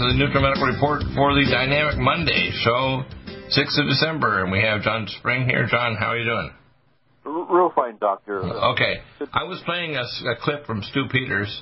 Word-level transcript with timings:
To 0.00 0.08
the 0.08 0.16
NutriMedical 0.16 0.64
Report 0.72 1.02
for 1.14 1.34
the 1.36 1.44
Dynamic 1.44 1.98
Monday 1.98 2.48
show, 2.64 3.04
6th 3.52 3.76
of 3.76 3.86
December, 3.86 4.42
and 4.42 4.50
we 4.50 4.62
have 4.62 4.80
John 4.80 5.06
Spring 5.20 5.44
here. 5.44 5.68
John, 5.70 5.94
how 6.00 6.16
are 6.16 6.16
you 6.16 6.24
doing? 6.24 6.50
Real 7.26 7.70
fine, 7.76 7.98
Doctor. 8.00 8.40
Okay. 8.40 9.04
I 9.30 9.44
was 9.44 9.60
playing 9.66 9.96
a, 9.96 10.00
a 10.00 10.36
clip 10.40 10.64
from 10.64 10.80
Stu 10.88 11.04
Peters 11.12 11.52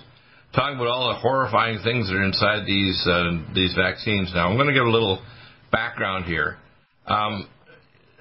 talking 0.55 0.77
about 0.77 0.87
all 0.87 1.09
the 1.09 1.19
horrifying 1.19 1.83
things 1.83 2.07
that 2.07 2.15
are 2.15 2.23
inside 2.23 2.65
these 2.65 3.03
uh, 3.11 3.43
these 3.57 3.75
vaccines. 3.75 4.31
Now, 4.33 4.49
I'm 4.49 4.55
going 4.55 4.69
to 4.69 4.73
give 4.73 4.87
a 4.87 4.95
little 4.95 5.21
background 5.73 6.27
here. 6.27 6.59
Um, 7.09 7.49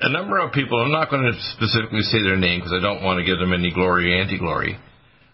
a 0.01 0.09
number 0.09 0.39
of 0.39 0.51
people, 0.51 0.81
I'm 0.81 0.91
not 0.91 1.11
going 1.11 1.29
to 1.29 1.37
specifically 1.53 2.01
say 2.01 2.23
their 2.23 2.37
name 2.37 2.61
because 2.61 2.73
I 2.73 2.81
don't 2.81 3.03
want 3.03 3.19
to 3.19 3.23
give 3.23 3.37
them 3.37 3.53
any 3.53 3.69
glory 3.69 4.11
or 4.11 4.17
anti 4.17 4.39
glory. 4.39 4.79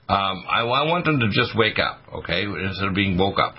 Um, 0.09 0.43
I, 0.43 0.67
I 0.67 0.83
want 0.91 1.05
them 1.05 1.21
to 1.21 1.27
just 1.31 1.55
wake 1.55 1.79
up, 1.79 2.01
okay, 2.19 2.43
instead 2.43 2.89
of 2.89 2.95
being 2.95 3.17
woke 3.17 3.39
up. 3.39 3.55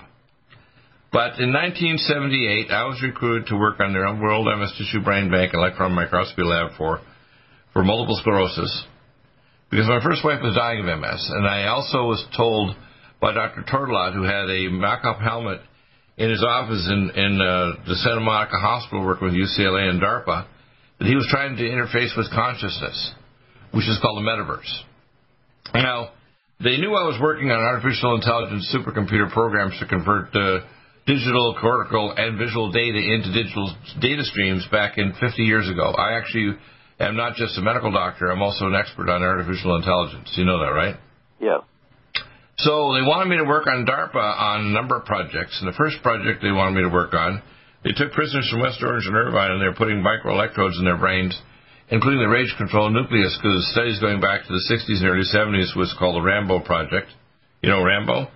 But 1.15 1.39
in 1.39 1.55
1978, 1.55 2.75
I 2.75 2.83
was 2.91 2.99
recruited 2.99 3.47
to 3.47 3.55
work 3.55 3.79
on 3.79 3.93
the 3.95 4.03
World 4.19 4.51
MS 4.51 4.75
Tissue 4.75 4.99
Brain 4.99 5.31
Bank 5.31 5.53
Electron 5.53 5.95
Microscopy 5.95 6.43
Lab 6.43 6.75
for, 6.75 6.99
for 7.71 7.85
multiple 7.85 8.19
sclerosis 8.19 8.83
because 9.71 9.87
my 9.87 10.03
first 10.03 10.25
wife 10.25 10.43
was 10.43 10.59
dying 10.59 10.83
of 10.83 10.91
MS. 10.91 11.31
And 11.31 11.47
I 11.47 11.71
also 11.71 12.03
was 12.03 12.19
told 12.35 12.75
by 13.21 13.31
Dr. 13.31 13.63
Tortolot, 13.63 14.11
who 14.11 14.23
had 14.27 14.51
a 14.51 14.67
mock-up 14.67 15.23
helmet 15.23 15.61
in 16.17 16.29
his 16.29 16.43
office 16.43 16.83
in, 16.91 17.09
in 17.15 17.39
uh, 17.39 17.87
the 17.87 17.95
Santa 17.95 18.19
Monica 18.19 18.59
Hospital 18.59 19.05
working 19.05 19.31
with 19.31 19.39
UCLA 19.39 19.87
and 19.87 20.01
DARPA, 20.01 20.47
that 20.99 21.07
he 21.07 21.15
was 21.15 21.27
trying 21.31 21.55
to 21.55 21.63
interface 21.63 22.11
with 22.17 22.29
consciousness, 22.35 23.13
which 23.71 23.87
is 23.87 23.97
called 24.01 24.17
the 24.19 24.27
metaverse. 24.27 24.67
Now, 25.75 26.11
they 26.59 26.75
knew 26.75 26.91
I 26.91 27.07
was 27.07 27.17
working 27.21 27.51
on 27.51 27.59
artificial 27.63 28.15
intelligence 28.15 28.67
supercomputer 28.75 29.31
programs 29.31 29.79
to 29.79 29.87
convert 29.87 30.35
uh, 30.35 30.59
digital, 31.05 31.55
cortical, 31.61 32.13
and 32.15 32.37
visual 32.37 32.71
data 32.71 32.97
into 32.97 33.31
digital 33.31 33.73
data 34.01 34.23
streams 34.23 34.67
back 34.71 34.97
in 34.97 35.13
50 35.19 35.43
years 35.43 35.69
ago. 35.69 35.93
I 35.93 36.17
actually 36.17 36.57
am 36.99 37.15
not 37.15 37.35
just 37.35 37.57
a 37.57 37.61
medical 37.61 37.91
doctor, 37.91 38.31
I'm 38.31 38.41
also 38.41 38.65
an 38.67 38.75
expert 38.75 39.09
on 39.09 39.21
artificial 39.21 39.75
intelligence. 39.75 40.33
You 40.35 40.45
know 40.45 40.59
that, 40.59 40.73
right? 40.73 40.95
Yeah. 41.39 41.59
So 42.57 42.93
they 42.95 43.03
wanted 43.03 43.29
me 43.29 43.37
to 43.37 43.43
work 43.43 43.67
on 43.67 43.85
DARPA 43.85 44.15
on 44.15 44.67
a 44.67 44.71
number 44.71 44.97
of 44.97 45.05
projects. 45.05 45.59
And 45.59 45.67
the 45.67 45.75
first 45.75 46.01
project 46.01 46.41
they 46.41 46.51
wanted 46.51 46.75
me 46.75 46.87
to 46.87 46.93
work 46.93 47.13
on, 47.13 47.41
they 47.83 47.91
took 47.91 48.13
prisoners 48.13 48.47
from 48.49 48.61
West 48.61 48.81
Orange 48.81 49.05
and 49.05 49.15
Irvine 49.15 49.51
and 49.51 49.61
they 49.61 49.67
were 49.67 49.77
putting 49.77 50.01
microelectrodes 50.01 50.79
in 50.79 50.85
their 50.85 50.97
brains, 50.97 51.37
including 51.89 52.21
the 52.21 52.31
rage 52.31 52.53
control 52.57 52.89
nucleus, 52.89 53.37
because 53.37 53.59
the 53.59 53.71
studies 53.75 53.99
going 53.99 54.21
back 54.21 54.47
to 54.47 54.53
the 54.53 54.63
60s 54.71 55.03
and 55.03 55.09
early 55.11 55.27
70s 55.27 55.75
was 55.75 55.93
called 55.99 56.15
the 56.15 56.25
Rambo 56.25 56.61
Project. 56.61 57.11
You 57.61 57.69
know 57.69 57.83
Rambo? 57.83 58.31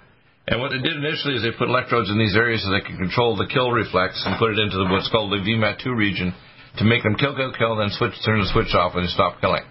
And 0.49 0.57
what 0.57 0.73
they 0.73 0.81
did 0.81 0.97
initially 0.97 1.37
is 1.37 1.45
they 1.45 1.53
put 1.53 1.69
electrodes 1.69 2.09
in 2.09 2.17
these 2.17 2.33
areas 2.33 2.65
so 2.65 2.73
they 2.73 2.81
could 2.81 2.97
control 2.97 3.37
the 3.37 3.45
kill 3.45 3.69
reflex 3.69 4.17
and 4.25 4.33
put 4.41 4.49
it 4.49 4.57
into 4.57 4.81
the, 4.81 4.89
what's 4.89 5.09
called 5.13 5.29
the 5.29 5.45
VMAT2 5.45 5.93
region 5.93 6.33
to 6.81 6.83
make 6.89 7.05
them 7.05 7.13
kill, 7.21 7.37
kill, 7.37 7.53
kill, 7.53 7.77
then 7.77 7.93
switch, 7.93 8.17
turn 8.25 8.41
the 8.41 8.49
switch 8.49 8.73
off 8.73 8.97
and 8.97 9.05
stop 9.13 9.37
killing. 9.45 9.61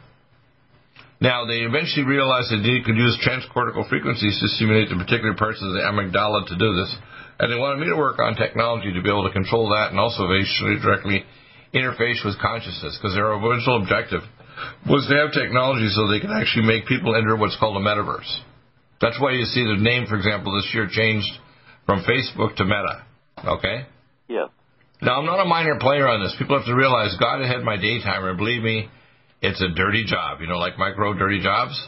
Now, 1.18 1.50
they 1.50 1.66
eventually 1.66 2.06
realized 2.06 2.54
that 2.54 2.62
they 2.62 2.78
could 2.86 2.94
use 2.94 3.18
transcortical 3.18 3.90
frequencies 3.90 4.38
to 4.38 4.46
stimulate 4.54 4.86
the 4.86 5.02
particular 5.02 5.34
parts 5.34 5.58
of 5.58 5.74
the 5.74 5.82
amygdala 5.82 6.46
to 6.46 6.54
do 6.54 6.70
this. 6.78 6.94
And 7.42 7.50
they 7.50 7.58
wanted 7.58 7.82
me 7.82 7.90
to 7.90 7.98
work 7.98 8.22
on 8.22 8.38
technology 8.38 8.94
to 8.94 9.02
be 9.02 9.10
able 9.10 9.26
to 9.26 9.34
control 9.34 9.74
that 9.74 9.90
and 9.90 9.98
also 9.98 10.30
eventually 10.30 10.78
directly 10.78 11.26
interface 11.74 12.22
with 12.22 12.38
consciousness 12.38 12.94
because 12.94 13.18
their 13.18 13.34
original 13.34 13.82
objective 13.82 14.22
was 14.86 15.10
to 15.10 15.14
have 15.18 15.34
technology 15.34 15.90
so 15.90 16.06
they 16.06 16.22
could 16.22 16.30
actually 16.30 16.70
make 16.70 16.86
people 16.86 17.18
enter 17.18 17.34
what's 17.34 17.58
called 17.58 17.74
a 17.74 17.82
metaverse. 17.82 18.30
That's 19.00 19.20
why 19.20 19.32
you 19.32 19.44
see 19.44 19.62
the 19.62 19.80
name, 19.80 20.06
for 20.06 20.16
example, 20.16 20.54
this 20.56 20.70
year 20.74 20.88
changed 20.90 21.30
from 21.86 22.04
Facebook 22.04 22.56
to 22.56 22.64
Meta. 22.64 23.04
Okay? 23.44 23.86
Yeah. 24.28 24.46
Now, 25.00 25.20
I'm 25.20 25.26
not 25.26 25.40
a 25.40 25.44
minor 25.44 25.78
player 25.78 26.08
on 26.08 26.22
this. 26.22 26.34
People 26.38 26.58
have 26.58 26.66
to 26.66 26.74
realize 26.74 27.16
God 27.20 27.44
had 27.44 27.62
my 27.62 27.76
daytimer. 27.76 28.36
Believe 28.36 28.62
me, 28.62 28.88
it's 29.40 29.62
a 29.62 29.68
dirty 29.74 30.04
job. 30.04 30.40
You 30.40 30.48
know, 30.48 30.58
like 30.58 30.76
Mike 30.78 30.98
Rowe 30.98 31.14
dirty 31.14 31.40
jobs? 31.40 31.80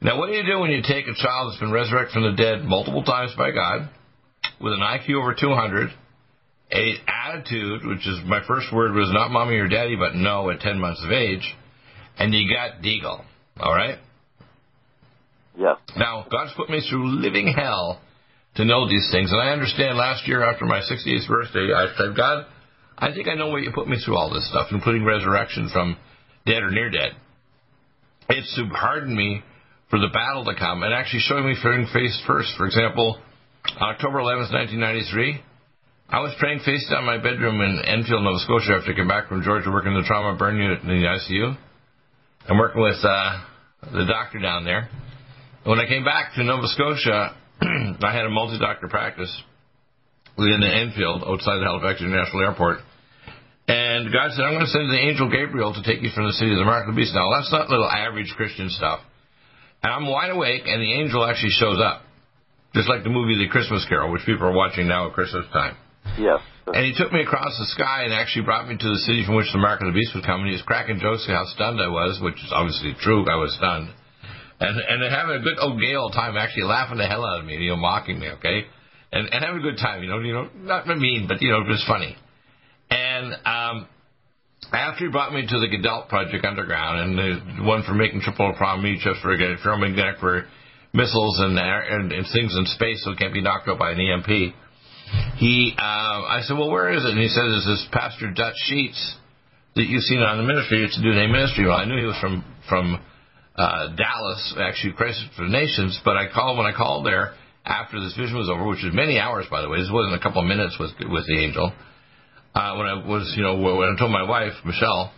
Now, 0.00 0.18
what 0.18 0.28
do 0.28 0.32
you 0.32 0.44
do 0.44 0.58
when 0.60 0.70
you 0.70 0.80
take 0.80 1.06
a 1.06 1.14
child 1.14 1.52
that's 1.52 1.60
been 1.60 1.72
resurrected 1.72 2.14
from 2.14 2.22
the 2.22 2.42
dead 2.42 2.64
multiple 2.64 3.04
times 3.04 3.32
by 3.36 3.50
God, 3.50 3.90
with 4.58 4.72
an 4.72 4.80
IQ 4.80 5.20
over 5.20 5.34
200, 5.38 5.90
a 6.72 6.94
attitude, 7.06 7.84
which 7.84 8.06
is 8.06 8.20
my 8.24 8.40
first 8.48 8.72
word 8.72 8.94
was 8.94 9.10
not 9.12 9.30
mommy 9.30 9.56
or 9.56 9.68
daddy, 9.68 9.96
but 9.96 10.14
no 10.14 10.48
at 10.48 10.60
10 10.60 10.78
months 10.78 11.02
of 11.04 11.12
age, 11.12 11.54
and 12.18 12.32
you 12.32 12.48
got 12.48 12.82
Deagle, 12.82 13.22
all 13.58 13.74
right? 13.74 13.98
Yes. 15.60 15.76
Now, 15.94 16.24
God's 16.30 16.52
put 16.56 16.70
me 16.70 16.80
through 16.88 17.20
living 17.20 17.52
hell 17.52 18.00
to 18.56 18.64
know 18.64 18.88
these 18.88 19.06
things. 19.12 19.30
And 19.30 19.40
I 19.40 19.52
understand 19.52 19.98
last 19.98 20.26
year 20.26 20.42
after 20.42 20.64
my 20.64 20.80
68th 20.80 21.28
birthday, 21.28 21.68
I 21.76 21.92
said, 21.98 22.16
God, 22.16 22.46
I 22.96 23.12
think 23.12 23.28
I 23.28 23.34
know 23.34 23.48
why 23.48 23.60
you 23.60 23.70
put 23.74 23.86
me 23.86 23.98
through 24.02 24.16
all 24.16 24.32
this 24.32 24.48
stuff, 24.48 24.68
including 24.70 25.04
resurrection 25.04 25.68
from 25.70 25.98
dead 26.46 26.62
or 26.62 26.70
near 26.70 26.90
dead. 26.90 27.12
It's 28.30 28.56
to 28.56 28.64
harden 28.74 29.14
me 29.14 29.42
for 29.90 29.98
the 29.98 30.08
battle 30.08 30.46
to 30.46 30.54
come 30.58 30.82
and 30.82 30.94
actually 30.94 31.20
showing 31.28 31.44
me 31.44 31.56
face 31.92 32.22
first. 32.26 32.56
For 32.56 32.64
example, 32.64 33.20
October 33.80 34.18
11th, 34.18 34.52
1993, 34.56 35.42
I 36.08 36.20
was 36.20 36.34
praying 36.38 36.60
face 36.60 36.88
down 36.90 37.04
my 37.04 37.18
bedroom 37.18 37.60
in 37.60 37.84
Enfield, 37.84 38.24
Nova 38.24 38.38
Scotia 38.38 38.80
after 38.80 38.92
I 38.92 38.96
came 38.96 39.08
back 39.08 39.28
from 39.28 39.42
Georgia 39.42 39.70
working 39.70 39.92
in 39.92 40.00
the 40.00 40.08
trauma 40.08 40.38
burn 40.38 40.56
unit 40.56 40.80
in 40.82 40.88
the 40.88 41.04
ICU. 41.04 41.56
I'm 42.48 42.56
working 42.56 42.80
with 42.80 43.04
uh, 43.04 43.44
the 43.92 44.06
doctor 44.06 44.38
down 44.38 44.64
there. 44.64 44.88
When 45.64 45.78
I 45.78 45.84
came 45.84 46.04
back 46.04 46.32
to 46.36 46.42
Nova 46.42 46.66
Scotia, 46.72 47.36
I 47.60 48.12
had 48.16 48.24
a 48.24 48.32
multi-doctor 48.32 48.88
practice 48.88 49.28
within 50.38 50.64
the 50.64 50.72
Enfield 50.72 51.20
outside 51.20 51.60
the 51.60 51.68
Halifax 51.68 52.00
International 52.00 52.48
Airport. 52.48 52.78
And 53.68 54.08
God 54.08 54.32
said, 54.32 54.40
I'm 54.40 54.56
going 54.56 54.64
to 54.64 54.72
send 54.72 54.88
the 54.88 54.96
angel 54.96 55.28
Gabriel 55.28 55.76
to 55.76 55.84
take 55.84 56.00
you 56.00 56.08
from 56.16 56.32
the 56.32 56.32
city 56.40 56.56
of 56.56 56.58
the 56.58 56.64
mark 56.64 56.88
of 56.88 56.96
the 56.96 56.98
beast. 56.98 57.12
Now, 57.12 57.28
that's 57.36 57.52
not 57.52 57.68
little 57.68 57.86
average 57.92 58.32
Christian 58.40 58.72
stuff. 58.72 59.04
And 59.84 59.92
I'm 59.92 60.08
wide 60.08 60.32
awake, 60.32 60.64
and 60.64 60.80
the 60.80 60.96
angel 60.96 61.20
actually 61.28 61.52
shows 61.60 61.76
up. 61.76 62.08
Just 62.72 62.88
like 62.88 63.04
the 63.04 63.12
movie 63.12 63.36
The 63.36 63.52
Christmas 63.52 63.84
Carol, 63.84 64.12
which 64.12 64.24
people 64.24 64.48
are 64.48 64.56
watching 64.56 64.88
now 64.88 65.08
at 65.08 65.12
Christmas 65.12 65.44
time. 65.52 65.76
Yes. 66.16 66.40
And 66.72 66.86
he 66.88 66.96
took 66.96 67.12
me 67.12 67.20
across 67.20 67.52
the 67.60 67.68
sky 67.76 68.08
and 68.08 68.14
actually 68.14 68.48
brought 68.48 68.64
me 68.64 68.80
to 68.80 68.88
the 68.88 69.02
city 69.04 69.26
from 69.26 69.36
which 69.36 69.52
the 69.52 69.60
mark 69.60 69.82
of 69.82 69.92
the 69.92 69.96
beast 69.96 70.16
was 70.16 70.24
coming. 70.24 70.46
He 70.46 70.56
was 70.56 70.64
cracking 70.64 71.00
jokes 71.04 71.28
how 71.28 71.44
stunned 71.52 71.82
I 71.82 71.88
was, 71.88 72.16
which 72.22 72.40
is 72.40 72.48
obviously 72.48 72.96
true. 72.96 73.28
I 73.28 73.36
was 73.36 73.52
stunned 73.60 73.92
and 74.60 74.78
and 74.78 75.14
having 75.14 75.36
a 75.36 75.40
good 75.40 75.58
old 75.60 75.80
gay 75.80 75.94
old 75.94 76.12
time, 76.12 76.36
actually 76.36 76.64
laughing 76.64 76.98
the 76.98 77.06
hell 77.06 77.24
out 77.24 77.40
of 77.40 77.46
me, 77.46 77.56
you 77.56 77.70
know, 77.70 77.76
mocking 77.76 78.18
me, 78.18 78.28
okay, 78.38 78.64
and 79.12 79.28
and 79.32 79.44
having 79.44 79.60
a 79.60 79.62
good 79.62 79.78
time, 79.78 80.02
you 80.02 80.08
know, 80.08 80.18
you 80.20 80.32
know, 80.32 80.48
not 80.54 80.86
mean, 80.86 81.26
but 81.28 81.40
you 81.40 81.50
know, 81.50 81.64
just 81.66 81.86
funny. 81.86 82.16
And 82.90 83.34
um, 83.46 83.88
after 84.72 85.06
he 85.06 85.10
brought 85.10 85.32
me 85.32 85.42
to 85.42 85.58
the 85.60 85.68
Gadelt 85.68 86.08
Project 86.08 86.44
Underground, 86.44 87.00
and 87.00 87.18
the 87.18 87.64
one 87.64 87.82
for 87.84 87.94
making 87.94 88.20
triple 88.20 88.52
meat 88.82 89.00
just 89.00 89.20
for 89.22 89.36
getting 89.36 89.56
ferromagnetic 89.64 90.20
for 90.20 90.44
missiles 90.92 91.40
and, 91.40 91.58
and 91.58 92.12
and 92.12 92.26
things 92.32 92.54
in 92.56 92.66
space 92.66 93.02
so 93.04 93.12
it 93.12 93.18
can't 93.18 93.32
be 93.32 93.40
knocked 93.40 93.68
out 93.68 93.78
by 93.78 93.92
an 93.92 94.00
EMP. 94.00 94.54
He, 95.36 95.74
uh, 95.76 95.82
I 95.82 96.40
said, 96.42 96.56
well, 96.56 96.70
where 96.70 96.92
is 96.92 97.04
it? 97.04 97.10
And 97.10 97.18
he 97.18 97.26
said, 97.26 97.46
"Is 97.46 97.66
this 97.66 97.88
Pastor 97.90 98.30
Dutch 98.30 98.54
Sheets 98.68 99.16
that 99.76 99.86
you've 99.86 100.02
seen 100.02 100.20
on 100.20 100.38
the 100.38 100.44
ministry. 100.44 100.84
It's 100.84 100.98
a 100.98 101.00
new 101.00 101.14
name 101.14 101.32
ministry. 101.32 101.66
Well, 101.66 101.76
I 101.76 101.84
knew 101.84 101.98
he 101.98 102.06
was 102.06 102.18
from 102.20 102.44
from 102.68 103.00
uh, 103.60 103.94
Dallas, 103.94 104.54
actually 104.58 104.94
Christ 104.94 105.20
for 105.36 105.44
the 105.44 105.52
Nations. 105.52 106.00
But 106.04 106.16
I 106.16 106.32
called 106.32 106.56
when 106.56 106.66
I 106.66 106.72
called 106.72 107.04
there 107.04 107.34
after 107.64 108.00
this 108.00 108.16
vision 108.16 108.38
was 108.38 108.48
over, 108.48 108.66
which 108.66 108.82
was 108.82 108.94
many 108.94 109.18
hours, 109.20 109.44
by 109.50 109.60
the 109.60 109.68
way. 109.68 109.78
This 109.78 109.90
wasn't 109.92 110.16
a 110.16 110.22
couple 110.22 110.40
of 110.40 110.48
minutes 110.48 110.78
with 110.80 110.92
with 111.10 111.26
the 111.26 111.38
angel. 111.44 111.72
Uh, 112.54 112.74
when 112.76 112.86
I 112.86 113.06
was, 113.06 113.32
you 113.36 113.42
know, 113.42 113.60
when 113.60 113.94
I 113.94 113.98
told 113.98 114.10
my 114.10 114.24
wife 114.24 114.54
Michelle, 114.64 115.12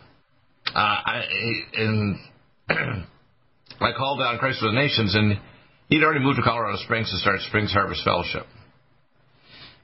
uh, 0.74 0.74
I 0.74 1.22
and 1.74 2.16
I 3.80 3.90
called 3.96 4.18
down 4.18 4.38
Christ 4.38 4.58
for 4.58 4.66
the 4.66 4.76
Nations, 4.76 5.14
and 5.14 5.38
he'd 5.88 6.02
already 6.02 6.20
moved 6.20 6.36
to 6.36 6.42
Colorado 6.42 6.78
Springs 6.82 7.10
to 7.10 7.18
start 7.18 7.40
Springs 7.46 7.72
Harvest 7.72 8.02
Fellowship. 8.04 8.46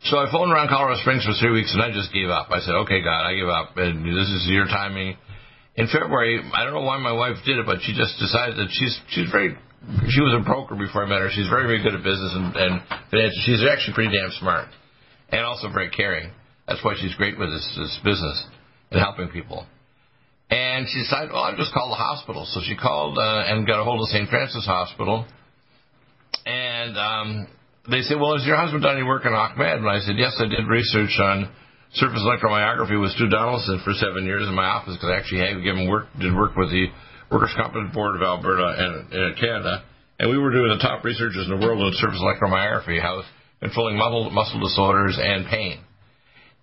So 0.05 0.19
I 0.19 0.31
phoned 0.31 0.53
around 0.53 0.69
Colorado 0.69 1.01
Springs 1.01 1.25
for 1.25 1.35
three 1.41 1.51
weeks, 1.53 1.73
and 1.73 1.83
I 1.83 1.91
just 1.91 2.13
gave 2.13 2.29
up. 2.29 2.51
I 2.51 2.61
said, 2.61 2.75
"Okay, 2.87 3.01
God, 3.03 3.23
I 3.23 3.35
give 3.35 3.49
up, 3.49 3.77
and 3.77 4.05
this 4.05 4.29
is 4.29 4.47
your 4.51 4.67
timing." 4.67 5.17
In 5.79 5.87
February, 5.87 6.43
I 6.43 6.65
don't 6.65 6.75
know 6.75 6.83
why 6.83 6.99
my 6.99 7.13
wife 7.13 7.39
did 7.47 7.59
it, 7.59 7.67
but 7.67 7.79
she 7.87 7.95
just 7.95 8.19
decided 8.19 8.59
that 8.59 8.67
she's 8.75 8.99
she's 9.15 9.31
very 9.31 9.55
she 10.11 10.21
was 10.21 10.35
a 10.35 10.43
broker 10.43 10.75
before 10.75 11.07
I 11.07 11.09
met 11.09 11.23
her. 11.23 11.31
She's 11.31 11.49
very, 11.49 11.71
very 11.71 11.81
good 11.81 11.95
at 11.95 12.03
business 12.03 12.35
and, 12.35 12.51
and 12.57 12.73
finance. 13.15 13.39
She's 13.47 13.63
actually 13.63 13.95
pretty 13.95 14.11
damn 14.11 14.35
smart 14.43 14.69
and 15.31 15.47
also 15.47 15.71
very 15.71 15.89
caring. 15.89 16.35
That's 16.67 16.83
why 16.83 16.99
she's 16.99 17.15
great 17.15 17.39
with 17.39 17.49
this, 17.49 17.65
this 17.79 17.95
business 18.03 18.45
and 18.91 19.01
helping 19.01 19.29
people. 19.29 19.65
And 20.51 20.89
she 20.91 20.99
decided, 21.01 21.31
well, 21.31 21.45
I'll 21.45 21.57
just 21.57 21.73
call 21.73 21.89
the 21.91 22.01
hospital. 22.01 22.45
So 22.51 22.61
she 22.67 22.75
called 22.77 23.17
uh, 23.17 23.47
and 23.47 23.67
got 23.67 23.81
a 23.81 23.85
hold 23.85 24.01
of 24.01 24.09
St. 24.09 24.29
Francis 24.29 24.67
Hospital. 24.67 25.27
And 26.45 26.99
um, 26.99 27.47
they 27.89 28.03
said, 28.03 28.19
well, 28.19 28.37
has 28.37 28.45
your 28.45 28.57
husband 28.57 28.83
done 28.83 28.97
any 28.97 29.07
work 29.07 29.25
in 29.25 29.33
Ahmed? 29.33 29.79
And 29.79 29.89
I 29.89 30.01
said, 30.01 30.17
yes, 30.19 30.35
I 30.43 30.49
did 30.49 30.67
research 30.67 31.15
on 31.23 31.53
surface 31.95 32.21
electromyography 32.21 33.01
with 33.01 33.13
Stu 33.13 33.29
Donaldson 33.29 33.81
for 33.85 33.93
seven 33.95 34.25
years 34.25 34.47
in 34.47 34.55
my 34.55 34.65
office 34.65 34.95
because 34.97 35.11
I 35.11 35.17
actually 35.17 35.41
had 35.41 35.63
given 35.65 35.89
work, 35.89 36.07
did 36.21 36.35
work 36.35 36.57
with 36.57 36.71
the 36.71 36.87
Workers' 37.31 37.55
Compensation 37.57 37.93
Board 37.95 38.17
of 38.17 38.23
Alberta 38.23 38.69
and, 38.77 39.13
and 39.13 39.37
Canada. 39.37 39.85
And 40.19 40.31
we 40.31 40.39
were 40.39 40.51
doing 40.51 40.69
the 40.69 40.83
top 40.83 41.05
researchers 41.05 41.47
in 41.47 41.59
the 41.59 41.65
world 41.65 41.81
in 41.81 41.93
surface 41.95 42.21
electromyography, 42.21 43.01
how 43.01 43.23
controlling 43.61 43.97
muscle, 43.97 44.31
muscle 44.31 44.61
disorders 44.61 45.19
and 45.21 45.47
pain. 45.47 45.81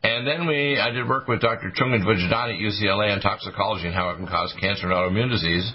And 0.04 0.27
then 0.27 0.45
we, 0.45 0.77
I 0.80 0.92
did 0.92 1.07
work 1.07 1.27
with 1.27 1.42
Dr. 1.42 1.72
Chung 1.74 1.94
and 1.94 2.04
Vujadani 2.04 2.56
at 2.56 2.62
UCLA 2.62 3.13
on 3.13 3.22
toxicology 3.22 3.88
and 3.88 3.95
how 3.95 4.12
it 4.12 4.18
can 4.18 4.27
cause 4.27 4.54
cancer 4.60 4.92
and 4.92 4.94
autoimmune 4.94 5.31
disease. 5.31 5.74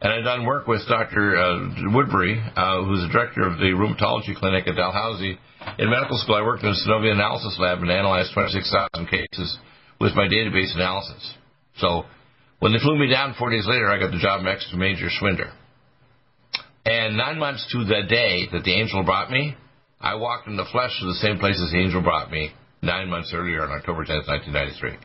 And 0.00 0.12
I've 0.12 0.24
done 0.24 0.46
work 0.46 0.68
with 0.68 0.86
Dr. 0.88 1.36
Uh, 1.36 1.90
Woodbury, 1.92 2.40
uh, 2.54 2.84
who's 2.84 3.02
the 3.02 3.12
director 3.12 3.42
of 3.42 3.58
the 3.58 3.74
rheumatology 3.74 4.36
clinic 4.36 4.68
at 4.68 4.76
Dalhousie. 4.76 5.38
In 5.78 5.90
medical 5.90 6.16
school, 6.18 6.36
I 6.36 6.42
worked 6.42 6.62
in 6.62 6.70
a 6.70 6.78
synovial 6.86 7.12
analysis 7.12 7.56
lab 7.58 7.78
and 7.78 7.90
analyzed 7.90 8.30
26,000 8.32 9.06
cases 9.08 9.58
with 10.00 10.14
my 10.14 10.28
database 10.28 10.72
analysis. 10.76 11.34
So 11.78 12.04
when 12.60 12.72
they 12.72 12.78
flew 12.78 12.96
me 12.96 13.10
down 13.10 13.34
four 13.38 13.50
days 13.50 13.66
later, 13.66 13.90
I 13.90 13.98
got 13.98 14.12
the 14.12 14.20
job 14.20 14.42
next 14.42 14.70
to 14.70 14.76
Major 14.76 15.08
Schwinder. 15.10 15.50
And 16.86 17.16
nine 17.16 17.38
months 17.38 17.66
to 17.72 17.84
the 17.84 18.02
day 18.08 18.46
that 18.52 18.62
the 18.62 18.74
angel 18.74 19.02
brought 19.02 19.30
me, 19.32 19.56
I 20.00 20.14
walked 20.14 20.46
in 20.46 20.56
the 20.56 20.64
flesh 20.70 20.96
to 21.00 21.06
the 21.06 21.18
same 21.20 21.38
place 21.38 21.60
as 21.60 21.72
the 21.72 21.78
angel 21.78 22.02
brought 22.02 22.30
me 22.30 22.52
nine 22.82 23.10
months 23.10 23.32
earlier 23.34 23.64
on 23.64 23.72
October 23.72 24.04
10th, 24.04 24.28
1993. 24.28 24.96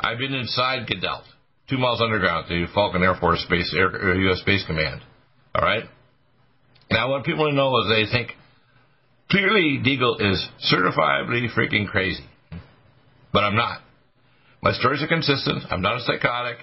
I've 0.00 0.18
been 0.18 0.32
inside 0.32 0.88
Gedelt 0.88 1.24
two 1.72 1.78
miles 1.78 2.02
underground, 2.02 2.46
the 2.48 2.66
Falcon 2.74 3.02
Air 3.02 3.16
Force 3.18 3.44
Base, 3.48 3.74
Air, 3.74 4.14
U.S. 4.14 4.38
Uh, 4.38 4.42
Space 4.42 4.64
Command. 4.66 5.00
All 5.54 5.64
right. 5.64 5.84
Now, 6.90 7.10
what 7.10 7.24
people 7.24 7.50
know 7.50 7.74
is 7.80 7.88
they 7.88 8.12
think 8.12 8.32
clearly 9.30 9.80
Deagle 9.80 10.20
is 10.20 10.46
certifiably 10.70 11.48
freaking 11.56 11.88
crazy, 11.88 12.26
but 13.32 13.42
I'm 13.42 13.56
not. 13.56 13.80
My 14.62 14.72
stories 14.72 15.02
are 15.02 15.08
consistent. 15.08 15.64
I'm 15.70 15.80
not 15.80 15.96
a 15.96 16.00
psychotic. 16.00 16.58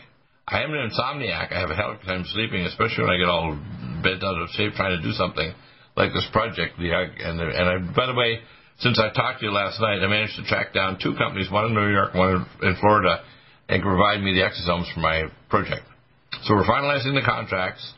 I 0.48 0.62
am 0.62 0.72
an 0.74 0.90
insomniac. 0.92 1.54
I 1.54 1.60
have 1.60 1.72
a 1.72 1.76
hell 1.76 1.92
of 1.92 2.02
a 2.02 2.06
time 2.06 2.24
sleeping, 2.28 2.62
especially 2.62 3.06
when 3.06 3.14
I 3.14 3.18
get 3.18 3.30
all 3.30 3.58
bent 4.04 4.24
out 4.24 4.40
of 4.40 4.50
shape 4.50 4.74
trying 4.74 4.96
to 4.96 5.02
do 5.02 5.14
something 5.14 5.54
like 5.96 6.14
this 6.14 6.28
project. 6.32 6.78
The 6.78 6.92
and 6.94 7.40
the, 7.40 7.46
and 7.46 7.90
I, 7.90 7.96
by 7.96 8.06
the 8.06 8.14
way, 8.14 8.40
since 8.78 9.00
I 9.00 9.12
talked 9.12 9.40
to 9.40 9.48
you 9.48 9.52
last 9.52 9.82
night, 9.82 10.04
I 10.04 10.08
managed 10.08 10.36
to 10.38 10.44
track 10.44 10.72
down 10.74 11.00
two 11.02 11.16
companies, 11.16 11.50
one 11.50 11.66
in 11.66 11.74
New 11.74 11.90
York, 11.90 12.14
one 12.14 12.46
in 12.62 12.76
Florida, 12.80 13.24
and 13.70 13.84
provide 13.84 14.22
me 14.22 14.34
the 14.34 14.42
exosomes 14.42 14.92
for 14.94 15.00
my 15.00 15.24
project. 15.50 15.86
So 16.44 16.56
we're 16.56 16.66
finalizing 16.66 17.14
the 17.14 17.24
contracts. 17.26 17.94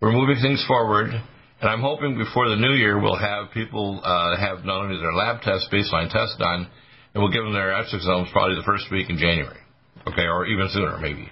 We're 0.00 0.12
moving 0.12 0.40
things 0.40 0.64
forward. 0.66 1.10
And 1.10 1.68
I'm 1.68 1.82
hoping 1.82 2.16
before 2.16 2.48
the 2.48 2.56
new 2.56 2.72
year 2.72 2.98
we'll 2.98 3.18
have 3.18 3.50
people 3.52 4.00
uh, 4.02 4.36
have 4.38 4.64
not 4.64 4.84
only 4.84 4.96
their 4.96 5.12
lab 5.12 5.42
test, 5.42 5.68
baseline 5.70 6.10
test 6.10 6.38
done, 6.38 6.70
and 7.12 7.22
we'll 7.22 7.32
give 7.32 7.44
them 7.44 7.52
their 7.52 7.74
exosomes 7.74 8.32
probably 8.32 8.56
the 8.56 8.64
first 8.64 8.84
week 8.90 9.10
in 9.10 9.18
January. 9.18 9.58
Okay, 10.06 10.22
or 10.22 10.46
even 10.46 10.68
sooner 10.70 10.96
maybe, 10.98 11.28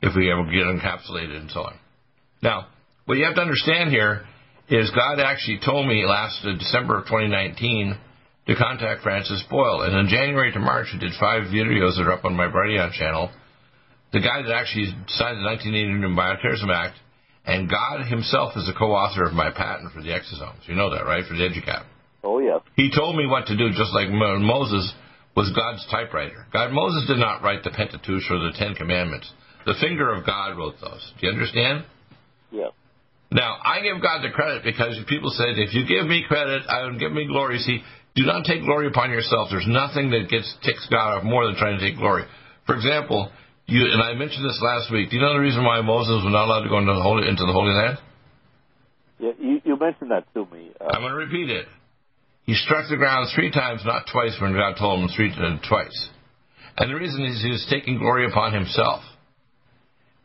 if 0.00 0.16
we 0.16 0.32
ever 0.32 0.44
get 0.44 0.64
encapsulated 0.64 1.36
and 1.36 1.50
so 1.50 1.60
on. 1.60 1.74
Now, 2.42 2.68
what 3.04 3.18
you 3.18 3.24
have 3.24 3.34
to 3.34 3.42
understand 3.42 3.90
here 3.90 4.24
is 4.68 4.90
God 4.90 5.20
actually 5.20 5.60
told 5.64 5.86
me 5.86 6.06
last 6.06 6.40
uh, 6.44 6.56
December 6.58 7.00
of 7.00 7.04
2019 7.04 7.98
to 8.46 8.54
contact 8.54 9.02
Francis 9.02 9.42
Boyle. 9.50 9.82
And 9.82 9.94
in 9.96 10.08
January 10.08 10.52
to 10.52 10.60
March, 10.60 10.88
I 10.94 10.98
did 10.98 11.12
five 11.18 11.44
videos 11.44 11.96
that 11.96 12.06
are 12.06 12.12
up 12.12 12.24
on 12.24 12.36
my 12.36 12.46
Brighteon 12.46 12.92
channel. 12.92 13.30
The 14.12 14.20
guy 14.20 14.42
that 14.42 14.54
actually 14.54 14.86
signed 15.08 15.38
the 15.38 15.46
1989 15.50 16.14
Bioterrorism 16.14 16.70
Act, 16.72 16.96
and 17.44 17.68
God 17.68 18.06
himself 18.06 18.56
is 18.56 18.66
the 18.66 18.74
co-author 18.78 19.24
of 19.24 19.32
my 19.32 19.50
patent 19.50 19.92
for 19.92 20.00
the 20.00 20.10
exosomes. 20.10 20.66
You 20.66 20.74
know 20.74 20.90
that, 20.90 21.04
right? 21.04 21.24
For 21.26 21.34
the 21.34 21.42
EduCap. 21.42 21.84
Oh, 22.22 22.38
yeah. 22.38 22.58
He 22.76 22.90
told 22.90 23.16
me 23.16 23.26
what 23.26 23.46
to 23.46 23.56
do, 23.56 23.70
just 23.70 23.92
like 23.94 24.10
Moses 24.10 24.94
was 25.36 25.52
God's 25.54 25.86
typewriter. 25.90 26.46
God, 26.52 26.72
Moses 26.72 27.06
did 27.06 27.18
not 27.18 27.42
write 27.42 27.62
the 27.62 27.70
Pentateuch 27.70 28.30
or 28.30 28.38
the 28.38 28.52
Ten 28.56 28.74
Commandments. 28.74 29.30
The 29.66 29.74
finger 29.80 30.12
of 30.12 30.24
God 30.24 30.56
wrote 30.56 30.76
those. 30.80 31.12
Do 31.20 31.26
you 31.26 31.32
understand? 31.32 31.84
Yeah. 32.50 32.70
Now, 33.30 33.58
I 33.62 33.82
give 33.82 34.00
God 34.00 34.22
the 34.22 34.30
credit 34.30 34.62
because 34.64 34.98
people 35.08 35.30
say, 35.30 35.44
if 35.50 35.74
you 35.74 35.86
give 35.86 36.06
me 36.06 36.24
credit, 36.26 36.62
I 36.68 36.84
will 36.84 36.98
give 36.98 37.12
me 37.12 37.26
glory. 37.26 37.58
See, 37.58 37.82
do 38.16 38.24
not 38.24 38.44
take 38.44 38.64
glory 38.64 38.88
upon 38.88 39.10
yourself. 39.10 39.48
There's 39.50 39.68
nothing 39.68 40.10
that 40.10 40.28
gets 40.28 40.48
ticks 40.64 40.88
God 40.90 41.18
off 41.18 41.24
more 41.24 41.44
than 41.46 41.54
trying 41.56 41.78
to 41.78 41.84
take 41.84 41.98
glory. 41.98 42.24
For 42.64 42.74
example, 42.74 43.30
you 43.66 43.84
and 43.92 44.02
I 44.02 44.14
mentioned 44.14 44.44
this 44.44 44.60
last 44.64 44.90
week. 44.90 45.10
Do 45.10 45.16
you 45.16 45.22
know 45.22 45.34
the 45.34 45.44
reason 45.44 45.64
why 45.64 45.80
Moses 45.82 46.24
was 46.24 46.32
not 46.32 46.48
allowed 46.48 46.64
to 46.64 46.72
go 46.72 46.78
into 46.78 46.94
the 46.94 47.02
Holy, 47.02 47.28
into 47.28 47.44
the 47.44 47.52
Holy 47.52 47.74
Land? 47.74 47.98
Yeah, 49.18 49.32
you, 49.38 49.60
you 49.64 49.76
mentioned 49.76 50.10
that 50.10 50.24
to 50.34 50.48
me. 50.48 50.70
Uh, 50.80 50.88
I'm 50.88 51.02
going 51.02 51.12
to 51.12 51.18
repeat 51.18 51.50
it. 51.50 51.66
He 52.44 52.54
struck 52.54 52.88
the 52.88 52.96
ground 52.96 53.28
three 53.34 53.50
times, 53.50 53.82
not 53.84 54.06
twice, 54.10 54.36
when 54.40 54.54
God 54.54 54.76
told 54.78 55.00
him 55.00 55.10
three 55.14 55.32
uh, 55.32 55.58
twice. 55.68 56.10
And 56.78 56.90
the 56.90 56.94
reason 56.94 57.24
is 57.24 57.42
he 57.42 57.50
was 57.50 57.66
taking 57.68 57.98
glory 57.98 58.26
upon 58.26 58.52
himself. 58.52 59.02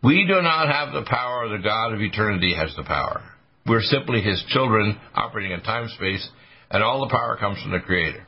We 0.03 0.25
do 0.27 0.41
not 0.41 0.67
have 0.67 0.93
the 0.93 1.07
power. 1.09 1.49
The 1.49 1.63
God 1.63 1.93
of 1.93 2.01
eternity 2.01 2.53
has 2.55 2.75
the 2.75 2.83
power. 2.83 3.23
We're 3.65 3.81
simply 3.81 4.21
his 4.21 4.43
children 4.49 4.99
operating 5.13 5.51
in 5.51 5.61
time 5.61 5.88
space 5.89 6.27
and 6.71 6.83
all 6.83 7.01
the 7.01 7.12
power 7.12 7.38
comes 7.38 7.62
from 7.62 7.71
the 7.71 7.79
Creator. 7.79 8.25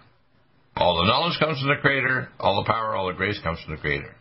All 0.75 0.97
the 0.97 1.07
knowledge 1.07 1.39
comes 1.39 1.59
from 1.59 1.69
the 1.69 1.81
Creator, 1.81 2.29
all 2.39 2.63
the 2.63 2.67
power, 2.67 2.95
all 2.95 3.07
the 3.07 3.13
grace 3.13 3.39
comes 3.43 3.59
from 3.63 3.75
the 3.75 3.81
Creator. 3.81 4.15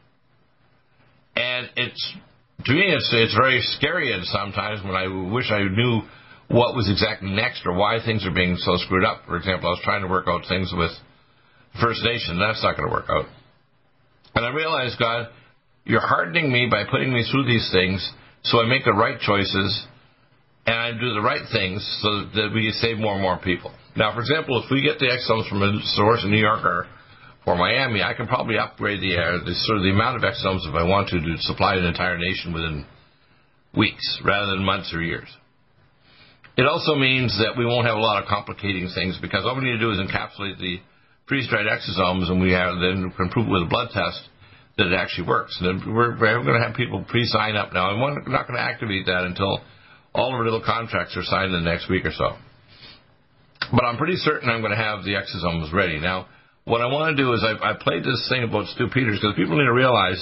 And 1.35 1.71
it's, 1.77 2.15
to 2.67 2.73
me, 2.73 2.93
it's, 2.93 3.11
it's 3.13 3.35
very 3.35 3.61
scary 3.79 4.13
and 4.13 4.25
sometimes 4.27 4.85
when 4.85 4.95
I 4.95 5.09
wish 5.33 5.51
I 5.51 5.63
knew 5.65 6.03
what 6.49 6.77
was 6.77 6.89
exactly 6.91 7.31
next 7.31 7.63
or 7.65 7.75
why 7.75 7.99
things 8.05 8.27
are 8.27 8.35
being 8.35 8.57
so 8.59 8.77
screwed 8.77 9.05
up. 9.05 9.23
For 9.27 9.37
example, 9.37 9.69
I 9.69 9.73
was 9.73 9.81
trying 9.83 10.03
to 10.03 10.09
work 10.09 10.27
out 10.29 10.43
things 10.49 10.73
with 10.77 10.91
First 11.81 12.05
Nation. 12.05 12.37
and 12.37 12.43
That's 12.43 12.63
not 12.63 12.77
going 12.77 12.89
to 12.89 12.95
work 12.95 13.09
out. 13.09 13.27
And 14.35 14.45
I 14.45 14.51
realized, 14.51 14.99
God, 14.99 15.29
you're 15.85 16.07
hardening 16.07 16.53
me 16.53 16.69
by 16.71 16.85
putting 16.91 17.13
me 17.13 17.25
through 17.31 17.47
these 17.47 17.69
things 17.73 18.07
so 18.45 18.61
I 18.61 18.67
make 18.67 18.85
the 18.85 18.93
right 18.93 19.19
choices 19.19 19.87
and 20.67 20.77
I 20.77 20.93
do 20.93 21.15
the 21.15 21.21
right 21.21 21.43
things 21.53 21.83
so 22.03 22.25
that 22.39 22.53
we 22.55 22.71
can 22.71 22.73
save 22.75 22.99
more 22.99 23.15
and 23.15 23.23
more 23.23 23.39
people. 23.39 23.73
Now, 23.97 24.15
for 24.15 24.21
example, 24.21 24.63
if 24.63 24.71
we 24.71 24.83
get 24.83 24.99
the 24.99 25.07
exosomes 25.07 25.49
from 25.49 25.63
a 25.63 25.81
source 25.97 26.23
in 26.25 26.31
New 26.31 26.41
York 26.41 26.65
or, 26.65 26.87
Miami, 27.45 28.03
I 28.03 28.15
can 28.15 28.29
probably 28.29 28.57
upgrade 28.57 29.03
the, 29.03 29.19
uh, 29.19 29.45
the 29.45 29.55
sort 29.67 29.79
of 29.79 29.85
the 29.85 29.91
amount 29.91 30.17
of 30.17 30.23
exosomes 30.23 30.63
if 30.63 30.75
I 30.75 30.85
want 30.85 31.09
to 31.09 31.19
to 31.19 31.35
supply 31.39 31.75
an 31.75 31.85
entire 31.85 32.17
nation 32.17 32.55
within 32.55 32.87
weeks 33.77 34.21
rather 34.25 34.53
than 34.53 34.65
months 34.65 34.95
or 34.95 35.03
years. 35.03 35.29
It 36.57 36.67
also 36.67 36.95
means 36.95 37.37
that 37.39 37.59
we 37.59 37.67
won't 37.67 37.87
have 37.87 37.97
a 37.97 38.01
lot 38.01 38.23
of 38.23 38.29
complicating 38.29 38.89
things 38.95 39.19
because 39.21 39.45
all 39.45 39.57
we 39.57 39.65
need 39.65 39.81
to 39.81 39.83
do 39.83 39.91
is 39.91 39.99
encapsulate 39.99 40.59
the 40.59 40.79
freeze-dried 41.27 41.67
exosomes, 41.67 42.31
and 42.31 42.41
we 42.41 42.53
have 42.53 42.79
then 42.79 43.13
can 43.17 43.29
prove 43.31 43.49
with 43.49 43.63
a 43.63 43.71
blood 43.71 43.89
test 43.93 44.21
that 44.77 44.87
it 44.87 44.95
actually 44.95 45.27
works. 45.27 45.57
And 45.61 45.95
we're, 45.95 46.19
we're 46.19 46.45
going 46.45 46.61
to 46.61 46.67
have 46.67 46.77
people 46.77 47.05
pre-sign 47.09 47.57
up 47.57 47.73
now, 47.73 47.91
and 47.91 48.01
we're 48.01 48.23
not 48.29 48.47
going 48.47 48.57
to 48.57 48.63
activate 48.63 49.07
that 49.07 49.25
until 49.25 49.61
all 50.15 50.29
of 50.29 50.35
our 50.35 50.45
little 50.45 50.63
contracts 50.65 51.17
are 51.17 51.23
signed 51.23 51.55
in 51.55 51.65
the 51.65 51.71
next 51.71 51.89
week 51.89 52.05
or 52.05 52.13
so. 52.13 52.37
But 53.73 53.85
I'm 53.85 53.97
pretty 53.97 54.17
certain 54.17 54.51
I'm 54.51 54.61
going 54.61 54.77
to 54.77 54.83
have 54.83 55.05
the 55.05 55.15
exosomes 55.15 55.73
ready. 55.73 55.99
Now, 55.99 56.27
what 56.65 56.81
I 56.81 56.87
want 56.87 57.17
to 57.17 57.23
do 57.23 57.33
is 57.33 57.43
I, 57.43 57.71
I 57.71 57.75
played 57.81 58.05
this 58.05 58.27
thing 58.29 58.45
about 58.45 58.67
Stu 58.69 58.89
Peters 58.93 59.19
because 59.21 59.37
people 59.37 59.57
need 59.57 59.65
to 59.65 59.73
realize 59.73 60.21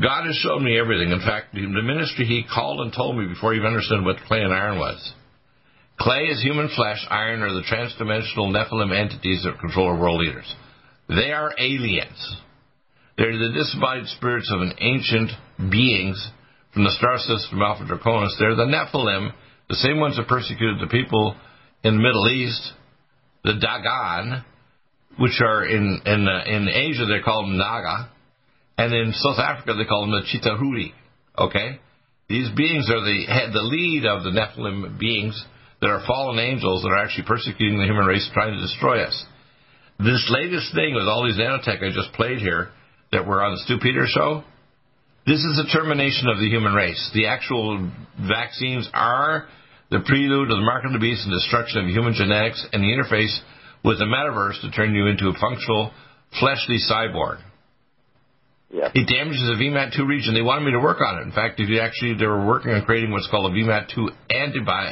God 0.00 0.26
has 0.26 0.36
shown 0.36 0.64
me 0.64 0.78
everything. 0.78 1.10
In 1.10 1.20
fact, 1.20 1.54
the 1.54 1.66
ministry 1.66 2.24
he 2.24 2.44
called 2.52 2.80
and 2.80 2.92
told 2.92 3.16
me 3.16 3.26
before 3.26 3.52
he 3.52 3.58
even 3.58 3.68
understood 3.68 4.04
what 4.04 4.16
clay 4.26 4.42
and 4.42 4.52
iron 4.52 4.78
was. 4.78 5.14
Clay 5.98 6.30
is 6.30 6.40
human 6.42 6.68
flesh, 6.76 7.04
iron 7.10 7.42
are 7.42 7.52
the 7.52 7.66
transdimensional 7.66 8.52
Nephilim 8.54 8.96
entities 8.96 9.42
that 9.44 9.58
control 9.58 9.88
our 9.88 9.98
world 9.98 10.20
leaders. 10.20 10.54
They 11.08 11.32
are 11.32 11.52
aliens. 11.58 12.36
They're 13.16 13.36
the 13.36 13.52
disembodied 13.52 14.06
spirits 14.06 14.50
of 14.54 14.60
an 14.60 14.74
ancient 14.78 15.30
beings 15.70 16.30
from 16.78 16.84
the 16.84 16.94
star 16.94 17.18
system 17.18 17.60
Alpha 17.60 17.82
Draconis. 17.82 18.38
They're 18.38 18.54
the 18.54 18.70
Nephilim, 18.70 19.32
the 19.68 19.74
same 19.74 19.98
ones 19.98 20.16
that 20.16 20.28
persecuted 20.28 20.78
the 20.78 20.86
people 20.86 21.34
in 21.82 21.96
the 21.96 22.00
Middle 22.00 22.28
East, 22.30 22.72
the 23.42 23.54
Dagon, 23.58 24.44
which 25.18 25.42
are 25.42 25.64
in 25.64 26.00
in 26.06 26.28
uh, 26.28 26.44
in 26.46 26.68
Asia 26.68 27.04
they 27.06 27.18
call 27.18 27.42
them 27.42 27.58
Naga, 27.58 28.08
and 28.78 28.94
in 28.94 29.12
South 29.12 29.40
Africa 29.40 29.74
they 29.74 29.86
call 29.86 30.06
them 30.06 30.22
the 30.22 30.26
Chitauri. 30.30 30.92
Okay, 31.36 31.80
these 32.28 32.48
beings 32.54 32.88
are 32.88 33.02
the 33.02 33.26
the 33.52 33.62
lead 33.62 34.06
of 34.06 34.22
the 34.22 34.30
Nephilim 34.30 35.00
beings 35.00 35.34
that 35.80 35.90
are 35.90 36.06
fallen 36.06 36.38
angels 36.38 36.84
that 36.84 36.90
are 36.90 37.02
actually 37.02 37.26
persecuting 37.26 37.80
the 37.80 37.86
human 37.86 38.06
race, 38.06 38.30
trying 38.32 38.54
to 38.54 38.60
destroy 38.60 39.02
us. 39.02 39.26
This 39.98 40.30
latest 40.30 40.72
thing 40.76 40.94
with 40.94 41.08
all 41.08 41.26
these 41.26 41.38
nanotech 41.38 41.82
I 41.82 41.90
just 41.90 42.12
played 42.12 42.38
here 42.38 42.70
that 43.10 43.26
were 43.26 43.42
on 43.42 43.54
the 43.54 43.62
Stu 43.64 43.78
Peters 43.82 44.12
show, 44.14 44.44
This 45.28 45.44
is 45.44 45.60
the 45.60 45.68
termination 45.70 46.32
of 46.32 46.40
the 46.40 46.48
human 46.48 46.72
race. 46.72 47.10
The 47.12 47.26
actual 47.26 47.92
vaccines 48.16 48.88
are 48.94 49.44
the 49.90 50.00
prelude 50.00 50.48
of 50.50 50.56
the 50.56 50.64
mark 50.64 50.86
of 50.88 50.92
the 50.96 50.98
beast 50.98 51.28
and 51.28 51.32
destruction 51.36 51.84
of 51.84 51.90
human 51.92 52.14
genetics 52.16 52.64
and 52.72 52.80
the 52.82 52.88
interface 52.88 53.36
with 53.84 53.98
the 53.98 54.08
metaverse 54.08 54.58
to 54.62 54.70
turn 54.70 54.94
you 54.94 55.04
into 55.06 55.28
a 55.28 55.36
functional, 55.36 55.92
fleshly 56.40 56.80
cyborg. 56.80 57.44
Yeah. 58.72 58.88
It 58.94 59.04
damages 59.04 59.44
the 59.44 59.60
VMAT2 59.60 60.08
region. 60.08 60.32
They 60.32 60.40
wanted 60.40 60.64
me 60.64 60.72
to 60.72 60.80
work 60.80 61.02
on 61.04 61.18
it. 61.20 61.22
In 61.28 61.32
fact, 61.32 61.60
if 61.60 61.68
you 61.68 61.80
actually, 61.80 62.14
they 62.16 62.24
were 62.24 62.46
working 62.46 62.72
on 62.72 62.84
creating 62.88 63.10
what's 63.10 63.28
called 63.28 63.52
a 63.52 63.54
VMAT2 63.54 64.08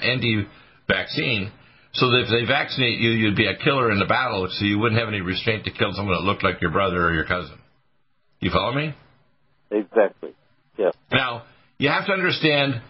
anti-vaccine, 0.05 1.51
so 1.95 2.11
that 2.13 2.25
if 2.25 2.29
they 2.29 2.45
vaccinate 2.45 3.01
you, 3.01 3.11
you'd 3.11 3.37
be 3.37 3.47
a 3.47 3.57
killer 3.57 3.91
in 3.91 3.99
the 3.99 4.05
battle, 4.05 4.47
so 4.53 4.67
you 4.67 4.79
wouldn't 4.79 5.01
have 5.01 5.09
any 5.09 5.23
restraint 5.23 5.65
to 5.65 5.71
kill 5.71 5.93
someone 5.95 6.15
that 6.15 6.25
looked 6.29 6.45
like 6.45 6.61
your 6.61 6.73
brother 6.73 7.09
or 7.09 7.15
your 7.15 7.25
cousin. 7.25 7.59
You 8.41 8.51
follow 8.51 8.73
me? 8.75 8.95
Exactly. 9.71 10.35
Yeah. 10.79 10.91
Now, 11.13 11.45
you 11.79 11.89
have 11.89 12.07
to 12.07 12.13
understand, 12.13 12.81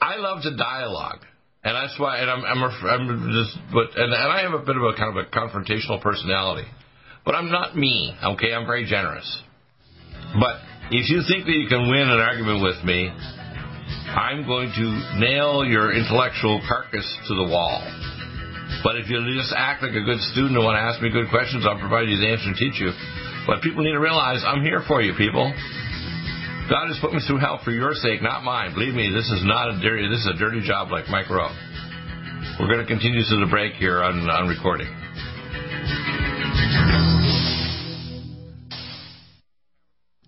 I 0.00 0.16
love 0.16 0.42
the 0.42 0.56
dialogue. 0.56 1.20
And 1.64 1.74
that's 1.74 1.98
why, 1.98 2.18
and 2.18 2.30
I'm, 2.30 2.44
I'm, 2.44 2.62
a, 2.62 2.70
I'm 2.92 3.32
just, 3.32 3.56
but, 3.72 3.96
and, 3.96 4.12
and 4.12 4.32
I 4.32 4.42
have 4.42 4.52
a 4.52 4.64
bit 4.64 4.76
of 4.76 4.82
a 4.82 4.92
kind 4.96 5.16
of 5.16 5.24
a 5.24 5.28
confrontational 5.32 6.00
personality. 6.02 6.68
But 7.24 7.34
I'm 7.34 7.50
not 7.50 7.74
me, 7.74 8.14
okay? 8.22 8.52
I'm 8.52 8.66
very 8.66 8.84
generous. 8.84 9.24
But 10.36 10.60
if 10.92 11.08
you 11.08 11.24
think 11.24 11.46
that 11.46 11.56
you 11.56 11.66
can 11.68 11.88
win 11.88 12.04
an 12.04 12.20
argument 12.20 12.60
with 12.60 12.84
me, 12.84 13.08
I'm 14.12 14.44
going 14.44 14.68
to 14.76 14.86
nail 15.18 15.64
your 15.64 15.96
intellectual 15.96 16.60
carcass 16.68 17.06
to 17.28 17.34
the 17.34 17.48
wall. 17.48 17.80
But 18.84 19.00
if 19.00 19.08
you 19.08 19.16
just 19.32 19.54
act 19.56 19.82
like 19.82 19.96
a 19.96 20.04
good 20.04 20.20
student 20.36 20.60
and 20.60 20.64
want 20.64 20.76
to 20.76 20.84
ask 20.84 21.00
me 21.00 21.08
good 21.08 21.32
questions, 21.32 21.64
I'll 21.64 21.80
provide 21.80 22.12
you 22.12 22.20
the 22.20 22.28
answer 22.28 22.52
and 22.52 22.56
teach 22.60 22.76
you. 22.76 22.92
But 23.46 23.62
people 23.62 23.84
need 23.84 23.92
to 23.92 24.00
realize 24.00 24.42
I'm 24.44 24.62
here 24.62 24.82
for 24.86 25.02
you, 25.02 25.12
people. 25.14 25.52
God 26.70 26.88
has 26.88 26.98
put 27.00 27.12
me 27.12 27.20
through 27.26 27.38
hell 27.38 27.60
for 27.62 27.70
your 27.70 27.92
sake, 27.92 28.22
not 28.22 28.42
mine. 28.42 28.72
Believe 28.72 28.94
me, 28.94 29.12
this 29.12 29.28
is 29.28 29.44
not 29.44 29.68
a 29.68 29.80
dirty. 29.82 30.08
This 30.08 30.20
is 30.20 30.30
a 30.34 30.38
dirty 30.38 30.66
job 30.66 30.90
like 30.90 31.08
Mike 31.08 31.28
Rowe. 31.28 31.52
We're 32.58 32.68
going 32.68 32.80
to 32.80 32.86
continue 32.86 33.20
to 33.20 33.36
the 33.36 33.48
break 33.50 33.74
here 33.74 34.02
on, 34.02 34.28
on 34.30 34.48
recording. 34.48 34.88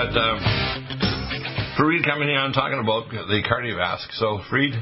got 0.00 0.16
uh, 0.16 0.40
Fareed 1.78 2.04
coming 2.04 2.28
here 2.28 2.38
and 2.38 2.54
talking 2.54 2.78
about 2.78 3.10
the 3.10 3.42
KardioVasc. 3.44 4.12
So, 4.12 4.40
Fareed, 4.50 4.74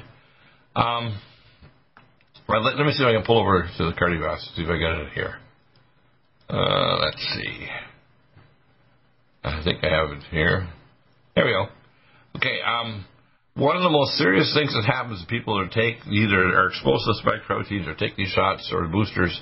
um, 0.77 1.19
well, 2.49 2.63
let, 2.63 2.77
let, 2.77 2.87
me 2.87 2.93
see 2.93 3.03
if 3.03 3.09
I 3.09 3.13
can 3.13 3.25
pull 3.25 3.41
over 3.41 3.69
to 3.79 3.85
the 3.85 3.93
KardioVasc, 3.93 4.55
see 4.55 4.63
if 4.63 4.69
I 4.69 4.79
got 4.79 5.01
it 5.01 5.13
here. 5.15 5.39
Uh, 6.49 6.99
let's 7.01 7.35
see. 7.35 7.67
I 9.45 9.63
think 9.65 9.83
I 9.83 9.89
have 9.89 10.11
it 10.11 10.23
here. 10.31 10.69
There 11.35 11.45
we 11.45 11.53
go. 11.53 11.67
Okay, 12.37 12.59
um, 12.65 13.05
one 13.55 13.77
of 13.77 13.83
the 13.83 13.91
most 13.91 14.13
serious 14.19 14.55
things 14.55 14.73
that 14.73 14.85
happens 14.85 15.21
to 15.21 15.27
people 15.27 15.59
that 15.59 15.73
take 15.73 15.97
either 16.07 16.39
are 16.39 16.69
exposed 16.69 17.05
to 17.07 17.15
spike 17.15 17.43
proteins 17.47 17.89
or 17.89 17.95
take 17.95 18.17
these 18.17 18.29
shots 18.29 18.71
or 18.73 18.87
boosters 18.87 19.41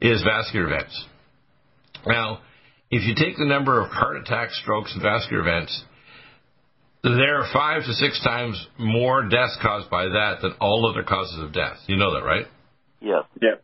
is 0.00 0.22
vascular 0.22 0.66
events. 0.66 1.04
Now, 2.06 2.40
if 2.92 3.08
you 3.08 3.14
take 3.14 3.38
the 3.38 3.46
number 3.46 3.80
of 3.80 3.90
heart 3.90 4.18
attacks, 4.18 4.60
strokes, 4.62 4.92
and 4.92 5.02
vascular 5.02 5.40
events, 5.40 5.84
there 7.02 7.40
are 7.40 7.48
five 7.50 7.82
to 7.84 7.92
six 7.94 8.22
times 8.22 8.68
more 8.78 9.28
deaths 9.28 9.56
caused 9.62 9.90
by 9.90 10.04
that 10.04 10.36
than 10.42 10.52
all 10.60 10.88
other 10.88 11.02
causes 11.02 11.42
of 11.42 11.54
death. 11.54 11.78
You 11.86 11.96
know 11.96 12.14
that, 12.14 12.24
right? 12.24 12.46
Yeah. 13.00 13.22
Yeah. 13.40 13.54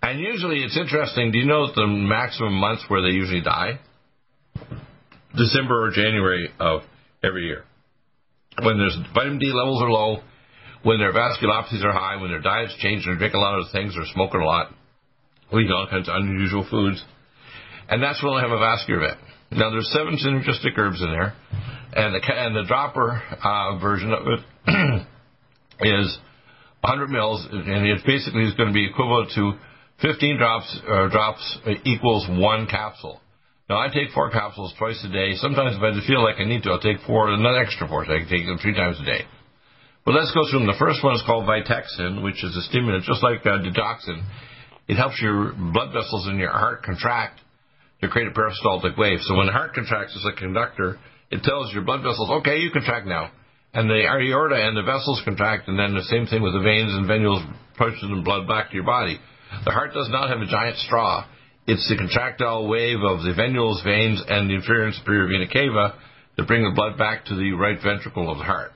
And 0.00 0.20
usually 0.20 0.62
it's 0.62 0.78
interesting. 0.78 1.32
Do 1.32 1.38
you 1.38 1.46
know 1.46 1.66
the 1.74 1.86
maximum 1.88 2.54
months 2.54 2.84
where 2.86 3.02
they 3.02 3.14
usually 3.14 3.42
die? 3.42 3.80
December 5.36 5.88
or 5.88 5.90
January 5.90 6.48
of 6.60 6.82
every 7.24 7.46
year. 7.46 7.64
When 8.62 8.78
their 8.78 8.88
vitamin 9.12 9.38
D 9.40 9.52
levels 9.52 9.82
are 9.82 9.90
low, 9.90 10.22
when 10.84 10.98
their 10.98 11.12
vasculopathies 11.12 11.84
are 11.84 11.92
high, 11.92 12.16
when 12.22 12.30
their 12.30 12.40
diets 12.40 12.74
change, 12.78 13.04
and 13.04 13.16
they 13.16 13.18
drink 13.18 13.34
a 13.34 13.38
lot 13.38 13.58
of 13.58 13.66
things, 13.72 13.94
or 13.96 14.04
smoking 14.14 14.40
a 14.40 14.44
lot, 14.44 14.72
we 15.52 15.64
eat 15.64 15.70
all 15.70 15.88
kinds 15.90 16.08
of 16.08 16.14
unusual 16.14 16.66
foods, 16.70 17.04
and 17.88 18.02
that's 18.02 18.22
when 18.22 18.34
they 18.36 18.42
have 18.42 18.50
a 18.50 18.58
vascular 18.58 19.04
event. 19.04 19.20
Now 19.52 19.70
there's 19.70 19.90
seven 19.92 20.18
synergistic 20.18 20.76
herbs 20.76 21.00
in 21.00 21.10
there, 21.10 21.34
and 21.94 22.14
the 22.14 22.20
and 22.34 22.56
the 22.56 22.64
dropper 22.66 23.22
uh, 23.42 23.78
version 23.78 24.12
of 24.12 24.26
it 24.26 24.40
is 25.80 26.18
100 26.80 27.10
mils, 27.10 27.46
and 27.50 27.86
it 27.86 28.00
basically 28.06 28.42
is 28.42 28.54
going 28.54 28.68
to 28.68 28.74
be 28.74 28.86
equivalent 28.86 29.30
to 29.34 29.52
15 30.02 30.36
drops 30.36 30.80
uh, 30.88 31.08
drops 31.08 31.58
equals 31.84 32.26
one 32.28 32.66
capsule. 32.66 33.20
Now 33.68 33.78
I 33.78 33.88
take 33.88 34.10
four 34.14 34.30
capsules 34.30 34.74
twice 34.78 35.02
a 35.04 35.12
day. 35.12 35.34
Sometimes 35.34 35.76
if 35.76 35.82
I 35.82 35.90
feel 36.06 36.22
like 36.22 36.36
I 36.38 36.44
need 36.44 36.62
to, 36.64 36.70
I'll 36.70 36.80
take 36.80 36.98
four, 37.06 37.28
another 37.28 37.58
extra 37.58 37.88
four. 37.88 38.04
So 38.06 38.12
I 38.14 38.18
can 38.18 38.28
take 38.28 38.46
them 38.46 38.58
three 38.58 38.74
times 38.74 38.98
a 39.00 39.04
day. 39.04 39.26
But 40.04 40.14
let's 40.14 40.30
go 40.30 40.46
through 40.48 40.60
them. 40.60 40.68
The 40.68 40.78
first 40.78 41.02
one 41.02 41.14
is 41.14 41.22
called 41.26 41.50
Vitexin, 41.50 42.22
which 42.22 42.44
is 42.44 42.54
a 42.56 42.62
stimulant, 42.62 43.02
just 43.02 43.24
like 43.24 43.42
uh, 43.42 43.58
Detoxin. 43.58 44.22
It 44.86 44.94
helps 44.94 45.20
your 45.20 45.52
blood 45.52 45.92
vessels 45.92 46.28
in 46.30 46.38
your 46.38 46.52
heart 46.52 46.84
contract 46.84 47.40
to 48.00 48.08
create 48.08 48.28
a 48.28 48.32
peristaltic 48.32 48.96
wave. 48.96 49.18
So 49.22 49.36
when 49.36 49.46
the 49.46 49.52
heart 49.52 49.74
contracts 49.74 50.16
as 50.16 50.24
a 50.24 50.36
conductor, 50.36 50.98
it 51.30 51.42
tells 51.42 51.72
your 51.72 51.82
blood 51.82 52.02
vessels, 52.02 52.30
okay, 52.40 52.58
you 52.58 52.70
contract 52.70 53.06
now. 53.06 53.30
And 53.74 53.90
the 53.90 54.06
aorta 54.06 54.56
and 54.56 54.76
the 54.76 54.82
vessels 54.82 55.20
contract, 55.24 55.68
and 55.68 55.78
then 55.78 55.94
the 55.94 56.04
same 56.04 56.26
thing 56.26 56.42
with 56.42 56.54
the 56.54 56.60
veins 56.60 56.94
and 56.94 57.06
venules 57.06 57.44
pushing 57.76 58.14
the 58.14 58.22
blood 58.22 58.48
back 58.48 58.70
to 58.70 58.74
your 58.74 58.84
body. 58.84 59.18
The 59.64 59.70
heart 59.70 59.92
does 59.92 60.08
not 60.10 60.30
have 60.30 60.40
a 60.40 60.46
giant 60.46 60.76
straw. 60.78 61.26
It's 61.66 61.88
the 61.88 61.96
contractile 61.96 62.68
wave 62.68 63.02
of 63.02 63.22
the 63.22 63.34
venules, 63.36 63.82
veins, 63.84 64.22
and 64.28 64.48
the 64.48 64.54
inferior 64.54 64.86
and 64.86 64.94
superior 64.94 65.26
vena 65.26 65.46
cava 65.50 65.98
that 66.36 66.46
bring 66.46 66.62
the 66.62 66.74
blood 66.74 66.96
back 66.96 67.24
to 67.26 67.34
the 67.34 67.52
right 67.52 67.78
ventricle 67.82 68.30
of 68.30 68.38
the 68.38 68.44
heart. 68.44 68.72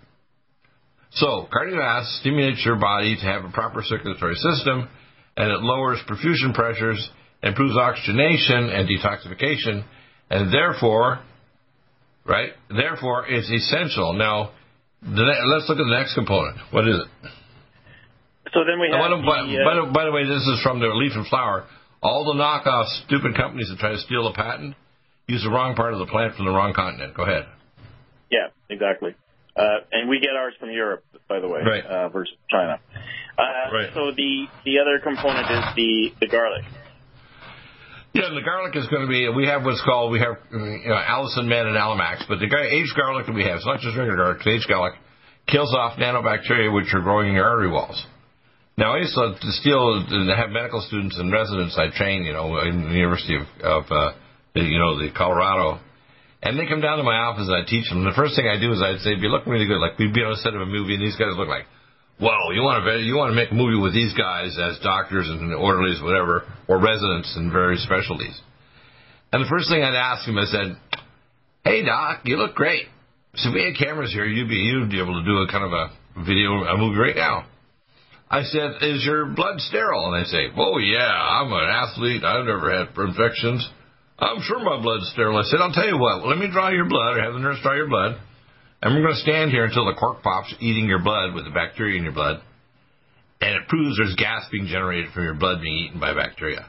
So, 1.12 1.48
cardiovascular 1.52 2.20
stimulates 2.20 2.64
your 2.64 2.76
body 2.76 3.16
to 3.16 3.26
have 3.26 3.44
a 3.44 3.50
proper 3.50 3.82
circulatory 3.82 4.36
system, 4.36 4.88
and 5.36 5.50
it 5.50 5.60
lowers 5.60 5.98
perfusion 6.08 6.54
pressures, 6.54 7.10
improves 7.42 7.76
oxygenation 7.76 8.68
and 8.70 8.88
detoxification, 8.88 9.84
and 10.30 10.52
therefore, 10.52 11.20
right? 12.26 12.50
Therefore, 12.68 13.26
it's 13.28 13.50
essential. 13.50 14.12
Now, 14.14 14.50
the 15.02 15.22
let's 15.22 15.68
look 15.68 15.78
at 15.78 15.84
the 15.84 15.96
next 15.96 16.14
component. 16.14 16.58
What 16.70 16.86
is 16.86 16.96
it? 16.96 17.30
So 18.52 18.64
then 18.66 18.80
we 18.80 18.90
have 18.90 19.00
by, 19.00 19.08
the- 19.08 19.22
by, 19.22 19.74
the, 19.74 19.82
uh, 19.88 19.92
by 19.92 20.04
the- 20.04 20.12
way, 20.12 20.24
this 20.26 20.42
is 20.42 20.60
from 20.62 20.80
the 20.80 20.88
leaf 20.88 21.12
and 21.14 21.26
flower. 21.28 21.64
All 22.02 22.24
the 22.24 22.34
knockoff 22.34 22.86
stupid 23.06 23.34
companies 23.36 23.68
that 23.68 23.78
try 23.78 23.90
to 23.92 23.98
steal 23.98 24.24
the 24.24 24.32
patent 24.34 24.74
use 25.28 25.42
the 25.44 25.50
wrong 25.50 25.74
part 25.76 25.92
of 25.92 25.98
the 26.00 26.06
plant 26.06 26.34
from 26.34 26.46
the 26.46 26.50
wrong 26.50 26.72
continent. 26.72 27.14
Go 27.14 27.22
ahead. 27.22 27.46
Yeah, 28.30 28.48
exactly. 28.68 29.14
Uh, 29.56 29.62
and 29.92 30.08
we 30.08 30.18
get 30.20 30.30
ours 30.36 30.54
from 30.58 30.70
Europe, 30.70 31.04
by 31.28 31.40
the 31.40 31.48
way, 31.48 31.60
Right. 31.62 31.84
uh, 31.84 32.08
versus 32.08 32.34
China. 32.50 32.78
Uh, 33.38 33.42
Right. 33.72 33.90
So 33.94 34.10
the 34.12 34.46
the 34.64 34.78
other 34.80 34.98
component 34.98 35.50
is 35.50 35.64
the 35.76 36.12
the 36.20 36.26
garlic. 36.26 36.64
Yeah, 38.12 38.34
the 38.34 38.42
garlic 38.42 38.74
is 38.74 38.88
going 38.88 39.06
to 39.06 39.08
be. 39.08 39.28
We 39.30 39.46
have 39.46 39.64
what's 39.64 39.82
called 39.86 40.10
we 40.10 40.18
have 40.18 40.34
you 40.50 40.90
know, 40.90 40.98
Allicin 40.98 41.46
Med 41.46 41.66
and 41.66 41.76
Alamax, 41.76 42.26
but 42.26 42.38
the 42.40 42.50
aged 42.50 42.94
garlic 42.96 43.26
that 43.26 43.34
we 43.34 43.44
have, 43.44 43.62
it's 43.62 43.66
not 43.66 43.78
just 43.78 43.96
regular 43.96 44.16
garlic. 44.16 44.46
Aged 44.46 44.66
garlic 44.66 44.94
kills 45.46 45.74
off 45.74 45.98
nanobacteria 45.98 46.74
which 46.74 46.92
are 46.92 47.00
growing 47.00 47.28
in 47.28 47.34
your 47.34 47.46
artery 47.46 47.70
walls. 47.70 48.04
Now, 48.76 48.94
I 48.94 48.98
used 48.98 49.14
to, 49.14 49.36
to 49.36 50.26
to 50.26 50.34
have 50.36 50.50
medical 50.50 50.80
students 50.80 51.18
and 51.18 51.30
residents 51.30 51.78
I 51.78 51.94
train, 51.94 52.24
you 52.24 52.32
know, 52.32 52.58
in 52.60 52.88
the 52.88 52.96
University 52.96 53.36
of, 53.36 53.46
of 53.62 53.84
uh, 53.90 54.12
you 54.54 54.78
know, 54.78 54.98
the 54.98 55.12
Colorado, 55.14 55.78
and 56.42 56.58
they 56.58 56.66
come 56.66 56.80
down 56.80 56.96
to 56.96 57.04
my 57.04 57.28
office 57.28 57.46
and 57.46 57.54
I 57.54 57.68
teach 57.68 57.90
them. 57.90 58.02
The 58.02 58.16
first 58.16 58.34
thing 58.34 58.48
I 58.48 58.58
do 58.58 58.72
is 58.72 58.80
I'd 58.80 59.04
say, 59.04 59.14
"Be 59.20 59.28
looking 59.28 59.52
really 59.52 59.66
good." 59.66 59.78
Like 59.78 59.98
we'd 59.98 60.14
be 60.14 60.24
on 60.24 60.32
a 60.32 60.40
set 60.40 60.54
of 60.54 60.62
a 60.62 60.66
movie, 60.66 60.94
and 60.94 61.02
these 61.02 61.16
guys 61.16 61.36
look 61.36 61.48
like, 61.48 61.66
"Whoa, 62.20 62.52
you 62.52 62.60
want 62.60 62.84
to 62.84 63.00
you 63.00 63.16
want 63.16 63.30
to 63.30 63.34
make 63.34 63.50
a 63.50 63.54
movie 63.54 63.80
with 63.80 63.94
these 63.94 64.12
guys 64.12 64.58
as 64.58 64.78
doctors 64.80 65.28
and 65.28 65.54
orderlies, 65.54 66.02
whatever, 66.02 66.44
or 66.68 66.78
residents 66.78 67.34
in 67.36 67.50
various 67.50 67.82
specialties." 67.82 68.38
And 69.32 69.42
the 69.42 69.48
first 69.48 69.70
thing 69.70 69.82
I'd 69.82 69.94
ask 69.94 70.28
him, 70.28 70.36
I 70.36 70.44
said, 70.44 70.76
"Hey, 71.64 71.82
doc, 71.82 72.20
you 72.24 72.36
look 72.36 72.54
great. 72.54 72.88
So 73.36 73.48
if 73.48 73.54
we 73.54 73.64
had 73.64 73.76
cameras 73.76 74.12
here, 74.12 74.26
you'd 74.26 74.48
be 74.48 74.56
you'd 74.56 74.90
be 74.90 75.00
able 75.00 75.18
to 75.18 75.24
do 75.24 75.38
a 75.38 75.48
kind 75.48 75.64
of 75.64 75.72
a 75.72 75.90
video, 76.26 76.64
a 76.64 76.76
movie 76.76 76.98
right 76.98 77.16
now." 77.16 77.46
I 78.30 78.42
said, 78.42 78.82
"Is 78.82 79.04
your 79.04 79.26
blood 79.26 79.58
sterile?" 79.60 80.12
And 80.12 80.22
they 80.22 80.28
say, 80.28 80.52
"Oh 80.56 80.76
yeah, 80.78 81.10
I'm 81.10 81.50
an 81.50 81.68
athlete. 81.70 82.22
I've 82.22 82.44
never 82.44 82.70
had 82.70 82.88
infections. 82.96 83.66
I'm 84.18 84.42
sure 84.42 84.60
my 84.60 84.76
blood's 84.82 85.08
sterile." 85.12 85.38
I 85.38 85.42
said, 85.44 85.60
"I'll 85.60 85.72
tell 85.72 85.88
you 85.88 85.96
what. 85.96 86.26
Let 86.26 86.36
me 86.36 86.50
draw 86.52 86.68
your 86.68 86.84
blood, 86.84 87.16
or 87.16 87.22
have 87.22 87.32
the 87.32 87.40
nurse 87.40 87.60
draw 87.62 87.72
your 87.74 87.88
blood, 87.88 88.20
and 88.82 88.94
we're 88.94 89.02
going 89.02 89.14
to 89.14 89.20
stand 89.20 89.50
here 89.50 89.64
until 89.64 89.86
the 89.86 89.94
cork 89.94 90.22
pops, 90.22 90.54
eating 90.60 90.86
your 90.86 91.02
blood 91.02 91.34
with 91.34 91.44
the 91.44 91.50
bacteria 91.50 91.98
in 91.98 92.04
your 92.04 92.12
blood, 92.12 92.40
and 93.40 93.54
it 93.54 93.68
proves 93.68 93.96
there's 93.96 94.14
gas 94.16 94.46
being 94.50 94.66
generated 94.66 95.12
from 95.12 95.24
your 95.24 95.34
blood 95.34 95.62
being 95.62 95.86
eaten 95.86 96.00
by 96.00 96.14
bacteria." 96.14 96.66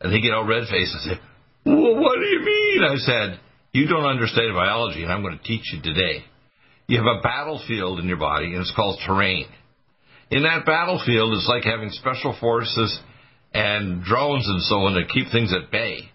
And 0.00 0.12
they 0.12 0.20
get 0.20 0.34
all 0.34 0.44
red 0.44 0.68
faced 0.68 0.94
and 0.94 1.02
say, 1.02 1.20
well, 1.64 1.96
"What 1.96 2.16
do 2.16 2.26
you 2.26 2.40
mean?" 2.40 2.84
I 2.84 2.96
said, 2.96 3.40
"You 3.72 3.86
don't 3.86 4.04
understand 4.04 4.54
biology, 4.54 5.02
and 5.02 5.12
I'm 5.12 5.22
going 5.22 5.38
to 5.38 5.44
teach 5.44 5.72
you 5.72 5.80
today. 5.80 6.24
You 6.86 6.98
have 6.98 7.18
a 7.18 7.22
battlefield 7.22 7.98
in 7.98 8.06
your 8.06 8.18
body, 8.18 8.52
and 8.52 8.60
it's 8.60 8.74
called 8.76 9.00
terrain." 9.06 9.46
in 10.30 10.42
that 10.42 10.66
battlefield, 10.66 11.34
it's 11.34 11.48
like 11.48 11.64
having 11.64 11.90
special 11.90 12.36
forces 12.40 12.98
and 13.54 14.02
drones 14.02 14.46
and 14.46 14.62
so 14.62 14.76
on 14.80 14.94
to 14.94 15.06
keep 15.06 15.30
things 15.30 15.52
at 15.52 15.70
bay. 15.70 16.10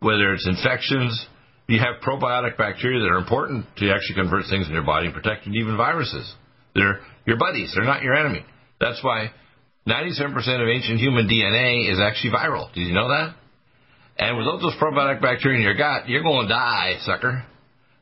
Whether 0.00 0.34
it's 0.34 0.46
infections, 0.46 1.26
you 1.66 1.78
have 1.80 2.02
probiotic 2.02 2.56
bacteria 2.58 3.00
that 3.00 3.10
are 3.10 3.18
important 3.18 3.66
to 3.78 3.90
actually 3.90 4.16
convert 4.16 4.44
things 4.50 4.66
in 4.66 4.72
your 4.72 4.84
body 4.84 5.06
and 5.06 5.14
protect 5.14 5.46
and 5.46 5.54
even 5.56 5.76
viruses. 5.76 6.34
They're 6.74 7.00
your 7.26 7.38
buddies. 7.38 7.72
They're 7.74 7.84
not 7.84 8.02
your 8.02 8.14
enemy. 8.14 8.44
That's 8.80 9.02
why 9.02 9.30
97% 9.88 10.36
of 10.36 10.68
ancient 10.68 10.98
human 10.98 11.28
DNA 11.28 11.90
is 11.90 11.98
actually 12.00 12.32
viral. 12.32 12.72
Did 12.74 12.86
you 12.86 12.92
know 12.94 13.08
that? 13.08 13.34
And 14.18 14.36
without 14.36 14.60
those 14.60 14.74
probiotic 14.80 15.20
bacteria 15.22 15.56
in 15.56 15.62
your 15.62 15.74
gut, 15.74 16.08
you're 16.08 16.22
going 16.22 16.46
to 16.46 16.52
die, 16.52 16.96
sucker. 17.00 17.44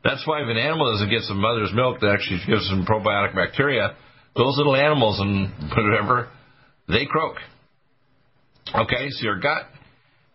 That's 0.04 0.26
why 0.26 0.42
if 0.42 0.48
an 0.48 0.56
animal 0.56 0.92
doesn't 0.92 1.10
get 1.10 1.22
some 1.22 1.40
mother's 1.40 1.72
milk 1.72 2.00
that 2.00 2.10
actually 2.10 2.40
gives 2.46 2.68
some 2.68 2.84
probiotic 2.84 3.34
bacteria, 3.34 3.96
those 4.36 4.56
little 4.56 4.74
animals 4.76 5.20
and 5.20 5.50
whatever, 5.76 6.28
they 6.88 7.06
croak. 7.06 7.36
Okay, 8.74 9.08
so 9.10 9.24
your 9.24 9.38
gut 9.38 9.66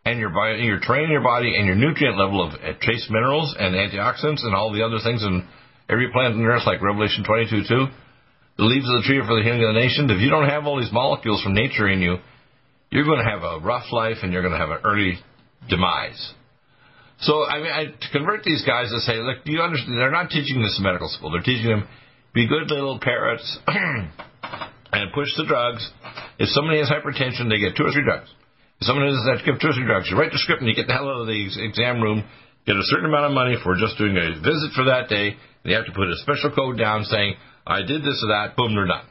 and 0.07 0.19
your 0.19 0.29
body, 0.29 0.63
your 0.63 0.79
terrain 0.79 1.05
in 1.05 1.11
your 1.11 1.23
body 1.23 1.57
and 1.57 1.67
your 1.67 1.75
nutrient 1.75 2.17
level 2.17 2.39
of 2.41 2.53
uh, 2.55 2.79
trace 2.81 3.05
minerals 3.09 3.55
and 3.59 3.75
antioxidants 3.75 4.43
and 4.47 4.55
all 4.55 4.71
the 4.71 4.83
other 4.83 4.99
things 5.03 5.21
in 5.21 5.45
every 5.89 6.11
plant 6.11 6.35
on 6.35 6.41
earth, 6.45 6.63
like 6.65 6.81
Revelation 6.81 7.23
22 7.23 7.67
2, 7.67 7.85
the 8.57 8.63
leaves 8.63 8.87
of 8.87 9.01
the 9.01 9.05
tree 9.05 9.19
are 9.19 9.27
for 9.27 9.35
the 9.35 9.43
healing 9.43 9.63
of 9.63 9.75
the 9.75 9.79
nations. 9.79 10.09
If 10.09 10.21
you 10.21 10.29
don't 10.29 10.47
have 10.47 10.65
all 10.65 10.79
these 10.79 10.91
molecules 10.91 11.43
from 11.43 11.53
nature 11.53 11.89
in 11.89 11.99
you, 11.99 12.17
you're 12.89 13.03
going 13.03 13.19
to 13.19 13.29
have 13.29 13.43
a 13.43 13.59
rough 13.59 13.91
life 13.91 14.23
and 14.23 14.31
you're 14.31 14.41
going 14.41 14.55
to 14.55 14.59
have 14.59 14.71
an 14.71 14.79
early 14.85 15.19
demise. 15.67 16.33
So, 17.19 17.43
I 17.45 17.57
mean, 17.59 17.71
I, 17.71 17.85
to 17.91 18.07
convert 18.13 18.43
these 18.43 18.63
guys 18.63 18.89
to 18.91 18.99
say, 19.01 19.17
look, 19.17 19.43
do 19.43 19.51
you 19.51 19.59
understand? 19.59 19.97
They're 19.97 20.11
not 20.11 20.29
teaching 20.29 20.61
this 20.61 20.75
in 20.77 20.83
medical 20.83 21.09
school. 21.09 21.31
They're 21.31 21.41
teaching 21.41 21.67
them 21.67 21.87
be 22.33 22.47
good 22.47 22.69
little 22.69 22.99
parrots 23.01 23.59
and 23.67 25.11
push 25.13 25.27
the 25.35 25.45
drugs. 25.45 25.83
If 26.39 26.49
somebody 26.49 26.79
has 26.79 26.87
hypertension, 26.87 27.49
they 27.49 27.59
get 27.59 27.75
two 27.75 27.83
or 27.83 27.91
three 27.91 28.03
drugs. 28.03 28.29
Someone 28.81 29.07
has 29.09 29.17
that, 29.25 29.41
give 29.45 29.59
two 29.59 29.69
or 29.69 29.73
three 29.73 29.85
drugs. 29.85 30.07
You 30.09 30.17
write 30.17 30.31
the 30.31 30.37
script 30.37 30.61
and 30.61 30.69
you 30.69 30.75
get 30.75 30.85
the 30.85 30.93
hell 30.93 31.09
out 31.09 31.21
of 31.21 31.27
the 31.27 31.49
exam 31.65 32.01
room, 32.01 32.23
get 32.65 32.75
a 32.75 32.85
certain 32.93 33.09
amount 33.09 33.25
of 33.25 33.33
money 33.33 33.57
for 33.63 33.75
just 33.75 33.97
doing 33.97 34.15
a 34.15 34.37
visit 34.37 34.71
for 34.75 34.85
that 34.85 35.09
day. 35.09 35.33
And 35.33 35.65
you 35.65 35.75
have 35.75 35.89
to 35.89 35.97
put 35.97 36.09
a 36.09 36.17
special 36.21 36.51
code 36.53 36.77
down 36.77 37.03
saying, 37.05 37.35
I 37.65 37.81
did 37.81 38.01
this 38.05 38.21
or 38.21 38.29
that, 38.29 38.55
boom, 38.55 38.75
they're 38.75 38.85
done. 38.85 39.05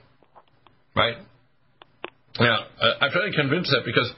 Right? 0.95 1.17
Now, 2.39 2.67
I'm 3.01 3.11
trying 3.11 3.33
to 3.33 3.37
convince 3.37 3.69
that 3.71 3.83
because 3.85 4.13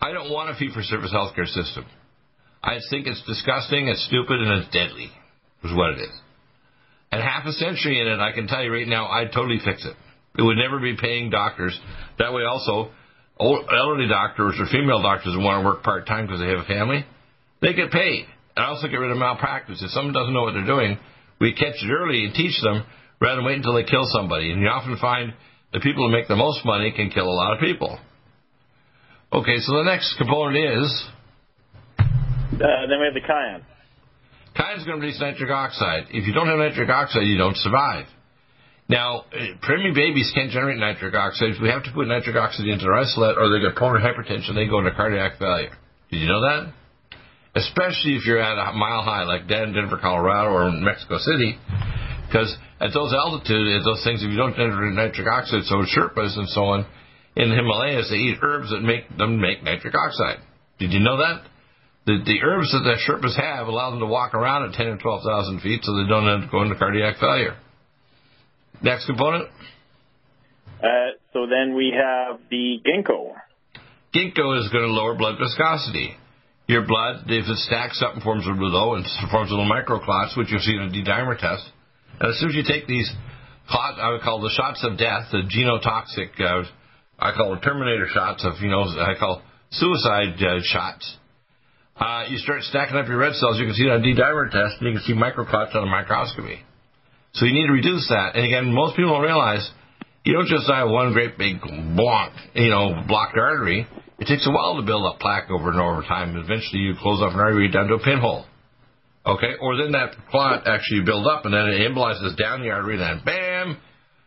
I 0.00 0.12
don't 0.12 0.30
want 0.30 0.50
a 0.50 0.54
fee 0.54 0.70
for 0.72 0.82
service 0.82 1.12
healthcare 1.12 1.46
system. 1.46 1.84
I 2.62 2.78
think 2.90 3.06
it's 3.06 3.22
disgusting, 3.26 3.88
it's 3.88 4.04
stupid, 4.06 4.40
and 4.40 4.62
it's 4.62 4.72
deadly, 4.72 5.10
is 5.62 5.74
what 5.74 5.90
it 5.92 6.00
is. 6.00 6.14
And 7.12 7.22
half 7.22 7.46
a 7.46 7.52
century 7.52 8.00
in 8.00 8.08
it, 8.08 8.18
I 8.18 8.32
can 8.32 8.48
tell 8.48 8.62
you 8.62 8.72
right 8.72 8.88
now, 8.88 9.06
I'd 9.06 9.32
totally 9.32 9.60
fix 9.64 9.84
it. 9.84 9.94
It 10.38 10.42
would 10.42 10.56
never 10.56 10.80
be 10.80 10.96
paying 11.00 11.30
doctors. 11.30 11.78
That 12.18 12.32
way, 12.32 12.42
also, 12.44 12.90
old, 13.38 13.66
elderly 13.70 14.08
doctors 14.08 14.56
or 14.58 14.66
female 14.66 15.02
doctors 15.02 15.34
who 15.34 15.40
want 15.40 15.62
to 15.62 15.66
work 15.66 15.82
part 15.82 16.06
time 16.06 16.26
because 16.26 16.40
they 16.40 16.48
have 16.48 16.60
a 16.60 16.64
family, 16.64 17.04
they 17.60 17.72
get 17.72 17.90
paid. 17.90 18.26
And 18.56 18.64
also 18.64 18.88
get 18.88 18.96
rid 18.96 19.10
of 19.10 19.18
malpractice. 19.18 19.82
If 19.82 19.90
someone 19.90 20.14
doesn't 20.14 20.32
know 20.32 20.42
what 20.42 20.54
they're 20.54 20.64
doing, 20.64 20.98
we 21.40 21.52
catch 21.52 21.76
it 21.76 21.90
early 21.92 22.24
and 22.24 22.34
teach 22.34 22.56
them 22.62 22.84
rather 23.20 23.36
than 23.36 23.44
wait 23.44 23.56
until 23.56 23.74
they 23.74 23.84
kill 23.84 24.04
somebody. 24.06 24.50
And 24.50 24.62
you 24.62 24.68
often 24.68 24.96
find 24.96 25.34
the 25.72 25.80
people 25.80 26.08
who 26.08 26.12
make 26.12 26.28
the 26.28 26.36
most 26.36 26.64
money 26.64 26.90
can 26.90 27.10
kill 27.10 27.28
a 27.28 27.36
lot 27.36 27.52
of 27.52 27.60
people. 27.60 27.98
Okay, 29.32 29.58
so 29.58 29.76
the 29.76 29.84
next 29.84 30.16
component 30.16 30.56
is 30.56 31.08
Uh, 31.98 32.86
then 32.88 33.00
we 33.00 33.04
have 33.04 33.14
the 33.14 33.20
cayenne. 33.20 33.62
Kind 34.56 34.78
is 34.80 34.86
going 34.86 34.98
to 34.98 35.04
release 35.04 35.20
nitric 35.20 35.50
oxide. 35.50 36.04
If 36.10 36.26
you 36.26 36.32
don't 36.32 36.46
have 36.46 36.58
nitric 36.58 36.88
oxide, 36.88 37.24
you 37.24 37.36
don't 37.36 37.56
survive. 37.56 38.06
Now, 38.88 39.26
uh, 39.34 39.58
preemie 39.66 39.94
babies 39.94 40.30
can't 40.34 40.50
generate 40.50 40.78
nitric 40.78 41.14
oxide. 41.14 41.58
We 41.60 41.68
have 41.68 41.82
to 41.84 41.92
put 41.92 42.06
nitric 42.06 42.36
oxide 42.36 42.66
into 42.66 42.84
their 42.84 42.94
isolette 42.94 43.36
or 43.36 43.50
they 43.50 43.60
get 43.60 43.74
pulmonary 43.74 44.06
hypertension, 44.06 44.54
they 44.54 44.66
go 44.66 44.78
into 44.78 44.92
cardiac 44.92 45.38
failure. 45.38 45.74
Did 46.10 46.18
you 46.18 46.28
know 46.28 46.40
that? 46.42 46.72
Especially 47.56 48.14
if 48.14 48.26
you're 48.26 48.38
at 48.38 48.54
a 48.54 48.72
mile 48.74 49.02
high, 49.02 49.24
like 49.24 49.48
down 49.48 49.70
in 49.70 49.74
Denver, 49.74 49.98
Colorado, 50.00 50.50
or 50.50 50.68
in 50.68 50.84
Mexico 50.84 51.18
City, 51.18 51.58
because 52.26 52.54
at 52.80 52.92
those 52.92 53.12
altitudes, 53.12 53.80
at 53.80 53.84
those 53.84 54.04
things, 54.04 54.22
if 54.22 54.30
you 54.30 54.36
don't 54.36 54.54
generate 54.54 54.94
nitric 54.94 55.26
oxide, 55.26 55.64
so 55.64 55.82
Sherpas 55.82 56.36
and 56.36 56.48
so 56.50 56.64
on, 56.76 56.86
in 57.34 57.48
the 57.48 57.56
Himalayas, 57.56 58.08
they 58.10 58.16
eat 58.16 58.38
herbs 58.42 58.70
that 58.70 58.82
make 58.82 59.08
them 59.16 59.40
make 59.40 59.64
nitric 59.64 59.94
oxide. 59.94 60.44
Did 60.78 60.92
you 60.92 61.00
know 61.00 61.16
that? 61.16 61.42
The, 62.06 62.22
the 62.24 62.38
herbs 62.44 62.70
that 62.70 62.84
the 62.84 62.96
Sherpas 63.02 63.34
have 63.40 63.66
allow 63.66 63.90
them 63.90 64.00
to 64.00 64.06
walk 64.06 64.34
around 64.34 64.68
at 64.68 64.74
10 64.74 64.86
or 64.86 64.98
12,000 64.98 65.60
feet 65.60 65.80
so 65.82 65.96
they 65.96 66.08
don't 66.08 66.50
going 66.50 66.68
into 66.68 66.78
cardiac 66.78 67.16
failure. 67.18 67.56
Next 68.82 69.06
component. 69.06 69.48
Uh, 70.82 71.16
so 71.32 71.46
then 71.46 71.74
we 71.74 71.94
have 71.96 72.40
the 72.50 72.78
ginkgo. 72.84 73.34
Ginkgo 74.14 74.58
is 74.60 74.68
going 74.70 74.84
to 74.84 74.92
lower 74.92 75.14
blood 75.14 75.36
viscosity. 75.38 76.16
Your 76.68 76.86
blood, 76.86 77.24
if 77.28 77.48
it 77.48 77.58
stacks 77.58 78.02
up 78.02 78.14
and 78.14 78.22
forms 78.22 78.46
a 78.46 78.52
rouleau 78.52 78.94
and 78.94 79.06
forms 79.30 79.50
little 79.50 79.70
microclots, 79.70 80.36
which 80.36 80.48
you'll 80.50 80.60
see 80.60 80.74
in 80.74 80.82
a 80.82 80.90
D-dimer 80.90 81.38
test, 81.38 81.70
and 82.20 82.30
as 82.30 82.40
soon 82.40 82.50
as 82.50 82.54
you 82.56 82.64
take 82.66 82.86
these 82.86 83.10
clot, 83.68 84.00
I 84.00 84.10
would 84.10 84.22
call 84.22 84.40
the 84.40 84.50
shots 84.50 84.82
of 84.82 84.98
death, 84.98 85.30
the 85.30 85.42
genotoxic, 85.46 86.40
uh, 86.40 86.68
I 87.18 87.32
call 87.32 87.54
it 87.54 87.60
terminator 87.62 88.08
shots 88.12 88.44
of, 88.44 88.54
you 88.60 88.68
know, 88.68 88.82
I 88.82 89.14
call 89.18 89.42
suicide 89.70 90.42
uh, 90.42 90.60
shots. 90.62 91.16
Uh, 91.96 92.24
you 92.28 92.36
start 92.38 92.62
stacking 92.62 92.96
up 92.96 93.06
your 93.08 93.16
red 93.18 93.34
cells. 93.34 93.58
You 93.58 93.66
can 93.66 93.74
see 93.74 93.84
it 93.84 93.90
on 93.90 94.02
D-dimer 94.02 94.50
test, 94.50 94.80
and 94.80 94.92
you 94.92 94.98
can 94.98 95.02
see 95.06 95.14
microclots 95.14 95.74
on 95.74 95.84
a 95.84 95.90
microscopy. 95.90 96.60
So 97.36 97.44
you 97.44 97.52
need 97.52 97.66
to 97.66 97.72
reduce 97.72 98.08
that. 98.08 98.32
And 98.34 98.44
again, 98.44 98.72
most 98.72 98.96
people 98.96 99.12
don't 99.12 99.22
realize 99.22 99.68
you 100.24 100.32
don't 100.32 100.48
just 100.48 100.64
have 100.72 100.88
one 100.88 101.12
great 101.12 101.36
big 101.36 101.60
block, 101.94 102.32
you 102.54 102.70
know, 102.70 103.04
blocked 103.06 103.36
artery. 103.36 103.86
It 104.18 104.26
takes 104.26 104.46
a 104.48 104.50
while 104.50 104.80
to 104.80 104.82
build 104.82 105.04
up 105.04 105.20
plaque 105.20 105.50
over 105.50 105.70
and 105.70 105.78
over 105.78 106.00
time. 106.00 106.34
Eventually, 106.34 106.80
you 106.80 106.94
close 106.98 107.20
off 107.20 107.34
an 107.34 107.40
artery 107.40 107.70
down 107.70 107.88
to 107.88 107.94
a 107.94 108.02
pinhole. 108.02 108.44
Okay, 109.26 109.52
or 109.60 109.76
then 109.76 109.92
that 109.92 110.16
clot 110.30 110.66
actually 110.66 111.04
builds 111.04 111.28
up 111.28 111.44
and 111.44 111.52
then 111.52 111.68
it 111.68 111.84
embolizes 111.84 112.38
down 112.38 112.62
the 112.62 112.70
artery, 112.70 112.94
and 112.94 113.02
then 113.02 113.20
bam, 113.26 113.76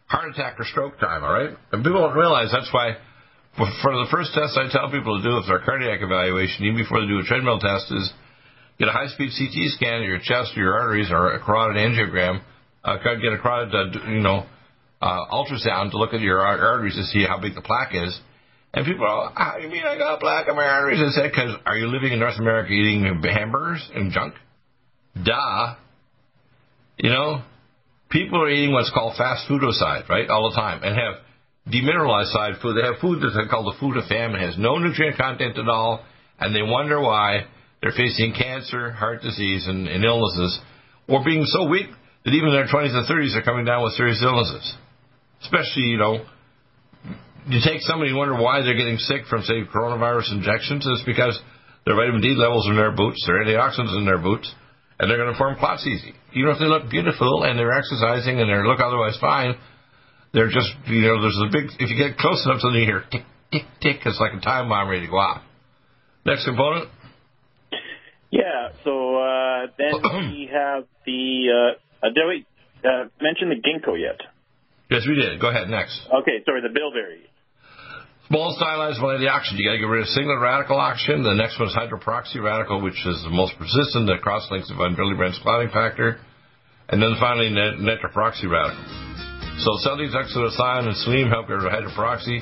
heart 0.06 0.30
attack 0.30 0.60
or 0.60 0.66
stroke 0.66 1.00
time. 1.00 1.24
All 1.24 1.34
right, 1.34 1.56
and 1.72 1.84
people 1.84 2.02
don't 2.06 2.16
realize 2.16 2.50
that's 2.52 2.70
why. 2.72 2.94
For 3.58 3.66
the 3.66 4.08
first 4.12 4.32
test 4.38 4.56
I 4.56 4.70
tell 4.72 4.92
people 4.92 5.18
to 5.18 5.24
do 5.26 5.36
with 5.36 5.48
their 5.48 5.60
cardiac 5.60 6.00
evaluation, 6.06 6.64
even 6.64 6.78
before 6.78 7.02
they 7.02 7.08
do 7.08 7.20
a 7.20 7.24
treadmill 7.24 7.60
test, 7.60 7.92
is 7.92 8.14
get 8.78 8.88
a 8.88 8.92
high-speed 8.92 9.34
CT 9.36 9.56
scan 9.76 10.04
of 10.04 10.08
your 10.08 10.22
chest 10.22 10.56
or 10.56 10.62
your 10.62 10.78
arteries 10.80 11.10
or 11.12 11.34
a 11.34 11.40
carotid 11.44 11.76
angiogram 11.76 12.40
uh, 12.84 12.98
get 12.98 13.34
a 13.34 13.38
carotid, 13.38 13.96
uh, 13.96 14.10
you 14.10 14.20
know, 14.22 14.46
uh, 15.02 15.26
ultrasound 15.32 15.92
to 15.92 15.98
look 15.98 16.14
at 16.14 16.22
your 16.22 16.42
arteries 16.42 16.96
to 16.96 17.04
see 17.04 17.26
how 17.26 17.40
big 17.40 17.56
the 17.56 17.62
plaque 17.62 17.94
is. 17.94 18.20
And 18.74 18.86
people 18.86 19.06
are, 19.06 19.32
how 19.36 19.58
you 19.58 19.70
mean 19.70 19.84
I 19.84 19.98
got 19.98 20.20
plaque 20.20 20.48
on 20.48 20.56
my 20.56 20.66
arteries? 20.66 21.00
I 21.02 21.10
said, 21.10 21.32
because 21.32 21.56
are 21.66 21.78
you 21.78 21.88
living 21.88 22.14
in 22.14 22.20
North 22.20 22.40
America 22.40 22.72
eating 22.72 23.04
hamburgers 23.24 23.90
and 23.94 24.12
junk? 24.12 24.36
Duh. 25.16 25.76
You 26.98 27.10
know, 27.10 27.42
people 28.10 28.44
are 28.44 28.50
eating 28.50 28.74
what's 28.74 28.92
called 28.92 29.16
fast 29.18 29.50
foodocide, 29.50 30.08
right, 30.10 30.30
all 30.30 30.50
the 30.50 30.56
time, 30.56 30.84
and 30.84 30.96
have 30.96 31.74
demineralized 31.74 32.32
side 32.32 32.54
food. 32.62 32.76
They 32.76 32.86
have 32.86 33.00
food 33.02 33.22
that's 33.22 33.50
called 33.50 33.74
the 33.74 33.80
food 33.80 33.98
of 33.98 34.06
famine. 34.08 34.42
Has 34.42 34.58
no 34.58 34.78
nutrient 34.78 35.18
content 35.18 35.58
at 35.58 35.68
all, 35.68 36.04
and 36.40 36.54
they 36.54 36.62
wonder 36.62 37.00
why 37.00 37.46
they're 37.82 37.94
facing 37.96 38.34
cancer, 38.34 38.92
heart 38.92 39.22
disease, 39.22 39.66
and, 39.68 39.88
and 39.88 40.04
illnesses, 40.04 40.60
or 41.08 41.24
being 41.24 41.46
so 41.46 41.68
weak 41.68 41.88
that 42.26 42.32
even 42.32 42.50
in 42.50 42.56
their 42.56 42.68
20s 42.68 42.94
and 42.94 43.08
30s 43.08 43.36
are 43.36 43.44
coming 43.44 43.66
down 43.66 43.84
with 43.84 43.94
serious 43.94 44.22
illnesses. 44.24 44.76
Especially, 45.42 45.88
you 45.88 45.98
know, 45.98 46.26
you 47.48 47.60
take 47.64 47.82
somebody 47.82 48.12
and 48.12 48.18
wonder 48.18 48.36
why 48.36 48.62
they're 48.62 48.78
getting 48.78 48.98
sick 48.98 49.26
from, 49.30 49.42
say, 49.44 49.64
coronavirus 49.64 50.34
injections. 50.34 50.86
It's 50.86 51.06
because 51.06 51.40
their 51.86 51.96
vitamin 51.96 52.22
D 52.22 52.36
levels 52.36 52.68
in 52.68 52.76
their 52.76 52.92
boots, 52.92 53.24
their 53.26 53.44
antioxidants 53.44 53.98
in 53.98 54.06
their 54.06 54.20
boots, 54.20 54.52
and 55.00 55.10
they're 55.10 55.18
going 55.18 55.32
to 55.32 55.38
form 55.38 55.56
clots 55.56 55.88
easy. 55.88 56.14
Even 56.36 56.52
if 56.52 56.60
they 56.60 56.68
look 56.68 56.90
beautiful 56.90 57.44
and 57.44 57.58
they're 57.58 57.72
exercising 57.72 58.40
and 58.40 58.50
they 58.50 58.68
look 58.68 58.80
otherwise 58.84 59.18
fine, 59.20 59.56
they're 60.34 60.52
just, 60.52 60.70
you 60.86 61.02
know, 61.02 61.22
there's 61.22 61.40
a 61.40 61.50
big, 61.52 61.72
if 61.80 61.90
you 61.90 61.98
get 61.98 62.18
close 62.18 62.44
enough, 62.46 62.60
suddenly 62.60 62.82
you 62.82 62.86
hear 62.86 63.04
tick, 63.10 63.24
tick, 63.52 63.64
tick. 63.82 63.98
It's 64.06 64.20
like 64.20 64.34
a 64.38 64.44
time 64.44 64.70
bomb 64.70 64.90
ready 64.90 65.06
to 65.06 65.12
go 65.12 65.18
off. 65.18 65.42
Next 66.26 66.46
component. 66.46 66.90
Yeah, 68.30 68.70
so 68.84 69.16
uh, 69.18 69.68
then 69.78 69.94
we 70.32 70.50
have 70.54 70.84
the 71.06 71.48
uh, 71.50 71.89
uh, 72.04 72.10
did 72.10 72.26
we 72.28 72.46
uh, 72.84 73.08
mention 73.22 73.50
the 73.50 73.60
ginkgo 73.60 74.00
yet? 74.00 74.20
Yes, 74.90 75.06
we 75.08 75.16
did. 75.16 75.40
Go 75.40 75.50
ahead. 75.50 75.70
Next. 75.70 76.02
Okay, 76.10 76.42
sorry, 76.46 76.62
the 76.62 76.74
bilberry. 76.74 77.30
Small 78.30 78.54
stylized 78.54 79.02
the 79.02 79.26
oxygen. 79.26 79.58
You 79.58 79.66
got 79.66 79.74
to 79.74 79.82
get 79.82 79.90
rid 79.90 80.02
of 80.06 80.10
singlet 80.14 80.38
radical 80.38 80.78
oxygen. 80.78 81.26
The 81.26 81.34
next 81.34 81.58
one 81.58 81.66
is 81.66 81.74
hydroperoxy 81.74 82.38
radical, 82.38 82.78
which 82.82 82.98
is 83.02 83.26
the 83.26 83.34
most 83.34 83.58
persistent 83.58 84.06
that 84.06 84.22
cross-links 84.22 84.70
the 84.70 84.78
von 84.78 84.94
Willebrand's 84.94 85.42
clotting 85.42 85.74
factor. 85.74 86.22
And 86.90 87.02
then 87.02 87.18
finally, 87.18 87.50
nitroperoxy 87.50 88.46
radical. 88.46 88.86
So 89.66 89.82
celldeoxyribonucleic 89.82 90.94
and 90.94 90.98
selenium 91.02 91.30
help 91.34 91.50
get 91.50 91.58
rid 91.58 91.66
of 91.66 91.74
hydroperoxy. 91.74 92.38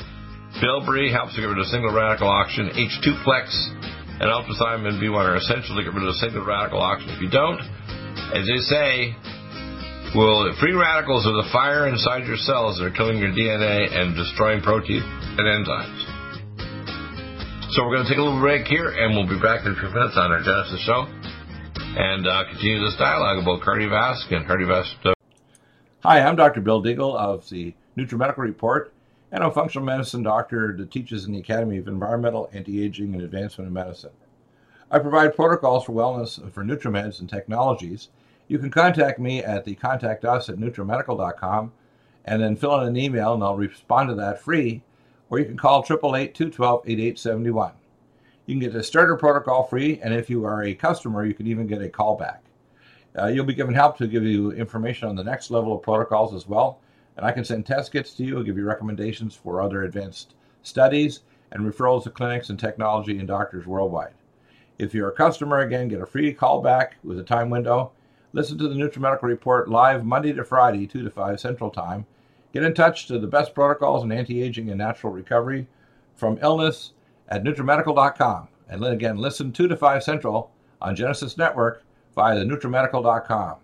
Bilberry 0.59 1.07
helps 1.11 1.35
to 1.35 1.41
get 1.41 1.47
rid 1.47 1.59
of 1.59 1.67
single 1.71 1.95
radical 1.95 2.27
oxygen. 2.27 2.67
H2-plex 2.75 3.47
and 4.19 4.27
alpha-thiamine 4.27 4.99
B1 4.99 5.23
are 5.23 5.35
essential 5.35 5.75
to 5.75 5.83
get 5.83 5.95
rid 5.95 6.03
of 6.03 6.15
single 6.15 6.43
radical 6.43 6.83
oxygen. 6.83 7.15
If 7.15 7.21
you 7.23 7.31
don't, 7.31 7.63
as 8.35 8.43
they 8.43 8.59
say, 8.67 9.15
well, 10.17 10.51
free 10.60 10.73
radicals 10.73 11.27
are 11.27 11.38
the 11.38 11.47
fire 11.53 11.88
inside 11.88 12.25
your 12.25 12.38
cells 12.38 12.80
that 12.80 12.86
are 12.86 12.91
killing 12.91 13.19
your 13.19 13.30
DNA 13.30 13.93
and 13.93 14.15
destroying 14.15 14.62
protein 14.62 15.03
and 15.06 15.45
enzymes. 15.45 16.01
So 17.69 17.86
we're 17.86 17.97
going 17.97 18.08
to 18.08 18.10
take 18.10 18.17
a 18.17 18.23
little 18.23 18.39
break 18.39 18.65
here, 18.65 18.89
and 18.89 19.13
we'll 19.13 19.30
be 19.30 19.39
back 19.39 19.63
in 19.63 19.73
a 19.73 19.75
few 19.75 19.89
minutes 19.89 20.17
on 20.17 20.32
our 20.32 20.41
Genesis 20.41 20.82
show 20.82 21.06
and 21.99 22.25
uh, 22.25 22.45
continue 22.49 22.84
this 22.84 22.97
dialogue 22.97 23.43
about 23.43 23.62
cardiovascular 23.62 24.38
and 24.38 24.47
cardiovascular. 24.47 25.13
Hi, 26.01 26.21
I'm 26.21 26.36
Dr. 26.36 26.62
Bill 26.62 26.82
Deagle 26.82 27.15
of 27.15 27.47
the 27.49 27.75
NutriMedical 27.95 28.38
Report, 28.38 28.91
and 29.32 29.43
I'm 29.43 29.51
a 29.51 29.53
functional 29.53 29.86
medicine 29.86 30.23
doctor 30.23 30.75
that 30.77 30.89
teaches 30.89 31.25
in 31.25 31.34
the 31.34 31.39
Academy 31.39 31.77
of 31.77 31.88
Environmental, 31.88 32.49
Anti-Aging, 32.53 33.13
and 33.13 33.21
Advancement 33.21 33.67
in 33.67 33.73
Medicine. 33.73 34.12
I 34.89 34.97
provide 34.97 35.36
protocols 35.36 35.86
for 35.86 35.91
wellness 35.91 36.41
for 36.53 36.63
NutriMeds 36.63 37.19
and 37.19 37.30
technologies 37.30 38.10
you 38.47 38.60
can 38.60 38.71
contact 38.71 39.19
me 39.19 39.43
at 39.43 39.65
the 39.65 39.75
contact 39.75 40.25
us 40.25 40.49
at 40.49 40.57
nutrimedical.com 40.57 41.71
and 42.25 42.41
then 42.41 42.55
fill 42.55 42.79
in 42.81 42.88
an 42.88 42.97
email 42.97 43.33
and 43.33 43.43
I'll 43.43 43.55
respond 43.55 44.10
to 44.10 44.15
that 44.15 44.41
free. 44.41 44.83
Or 45.29 45.39
you 45.39 45.45
can 45.45 45.57
call 45.57 45.79
888 45.79 46.33
212 46.36 46.81
8871. 46.86 47.73
You 48.45 48.55
can 48.55 48.62
get 48.62 48.71
the 48.71 48.81
starter 48.81 49.17
protocol 49.17 49.63
free, 49.63 49.99
and 50.01 50.13
if 50.13 50.29
you 50.29 50.45
are 50.45 50.63
a 50.63 50.73
customer, 50.73 51.25
you 51.25 51.33
can 51.33 51.47
even 51.47 51.67
get 51.67 51.81
a 51.81 51.89
callback. 51.89 52.39
Uh, 53.19 53.25
you'll 53.25 53.43
be 53.43 53.53
given 53.53 53.73
help 53.73 53.97
to 53.97 54.07
give 54.07 54.23
you 54.23 54.53
information 54.53 55.10
on 55.10 55.17
the 55.17 55.23
next 55.23 55.51
level 55.51 55.75
of 55.75 55.81
protocols 55.81 56.33
as 56.33 56.47
well. 56.47 56.79
And 57.17 57.25
I 57.25 57.33
can 57.33 57.43
send 57.43 57.65
test 57.65 57.91
kits 57.91 58.13
to 58.13 58.23
you, 58.23 58.38
and 58.38 58.45
give 58.45 58.57
you 58.57 58.63
recommendations 58.63 59.36
for 59.36 59.62
other 59.62 59.83
advanced 59.83 60.36
studies, 60.63 61.21
and 61.51 61.65
referrals 61.65 62.03
to 62.03 62.10
clinics 62.10 62.49
and 62.49 62.57
technology 62.57 63.19
and 63.19 63.27
doctors 63.27 63.67
worldwide. 63.67 64.13
If 64.79 64.93
you're 64.93 65.10
a 65.10 65.15
customer, 65.15 65.60
again, 65.60 65.89
get 65.89 65.99
a 65.99 66.05
free 66.05 66.33
callback 66.33 66.91
with 67.03 67.19
a 67.19 67.23
time 67.23 67.49
window 67.49 67.91
Listen 68.38 68.60
to 68.60 68.67
the 68.67 68.76
NutriMedical 68.76 69.23
Report 69.23 69.67
live 69.67 70.06
Monday 70.06 70.32
to 70.32 70.43
Friday, 70.43 70.86
2 70.86 71.04
to 71.04 71.10
5 71.10 71.39
Central 71.39 71.71
Time. 71.71 72.06
Get 72.54 72.62
in 72.62 72.76
touch 72.76 73.08
to 73.08 73.17
the 73.17 73.26
best 73.26 73.56
protocols 73.56 74.04
in 74.04 74.12
anti 74.12 74.43
aging 74.43 74.69
and 74.69 74.78
natural 74.78 75.12
recovery 75.12 75.65
from 76.13 76.38
illness 76.43 76.91
at 77.28 77.43
NutriMedical.com. 77.43 78.47
And 78.69 78.84
then 78.84 78.91
again, 78.91 79.17
listen 79.17 79.52
2 79.52 79.67
to 79.69 79.76
5 79.76 80.04
Central 80.04 80.52
on 80.80 80.95
Genesis 80.95 81.36
Network 81.36 81.84
via 82.13 82.38
the 82.38 82.45
NutriMedical.com. 82.45 83.56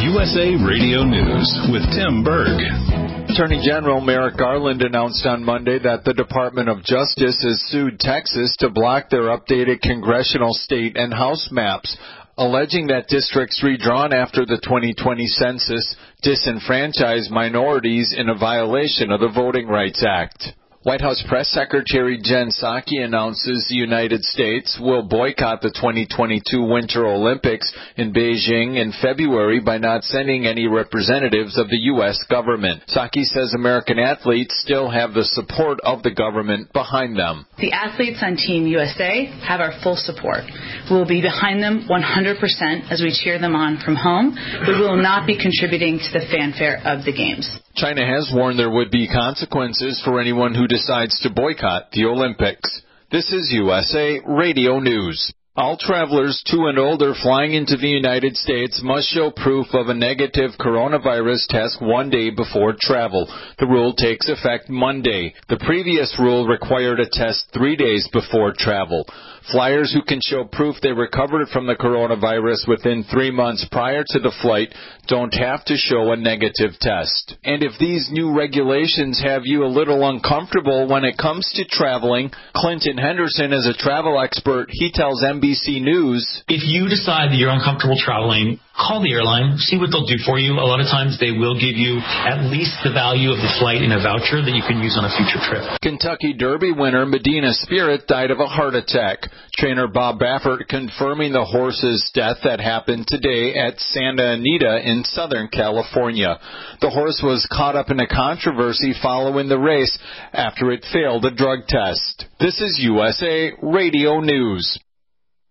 USA 0.00 0.54
Radio 0.64 1.04
News 1.04 1.68
with 1.70 1.82
Tim 1.92 2.24
Berg. 2.24 2.93
Attorney 3.34 3.66
General 3.66 4.00
Merrick 4.00 4.36
Garland 4.36 4.80
announced 4.80 5.26
on 5.26 5.42
Monday 5.42 5.80
that 5.80 6.04
the 6.04 6.14
Department 6.14 6.68
of 6.68 6.84
Justice 6.84 7.42
has 7.42 7.60
sued 7.66 7.98
Texas 7.98 8.54
to 8.60 8.70
block 8.70 9.10
their 9.10 9.36
updated 9.36 9.80
congressional 9.80 10.52
state 10.52 10.96
and 10.96 11.12
House 11.12 11.48
maps, 11.50 11.96
alleging 12.38 12.86
that 12.86 13.08
districts 13.08 13.60
redrawn 13.64 14.14
after 14.14 14.46
the 14.46 14.60
2020 14.62 15.26
census 15.26 15.96
disenfranchise 16.24 17.28
minorities 17.28 18.14
in 18.16 18.28
a 18.28 18.38
violation 18.38 19.10
of 19.10 19.18
the 19.18 19.32
Voting 19.34 19.66
Rights 19.66 20.04
Act. 20.08 20.52
White 20.84 21.00
House 21.00 21.24
Press 21.26 21.48
Secretary 21.48 22.20
Jen 22.22 22.50
Psaki 22.50 23.02
announces 23.02 23.64
the 23.70 23.74
United 23.74 24.22
States 24.22 24.78
will 24.78 25.02
boycott 25.02 25.62
the 25.62 25.70
2022 25.70 26.60
Winter 26.62 27.06
Olympics 27.06 27.72
in 27.96 28.12
Beijing 28.12 28.76
in 28.76 28.92
February 29.00 29.60
by 29.60 29.78
not 29.78 30.04
sending 30.04 30.44
any 30.44 30.66
representatives 30.66 31.56
of 31.56 31.70
the 31.70 31.88
U.S. 31.96 32.22
government. 32.28 32.82
Psaki 32.94 33.24
says 33.24 33.54
American 33.54 33.98
athletes 33.98 34.60
still 34.60 34.90
have 34.90 35.14
the 35.14 35.24
support 35.24 35.80
of 35.84 36.02
the 36.02 36.12
government 36.12 36.70
behind 36.74 37.18
them. 37.18 37.46
The 37.56 37.72
athletes 37.72 38.18
on 38.20 38.36
Team 38.36 38.66
USA 38.66 39.24
have 39.48 39.60
our 39.60 39.72
full 39.82 39.96
support. 39.96 40.44
We 40.90 40.96
will 40.96 41.08
be 41.08 41.22
behind 41.22 41.62
them 41.62 41.88
100% 41.88 42.92
as 42.92 43.00
we 43.00 43.18
cheer 43.24 43.38
them 43.38 43.56
on 43.56 43.80
from 43.82 43.96
home. 43.96 44.36
We 44.68 44.78
will 44.78 45.00
not 45.00 45.26
be 45.26 45.40
contributing 45.40 45.96
to 45.96 46.10
the 46.12 46.26
fanfare 46.30 46.82
of 46.84 47.06
the 47.06 47.12
Games. 47.16 47.48
China 47.74 48.06
has 48.06 48.30
warned 48.32 48.56
there 48.56 48.70
would 48.70 48.92
be 48.92 49.08
consequences 49.08 50.00
for 50.04 50.20
anyone 50.20 50.54
who 50.54 50.68
decides 50.74 51.20
to 51.20 51.30
boycott 51.30 51.92
the 51.92 52.04
Olympics. 52.04 52.82
This 53.12 53.32
is 53.32 53.52
USA 53.52 54.20
Radio 54.26 54.80
News. 54.80 55.32
All 55.54 55.76
travelers 55.78 56.42
two 56.50 56.66
and 56.66 56.80
older 56.80 57.14
flying 57.14 57.54
into 57.54 57.76
the 57.76 57.86
United 57.86 58.36
States 58.36 58.80
must 58.82 59.06
show 59.06 59.30
proof 59.30 59.68
of 59.72 59.86
a 59.86 59.94
negative 59.94 60.50
coronavirus 60.58 61.46
test 61.48 61.80
one 61.80 62.10
day 62.10 62.30
before 62.30 62.74
travel. 62.76 63.32
The 63.60 63.68
rule 63.68 63.94
takes 63.94 64.28
effect 64.28 64.68
Monday. 64.68 65.34
The 65.48 65.62
previous 65.64 66.16
rule 66.18 66.48
required 66.48 66.98
a 66.98 67.08
test 67.08 67.46
three 67.54 67.76
days 67.76 68.08
before 68.12 68.52
travel. 68.58 69.06
Flyers 69.50 69.92
who 69.92 70.02
can 70.02 70.20
show 70.24 70.44
proof 70.44 70.76
they 70.80 70.92
recovered 70.92 71.48
from 71.48 71.66
the 71.66 71.74
coronavirus 71.74 72.66
within 72.66 73.04
three 73.04 73.30
months 73.30 73.66
prior 73.70 74.02
to 74.06 74.18
the 74.18 74.32
flight 74.40 74.74
don't 75.06 75.34
have 75.34 75.64
to 75.66 75.76
show 75.76 76.12
a 76.12 76.16
negative 76.16 76.72
test. 76.80 77.36
And 77.44 77.62
if 77.62 77.72
these 77.78 78.08
new 78.10 78.34
regulations 78.36 79.20
have 79.22 79.42
you 79.44 79.64
a 79.64 79.66
little 79.66 80.08
uncomfortable 80.08 80.88
when 80.88 81.04
it 81.04 81.18
comes 81.18 81.50
to 81.56 81.64
traveling, 81.64 82.30
Clinton 82.54 82.96
Henderson 82.96 83.52
is 83.52 83.66
a 83.66 83.74
travel 83.74 84.20
expert. 84.20 84.68
He 84.70 84.90
tells 84.92 85.22
NBC 85.22 85.82
News, 85.82 86.42
If 86.48 86.62
you 86.64 86.88
decide 86.88 87.30
that 87.30 87.36
you're 87.36 87.50
uncomfortable 87.50 87.98
traveling, 87.98 88.60
call 88.74 89.02
the 89.02 89.14
airline, 89.14 89.56
see 89.56 89.78
what 89.78 89.90
they'll 89.90 90.06
do 90.06 90.18
for 90.26 90.38
you. 90.38 90.58
A 90.58 90.66
lot 90.66 90.82
of 90.82 90.90
times 90.90 91.18
they 91.18 91.30
will 91.30 91.54
give 91.54 91.78
you 91.78 92.02
at 92.02 92.50
least 92.50 92.74
the 92.82 92.90
value 92.90 93.30
of 93.30 93.38
the 93.38 93.52
flight 93.62 93.82
in 93.82 93.94
a 93.94 94.02
voucher 94.02 94.42
that 94.42 94.50
you 94.50 94.66
can 94.66 94.82
use 94.82 94.98
on 94.98 95.06
a 95.06 95.12
future 95.14 95.38
trip. 95.38 95.62
Kentucky 95.80 96.34
Derby 96.34 96.72
winner 96.74 97.06
Medina 97.06 97.54
Spirit 97.54 98.06
died 98.06 98.30
of 98.30 98.40
a 98.40 98.50
heart 98.50 98.74
attack. 98.74 99.30
Trainer 99.54 99.86
Bob 99.86 100.18
Baffert 100.18 100.66
confirming 100.66 101.32
the 101.32 101.44
horse's 101.46 102.10
death 102.14 102.38
that 102.42 102.58
happened 102.58 103.06
today 103.06 103.54
at 103.54 103.78
Santa 103.78 104.34
Anita 104.34 104.82
in 104.82 105.04
Southern 105.06 105.48
California. 105.48 106.38
The 106.80 106.90
horse 106.90 107.22
was 107.22 107.46
caught 107.50 107.76
up 107.76 107.90
in 107.90 108.00
a 108.00 108.10
controversy 108.10 108.92
following 109.00 109.48
the 109.48 109.58
race 109.58 109.96
after 110.32 110.72
it 110.72 110.84
failed 110.92 111.24
a 111.24 111.30
drug 111.30 111.66
test. 111.68 112.26
This 112.40 112.60
is 112.60 112.82
USA 112.82 113.52
Radio 113.62 114.20
News. 114.20 114.78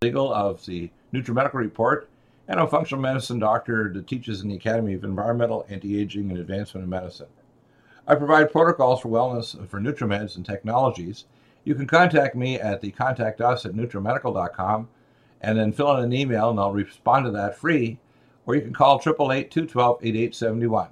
Deagle 0.02 0.32
of 0.32 0.60
the 0.66 0.90
NutriMedical 1.14 1.54
Report 1.54 2.10
and 2.48 2.60
a 2.60 2.66
functional 2.66 3.02
medicine 3.02 3.38
doctor 3.38 3.90
that 3.92 4.06
teaches 4.06 4.42
in 4.42 4.48
the 4.48 4.56
Academy 4.56 4.94
of 4.94 5.04
Environmental, 5.04 5.66
Anti-Aging, 5.68 6.30
and 6.30 6.38
Advancement 6.38 6.84
in 6.84 6.90
Medicine. 6.90 7.28
I 8.06 8.14
provide 8.16 8.52
protocols 8.52 9.00
for 9.00 9.08
wellness 9.08 9.68
for 9.68 9.80
NutriMeds 9.80 10.36
and 10.36 10.44
technologies. 10.44 11.24
You 11.64 11.74
can 11.74 11.86
contact 11.86 12.36
me 12.36 12.60
at 12.60 12.82
the 12.82 12.90
contact 12.90 13.40
us 13.40 13.64
at 13.64 13.72
nutrimedical.com 13.72 14.88
and 15.40 15.58
then 15.58 15.72
fill 15.72 15.96
in 15.96 16.04
an 16.04 16.12
email 16.12 16.50
and 16.50 16.60
I'll 16.60 16.72
respond 16.72 17.24
to 17.24 17.30
that 17.32 17.58
free. 17.58 17.98
Or 18.46 18.54
you 18.54 18.60
can 18.60 18.74
call 18.74 19.00
888-212-8871. 19.00 20.88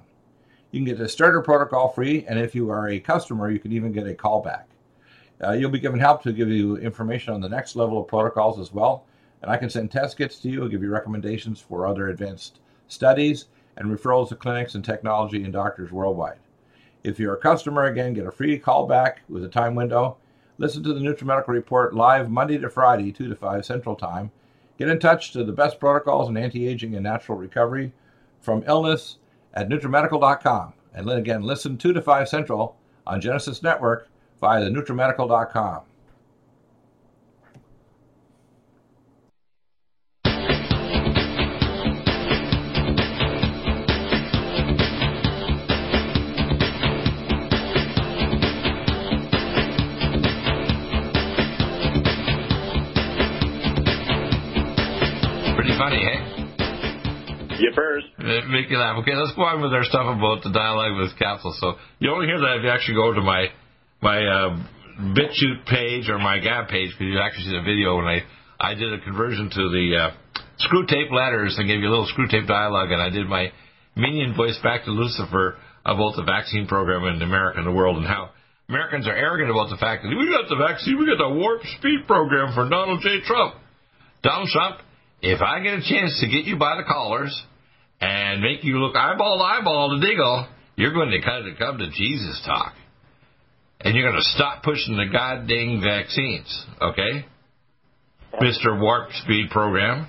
You 0.71 0.79
can 0.79 0.85
get 0.85 0.97
the 0.97 1.07
starter 1.07 1.41
protocol 1.43 1.89
free, 1.89 2.25
and 2.27 2.39
if 2.39 2.55
you 2.55 2.71
are 2.71 2.89
a 2.89 2.99
customer, 2.99 3.51
you 3.51 3.59
can 3.59 3.71
even 3.71 3.91
get 3.91 4.07
a 4.07 4.13
callback. 4.15 4.63
Uh, 5.43 5.51
you'll 5.51 5.69
be 5.69 5.79
given 5.79 5.99
help 5.99 6.23
to 6.23 6.33
give 6.33 6.49
you 6.49 6.77
information 6.77 7.31
on 7.31 7.41
the 7.41 7.49
next 7.49 7.75
level 7.75 8.01
of 8.01 8.07
protocols 8.07 8.59
as 8.59 8.73
well. 8.73 9.05
And 9.43 9.51
I 9.51 9.57
can 9.57 9.69
send 9.69 9.91
test 9.91 10.17
kits 10.17 10.39
to 10.39 10.49
you, 10.49 10.63
I'll 10.63 10.69
give 10.69 10.81
you 10.81 10.89
recommendations 10.89 11.59
for 11.59 11.85
other 11.85 12.07
advanced 12.07 12.59
studies, 12.87 13.47
and 13.75 13.91
referrals 13.91 14.29
to 14.29 14.35
clinics 14.35 14.73
and 14.73 14.85
technology 14.85 15.43
and 15.43 15.51
doctors 15.51 15.91
worldwide. 15.91 16.39
If 17.03 17.19
you're 17.19 17.33
a 17.35 17.39
customer, 17.39 17.83
again, 17.83 18.13
get 18.13 18.25
a 18.25 18.31
free 18.31 18.57
callback 18.57 19.17
with 19.27 19.43
a 19.43 19.49
time 19.49 19.75
window. 19.75 20.15
Listen 20.59 20.81
to 20.83 20.93
the 20.93 21.01
NutriMedical 21.01 21.49
Report 21.49 21.93
live 21.93 22.31
Monday 22.31 22.57
to 22.57 22.69
Friday, 22.69 23.11
2 23.11 23.27
to 23.27 23.35
5 23.35 23.65
Central 23.65 23.95
Time. 23.95 24.31
Get 24.79 24.87
in 24.87 24.99
touch 24.99 25.33
to 25.33 25.43
the 25.43 25.51
best 25.51 25.79
protocols 25.79 26.29
in 26.29 26.37
anti-aging 26.37 26.95
and 26.95 27.03
natural 27.03 27.37
recovery 27.37 27.91
from 28.39 28.63
illness 28.65 29.17
at 29.53 29.67
NutriMedical.com. 29.67 30.73
And 30.93 31.07
then 31.07 31.17
again, 31.17 31.41
listen 31.41 31.77
2 31.77 31.91
to 31.91 32.01
5 32.01 32.29
Central 32.29 32.77
on 33.05 33.19
Genesis 33.19 33.61
Network 33.61 34.07
via 34.39 34.63
the 34.63 34.69
NutriMedical.com. 34.69 35.81
Yippers. 57.63 58.03
Uh, 58.19 58.47
Make 58.51 58.69
you 58.69 58.77
laugh. 58.77 58.99
Okay, 59.01 59.15
let's 59.15 59.33
go 59.35 59.43
on 59.43 59.61
with 59.61 59.71
our 59.71 59.83
stuff 59.83 60.03
about 60.03 60.43
the 60.43 60.51
dialogue 60.51 60.99
with 60.99 61.17
Capsule. 61.17 61.55
So 61.59 61.75
you 61.99 62.11
only 62.11 62.27
hear 62.27 62.39
that 62.39 62.57
if 62.59 62.63
you 62.63 62.69
actually 62.69 62.95
go 62.95 63.13
to 63.13 63.21
my 63.21 63.47
my 64.01 64.19
uh, 64.19 64.59
BitChute 65.15 65.65
page 65.65 66.09
or 66.09 66.19
my 66.19 66.39
Gab 66.39 66.67
page 66.67 66.91
because 66.91 67.07
you 67.07 67.19
actually 67.19 67.45
see 67.45 67.55
the 67.55 67.63
video 67.63 67.95
when 67.97 68.05
I 68.05 68.27
I 68.59 68.75
did 68.75 68.91
a 68.91 68.99
conversion 68.99 69.49
to 69.49 69.63
the 69.71 69.85
uh, 69.95 70.11
Screwtape 70.59 71.11
letters 71.11 71.55
and 71.57 71.67
gave 71.67 71.79
you 71.79 71.87
a 71.87 71.93
little 71.93 72.07
Screwtape 72.11 72.47
dialogue, 72.47 72.91
and 72.91 73.01
I 73.01 73.09
did 73.09 73.27
my 73.27 73.51
minion 73.95 74.35
voice 74.35 74.59
back 74.61 74.85
to 74.85 74.91
Lucifer 74.91 75.55
about 75.85 76.15
the 76.15 76.23
vaccine 76.23 76.67
program 76.67 77.03
in 77.13 77.21
America 77.21 77.59
and 77.59 77.67
the 77.67 77.71
world 77.71 77.97
and 77.97 78.05
how 78.05 78.29
Americans 78.69 79.07
are 79.07 79.15
arrogant 79.15 79.49
about 79.49 79.69
the 79.69 79.77
fact 79.77 80.03
that 80.03 80.09
we 80.09 80.29
got 80.29 80.47
the 80.47 80.55
vaccine, 80.55 80.97
we 80.97 81.05
got 81.05 81.17
the 81.17 81.33
warp 81.33 81.61
speed 81.77 82.07
program 82.07 82.53
for 82.55 82.69
Donald 82.69 83.01
J. 83.01 83.19
Trump. 83.25 83.55
Donald 84.23 84.47
Trump, 84.49 84.79
if 85.21 85.41
I 85.41 85.59
get 85.59 85.73
a 85.73 85.81
chance 85.83 86.19
to 86.21 86.27
get 86.27 86.45
you 86.45 86.57
by 86.57 86.77
the 86.77 86.83
collars 86.83 87.35
and 88.03 88.41
make 88.41 88.65
you 88.65 88.79
look 88.79 88.97
eyeball 88.97 89.37
to 89.37 89.43
eyeball 89.43 89.97
to 89.97 90.05
Deagle, 90.05 90.47
you're 90.75 90.93
going 90.93 91.11
to 91.11 91.21
kind 91.21 91.47
of 91.47 91.57
come 91.57 91.77
to 91.77 91.89
Jesus 91.89 92.41
talk. 92.45 92.73
And 93.79 93.95
you're 93.95 94.09
going 94.09 94.21
to 94.21 94.29
stop 94.35 94.61
pushing 94.61 94.97
the 94.97 95.07
goddamn 95.11 95.81
vaccines, 95.81 96.65
okay? 96.81 97.25
Mr. 98.41 98.79
Warp 98.79 99.09
Speed 99.23 99.49
Program. 99.51 100.07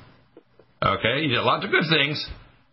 Okay, 0.83 1.23
you 1.23 1.29
did 1.29 1.43
lots 1.43 1.65
of 1.65 1.71
good 1.71 1.87
things, 1.89 2.25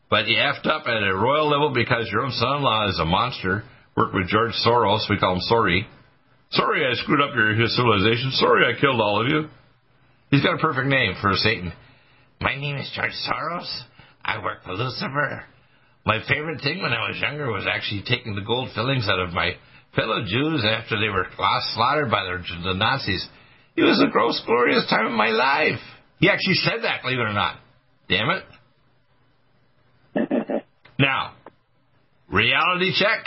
but 0.10 0.28
you 0.28 0.38
effed 0.38 0.66
up 0.66 0.88
at 0.88 1.04
a 1.04 1.16
royal 1.16 1.50
level 1.50 1.72
because 1.74 2.10
your 2.12 2.22
own 2.22 2.32
son 2.32 2.58
in 2.58 2.64
law 2.64 2.90
is 2.90 3.00
a 3.00 3.06
monster. 3.06 3.64
Worked 3.96 4.16
with 4.16 4.28
George 4.28 4.54
Soros, 4.66 5.08
we 5.10 5.20
call 5.20 5.36
him 5.36 5.42
Sorry. 5.42 5.88
Sorry 6.52 6.86
I 6.86 6.96
screwed 6.96 7.22
up 7.22 7.36
your 7.36 7.56
civilization. 7.68 8.32
Sorry 8.34 8.66
I 8.66 8.80
killed 8.80 9.00
all 9.00 9.22
of 9.22 9.28
you. 9.28 9.50
He's 10.32 10.42
got 10.42 10.56
a 10.56 10.58
perfect 10.58 10.88
name 10.88 11.14
for 11.22 11.32
Satan. 11.36 11.72
My 12.40 12.56
name 12.56 12.78
is 12.78 12.92
George 12.96 13.14
Soros. 13.30 13.84
I 14.24 14.44
work 14.44 14.64
for 14.64 14.74
Lucifer. 14.74 15.44
My 16.06 16.20
favorite 16.28 16.62
thing 16.62 16.82
when 16.82 16.94
I 16.94 17.10
was 17.10 17.20
younger 17.22 17.52
was 17.52 17.68
actually 17.72 18.04
taking 18.08 18.36
the 18.36 18.42
gold 18.42 18.70
fillings 18.74 19.08
out 19.08 19.20
of 19.20 19.34
my 19.34 19.52
fellow 19.96 20.24
Jews 20.26 20.66
after 20.66 21.00
they 21.00 21.10
were 21.10 21.28
slaughtered 21.74 22.10
by 22.10 22.24
the, 22.24 22.44
the 22.64 22.74
Nazis. 22.74 23.28
It 23.76 23.84
was 23.84 24.00
the 24.00 24.10
gross, 24.12 24.42
glorious 24.46 24.90
time 24.90 25.06
of 25.06 25.14
my 25.14 25.30
life. 25.30 25.80
He 26.20 26.30
actually 26.30 26.56
said 26.56 26.84
that, 26.84 27.04
believe 27.04 27.20
it 27.20 27.24
or 27.24 27.34
not. 27.34 27.58
Damn 28.10 28.30
it. 28.30 28.44
now, 31.00 31.34
reality 32.30 32.94
check. 32.98 33.26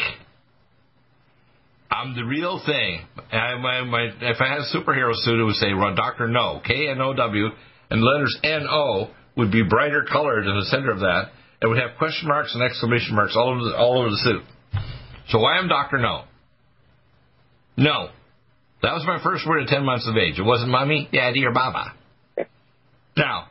I'm 1.91 2.15
the 2.15 2.25
real 2.25 2.61
thing. 2.65 3.01
I, 3.33 3.57
my, 3.57 3.83
my, 3.85 4.11
if 4.21 4.41
I 4.41 4.49
had 4.49 4.59
a 4.59 4.77
superhero 4.77 5.15
suit, 5.15 5.41
it 5.41 5.45
would 5.45 5.55
say 5.55 5.71
Dr. 5.71 6.29
No, 6.29 6.61
K 6.65 6.89
N 6.89 7.01
O 7.01 7.15
W, 7.15 7.49
and 7.91 8.03
letters 8.03 8.37
N 8.43 8.67
O 8.69 9.11
would 9.37 9.51
be 9.51 9.63
brighter 9.63 10.05
colored 10.11 10.47
in 10.47 10.55
the 10.57 10.65
center 10.67 10.91
of 10.91 11.01
that. 11.01 11.31
It 11.61 11.67
would 11.67 11.79
have 11.79 11.97
question 11.99 12.29
marks 12.29 12.55
and 12.55 12.63
exclamation 12.63 13.15
marks 13.15 13.35
all 13.37 13.51
over 13.51 13.71
the, 13.71 13.77
all 13.77 13.99
over 13.99 14.11
the 14.11 14.21
suit. 14.23 14.43
So 15.29 15.39
why 15.39 15.59
am 15.59 15.69
Dr. 15.69 15.99
No? 15.99 16.25
No. 17.77 18.11
That 18.83 18.93
was 18.93 19.05
my 19.07 19.23
first 19.23 19.49
word 19.49 19.63
at 19.63 19.69
10 19.69 19.85
months 19.85 20.07
of 20.07 20.17
age. 20.17 20.39
It 20.39 20.43
wasn't 20.43 20.71
mommy, 20.71 21.09
daddy, 21.11 21.45
or 21.45 21.53
baba. 21.53 21.95
Now, 23.17 23.49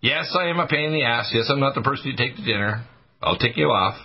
yes, 0.00 0.34
I 0.38 0.48
am 0.48 0.58
a 0.58 0.66
pain 0.66 0.86
in 0.86 0.92
the 0.92 1.04
ass. 1.04 1.30
Yes, 1.34 1.46
I'm 1.50 1.60
not 1.60 1.74
the 1.74 1.82
person 1.82 2.06
you 2.06 2.16
take 2.16 2.36
to 2.36 2.42
dinner. 2.42 2.84
I'll 3.22 3.38
take 3.38 3.56
you 3.56 3.66
off. 3.66 3.98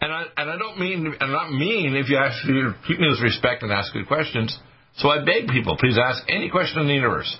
And 0.00 0.12
I, 0.12 0.24
and 0.36 0.50
I 0.50 0.58
don't 0.58 0.78
mean, 0.78 1.14
I'm 1.20 1.32
not 1.32 1.50
mean 1.50 1.96
if 1.96 2.08
you 2.08 2.18
actually 2.18 2.60
treat 2.86 3.00
me 3.00 3.08
with 3.08 3.22
respect 3.22 3.62
and 3.62 3.72
ask 3.72 3.92
good 3.92 4.06
questions. 4.06 4.56
So 4.98 5.08
I 5.08 5.24
beg 5.24 5.48
people, 5.48 5.76
please 5.78 5.98
ask 5.98 6.22
any 6.28 6.50
question 6.50 6.80
in 6.80 6.86
the 6.86 6.94
universe. 6.94 7.34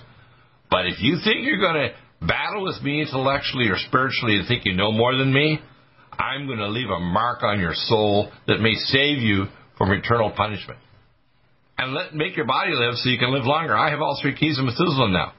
But 0.69 0.87
if 0.87 0.99
you 0.99 1.17
think 1.23 1.45
you're 1.45 1.59
going 1.59 1.75
to 1.75 1.95
battle 2.21 2.63
with 2.63 2.81
me 2.81 3.01
intellectually 3.01 3.67
or 3.67 3.77
spiritually 3.77 4.37
and 4.37 4.47
think 4.47 4.65
you 4.65 4.73
know 4.73 4.91
more 4.91 5.15
than 5.15 5.33
me, 5.33 5.59
I'm 6.17 6.47
going 6.47 6.59
to 6.59 6.69
leave 6.69 6.89
a 6.89 6.99
mark 6.99 7.43
on 7.43 7.59
your 7.59 7.73
soul 7.73 8.31
that 8.47 8.59
may 8.59 8.73
save 8.73 9.19
you 9.19 9.45
from 9.77 9.91
eternal 9.91 10.31
punishment. 10.31 10.79
and 11.77 11.93
let 11.93 12.15
make 12.15 12.37
your 12.37 12.45
body 12.45 12.71
live 12.73 12.95
so 12.95 13.09
you 13.09 13.17
can 13.19 13.33
live 13.33 13.43
longer. 13.43 13.75
I 13.75 13.89
have 13.89 13.99
all 13.99 14.17
three 14.21 14.33
keys 14.35 14.57
of 14.57 14.65
Methuselah 14.65 15.11
now. 15.11 15.33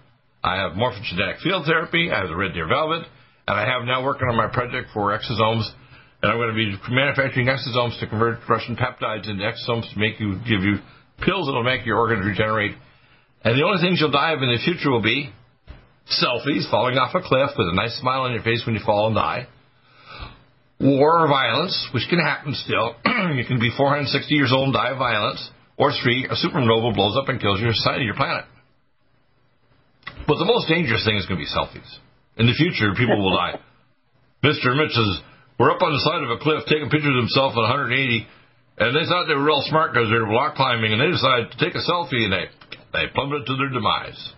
I 0.44 0.56
have 0.56 0.72
morphogenetic 0.72 1.40
field 1.42 1.64
therapy, 1.64 2.10
I 2.12 2.20
have 2.20 2.28
the 2.28 2.36
red 2.36 2.52
deer 2.52 2.68
velvet, 2.68 3.06
and 3.48 3.56
I 3.58 3.64
have 3.64 3.84
now 3.84 4.04
working 4.04 4.28
on 4.28 4.36
my 4.36 4.48
project 4.52 4.90
for 4.92 5.16
exosomes. 5.16 5.64
And 6.22 6.30
I'm 6.30 6.38
going 6.38 6.52
to 6.52 6.54
be 6.54 6.76
manufacturing 6.94 7.46
exosomes 7.46 7.98
to 8.00 8.06
convert 8.06 8.40
Russian 8.48 8.76
peptides 8.76 9.28
into 9.28 9.42
exosomes 9.42 9.92
to 9.92 9.98
make 9.98 10.20
you 10.20 10.38
give 10.46 10.62
you 10.62 10.76
pills 11.24 11.46
that'll 11.46 11.64
make 11.64 11.86
your 11.86 11.98
organs 11.98 12.24
regenerate. 12.24 12.72
And 13.42 13.58
the 13.58 13.64
only 13.64 13.80
things 13.80 14.00
you'll 14.00 14.10
die 14.10 14.32
of 14.32 14.42
in 14.42 14.50
the 14.50 14.58
future 14.64 14.90
will 14.90 15.02
be 15.02 15.32
selfies, 16.10 16.70
falling 16.70 16.96
off 16.96 17.14
a 17.14 17.20
cliff 17.20 17.50
with 17.58 17.68
a 17.68 17.74
nice 17.74 17.98
smile 17.98 18.22
on 18.22 18.32
your 18.32 18.42
face 18.42 18.62
when 18.64 18.74
you 18.74 18.82
fall 18.84 19.08
and 19.08 19.16
die, 19.16 19.46
war 20.80 21.24
or 21.24 21.28
violence, 21.28 21.74
which 21.92 22.06
can 22.08 22.20
happen 22.20 22.54
still. 22.54 22.94
you 23.34 23.44
can 23.44 23.58
be 23.58 23.72
460 23.74 24.34
years 24.34 24.52
old 24.52 24.70
and 24.70 24.74
die 24.74 24.92
of 24.92 24.98
violence, 24.98 25.50
or 25.76 25.92
three, 26.02 26.24
a 26.24 26.36
supernova 26.36 26.94
blows 26.94 27.16
up 27.16 27.28
and 27.28 27.40
kills 27.40 27.60
your 27.60 27.72
society, 27.72 28.04
your 28.04 28.16
planet. 28.16 28.44
But 30.26 30.38
the 30.38 30.48
most 30.48 30.68
dangerous 30.68 31.04
thing 31.04 31.16
is 31.16 31.26
going 31.26 31.38
to 31.38 31.44
be 31.44 31.50
selfies. 31.50 31.90
In 32.36 32.46
the 32.46 32.56
future, 32.56 32.92
people 32.96 33.18
will 33.18 33.36
die. 33.36 33.58
Mr. 34.44 34.76
Mitch 34.76 34.92
says, 34.92 35.22
we're 35.58 35.72
up 35.72 35.80
on 35.80 35.92
the 35.92 36.04
side 36.04 36.22
of 36.22 36.30
a 36.30 36.42
cliff 36.42 36.68
taking 36.68 36.92
pictures 36.92 37.16
of 37.16 37.24
themselves 37.24 37.56
at 37.56 37.64
180, 37.64 38.28
and 38.76 38.92
they 38.92 39.08
thought 39.08 39.24
they 39.24 39.34
were 39.34 39.48
real 39.48 39.64
smart 39.64 39.92
because 39.92 40.12
they 40.12 40.20
were 40.20 40.28
rock 40.28 40.54
climbing, 40.56 40.92
and 40.92 41.00
they 41.00 41.08
decided 41.08 41.48
to 41.48 41.58
take 41.60 41.72
a 41.72 41.84
selfie, 41.84 42.28
and 42.28 42.32
they, 42.32 42.46
they 42.92 43.08
plummeted 43.16 43.48
to 43.48 43.56
their 43.56 43.72
demise. 43.72 44.35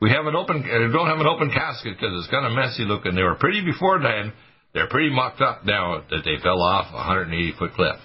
We 0.00 0.10
have 0.10 0.26
an 0.26 0.34
open, 0.34 0.64
uh, 0.64 0.92
don't 0.92 1.08
have 1.08 1.20
an 1.20 1.26
open 1.26 1.50
casket 1.50 1.96
because 1.96 2.16
it's 2.16 2.30
kind 2.30 2.46
of 2.46 2.52
messy 2.52 2.84
looking. 2.84 3.14
They 3.14 3.22
were 3.22 3.34
pretty 3.34 3.64
before 3.64 4.00
then. 4.00 4.32
They're 4.72 4.88
pretty 4.88 5.10
mucked 5.10 5.40
up 5.40 5.64
now 5.64 6.02
that 6.10 6.22
they 6.24 6.40
fell 6.42 6.62
off 6.62 6.92
a 6.92 6.96
180 6.96 7.54
foot 7.58 7.74
cliff. 7.74 7.96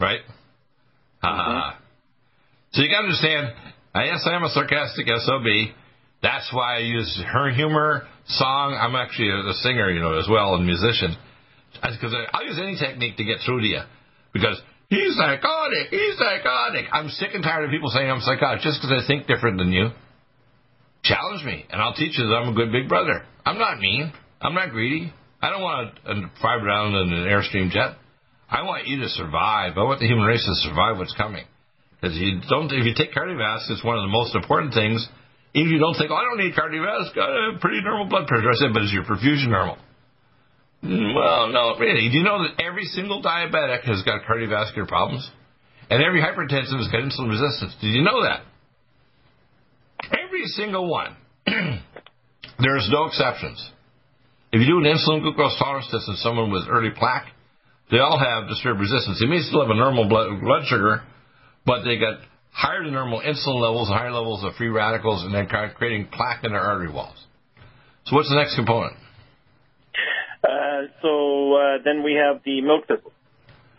Right? 0.00 0.20
Mm-hmm. 1.22 1.78
So 2.72 2.82
you 2.82 2.88
got 2.88 3.02
to 3.02 3.04
understand, 3.04 3.52
yes, 3.94 4.24
I 4.24 4.34
am 4.34 4.44
a 4.44 4.48
sarcastic 4.48 5.06
SOB. 5.06 5.74
That's 6.22 6.48
why 6.52 6.76
I 6.76 6.78
use 6.78 7.22
her 7.26 7.50
humor, 7.50 8.06
song. 8.26 8.78
I'm 8.78 8.96
actually 8.96 9.28
a, 9.28 9.50
a 9.50 9.54
singer, 9.60 9.90
you 9.90 10.00
know, 10.00 10.18
as 10.18 10.28
well, 10.30 10.54
and 10.54 10.64
musician. 10.64 11.16
Because 11.74 12.14
I'll 12.32 12.46
use 12.46 12.58
any 12.62 12.78
technique 12.78 13.16
to 13.16 13.24
get 13.24 13.38
through 13.44 13.60
to 13.60 13.66
you. 13.66 13.80
Because 14.32 14.60
he's 14.88 15.16
psychotic, 15.16 15.90
he's 15.90 16.16
psychotic. 16.16 16.86
I'm 16.92 17.08
sick 17.10 17.30
and 17.34 17.42
tired 17.42 17.64
of 17.64 17.70
people 17.70 17.90
saying 17.90 18.08
I'm 18.08 18.20
psychotic 18.20 18.62
just 18.62 18.80
because 18.80 19.02
I 19.02 19.06
think 19.06 19.26
different 19.26 19.58
than 19.58 19.72
you. 19.72 19.90
Challenge 21.04 21.44
me, 21.44 21.66
and 21.70 21.82
I'll 21.82 21.94
teach 21.94 22.16
you 22.18 22.26
that 22.28 22.34
I'm 22.34 22.50
a 22.50 22.54
good 22.54 22.70
big 22.70 22.88
brother. 22.88 23.24
I'm 23.44 23.58
not 23.58 23.80
mean. 23.80 24.12
I'm 24.40 24.54
not 24.54 24.70
greedy. 24.70 25.12
I 25.42 25.50
don't 25.50 25.62
want 25.62 25.96
to 26.06 26.30
drive 26.40 26.62
around 26.62 26.94
in 26.94 27.12
an 27.12 27.26
airstream 27.26 27.70
jet. 27.70 27.98
I 28.48 28.62
want 28.62 28.86
you 28.86 29.00
to 29.00 29.08
survive. 29.08 29.74
I 29.76 29.82
want 29.82 29.98
the 29.98 30.06
human 30.06 30.24
race 30.24 30.44
to 30.46 30.54
survive 30.68 30.98
what's 30.98 31.14
coming. 31.14 31.44
Because 31.98 32.16
you 32.16 32.38
don't, 32.48 32.70
if 32.70 32.86
you 32.86 32.94
take 32.94 33.14
cardiovascular, 33.14 33.74
it's 33.74 33.84
one 33.84 33.98
of 33.98 34.02
the 34.02 34.14
most 34.14 34.34
important 34.34 34.74
things. 34.74 35.02
Even 35.54 35.70
if 35.70 35.72
you 35.74 35.82
don't 35.82 35.94
think, 35.98 36.10
oh, 36.10 36.18
I 36.18 36.22
don't 36.22 36.38
need 36.38 36.54
cardiovascular, 36.54 36.86
I 36.86 37.04
have 37.06 37.14
got 37.14 37.30
a 37.30 37.58
pretty 37.58 37.82
normal 37.82 38.06
blood 38.06 38.28
pressure. 38.28 38.50
I 38.50 38.54
said, 38.54 38.70
but 38.72 38.82
is 38.82 38.92
your 38.92 39.02
perfusion 39.02 39.50
normal? 39.50 39.78
Mm, 40.84 41.14
well, 41.14 41.48
no, 41.50 41.78
really. 41.78 42.10
Do 42.10 42.16
you 42.18 42.22
know 42.22 42.42
that 42.46 42.62
every 42.62 42.84
single 42.84 43.22
diabetic 43.22 43.82
has 43.90 44.02
got 44.02 44.22
cardiovascular 44.22 44.86
problems? 44.86 45.28
And 45.90 46.02
every 46.02 46.22
hypertensive 46.22 46.78
has 46.78 46.90
got 46.90 47.02
insulin 47.02 47.30
resistance. 47.30 47.74
Did 47.80 47.94
you 47.94 48.02
know 48.02 48.22
that? 48.22 48.42
Every 50.42 50.50
single 50.54 50.90
one. 50.90 51.14
There's 51.46 52.88
no 52.90 53.04
exceptions. 53.04 53.70
If 54.50 54.58
you 54.60 54.66
do 54.66 54.78
an 54.78 54.90
insulin 54.90 55.22
glucose 55.22 55.56
tolerance 55.56 55.86
test 55.88 56.08
in 56.08 56.16
someone 56.16 56.50
with 56.50 56.64
early 56.68 56.90
plaque, 56.90 57.26
they 57.92 57.98
all 57.98 58.18
have 58.18 58.48
disturbed 58.48 58.80
resistance. 58.80 59.20
They 59.20 59.28
may 59.28 59.38
still 59.38 59.60
have 59.60 59.70
a 59.70 59.76
normal 59.78 60.08
blood, 60.08 60.40
blood 60.40 60.62
sugar, 60.66 61.02
but 61.64 61.84
they 61.84 61.96
got 61.96 62.18
higher 62.50 62.82
than 62.82 62.92
normal 62.92 63.20
insulin 63.20 63.62
levels, 63.62 63.86
higher 63.86 64.10
levels 64.10 64.42
of 64.42 64.56
free 64.56 64.68
radicals, 64.68 65.22
and 65.22 65.32
then 65.32 65.46
creating 65.46 66.08
plaque 66.10 66.42
in 66.42 66.50
their 66.50 66.60
artery 66.60 66.90
walls. 66.90 67.24
So 68.06 68.16
what's 68.16 68.28
the 68.28 68.34
next 68.34 68.56
component? 68.56 68.96
Uh, 70.42 70.90
so 71.02 71.54
uh, 71.54 71.78
then 71.84 72.02
we 72.02 72.14
have 72.14 72.42
the 72.44 72.62
milk 72.62 72.88
thistle. 72.88 73.12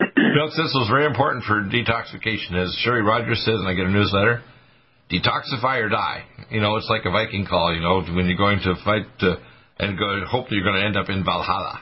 milk 0.00 0.52
thistle 0.56 0.82
is 0.82 0.88
very 0.88 1.04
important 1.04 1.44
for 1.44 1.60
detoxification. 1.60 2.56
As 2.56 2.74
Sherry 2.80 3.02
Rogers 3.02 3.44
says, 3.44 3.60
and 3.60 3.68
I 3.68 3.74
get 3.74 3.84
a 3.84 3.90
newsletter, 3.90 4.42
detoxify 5.20 5.80
or 5.80 5.88
die. 5.88 6.24
You 6.50 6.60
know, 6.60 6.76
it's 6.76 6.88
like 6.88 7.04
a 7.04 7.10
Viking 7.10 7.46
call, 7.46 7.74
you 7.74 7.80
know, 7.80 8.02
when 8.14 8.26
you're 8.26 8.36
going 8.36 8.60
to 8.60 8.74
fight 8.84 9.06
to, 9.20 9.36
and 9.78 9.98
go, 9.98 10.24
hope 10.26 10.48
that 10.48 10.54
you're 10.54 10.64
going 10.64 10.80
to 10.80 10.86
end 10.86 10.96
up 10.96 11.08
in 11.08 11.24
Valhalla. 11.24 11.80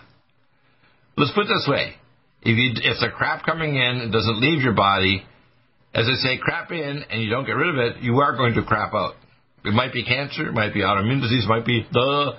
Let's 1.17 1.33
put 1.33 1.45
it 1.45 1.49
this 1.49 1.67
way. 1.69 1.95
If, 2.43 2.57
you, 2.57 2.91
if 2.91 2.99
the 3.01 3.09
crap 3.15 3.45
coming 3.45 3.77
in 3.77 4.01
and 4.01 4.13
doesn't 4.13 4.41
leave 4.41 4.63
your 4.63 4.75
body, 4.75 5.25
as 5.95 6.07
I 6.09 6.15
say, 6.15 6.39
crap 6.39 6.73
in 6.73 7.05
and 7.11 7.23
you 7.23 7.31
don't 7.31 7.45
get 7.45 7.53
rid 7.53 7.69
of 7.69 7.77
it, 7.77 8.03
you 8.03 8.19
are 8.21 8.37
going 8.37 8.55
to 8.55 8.63
crap 8.63 8.95
out. 8.95 9.15
It 9.65 9.73
might 9.73 9.93
be 9.93 10.05
cancer, 10.05 10.49
it 10.49 10.53
might 10.53 10.75
be 10.75 10.81
autoimmune 10.81 11.21
disease, 11.21 11.45
it 11.45 11.49
might 11.49 11.67
be 11.67 11.87
the 11.93 12.33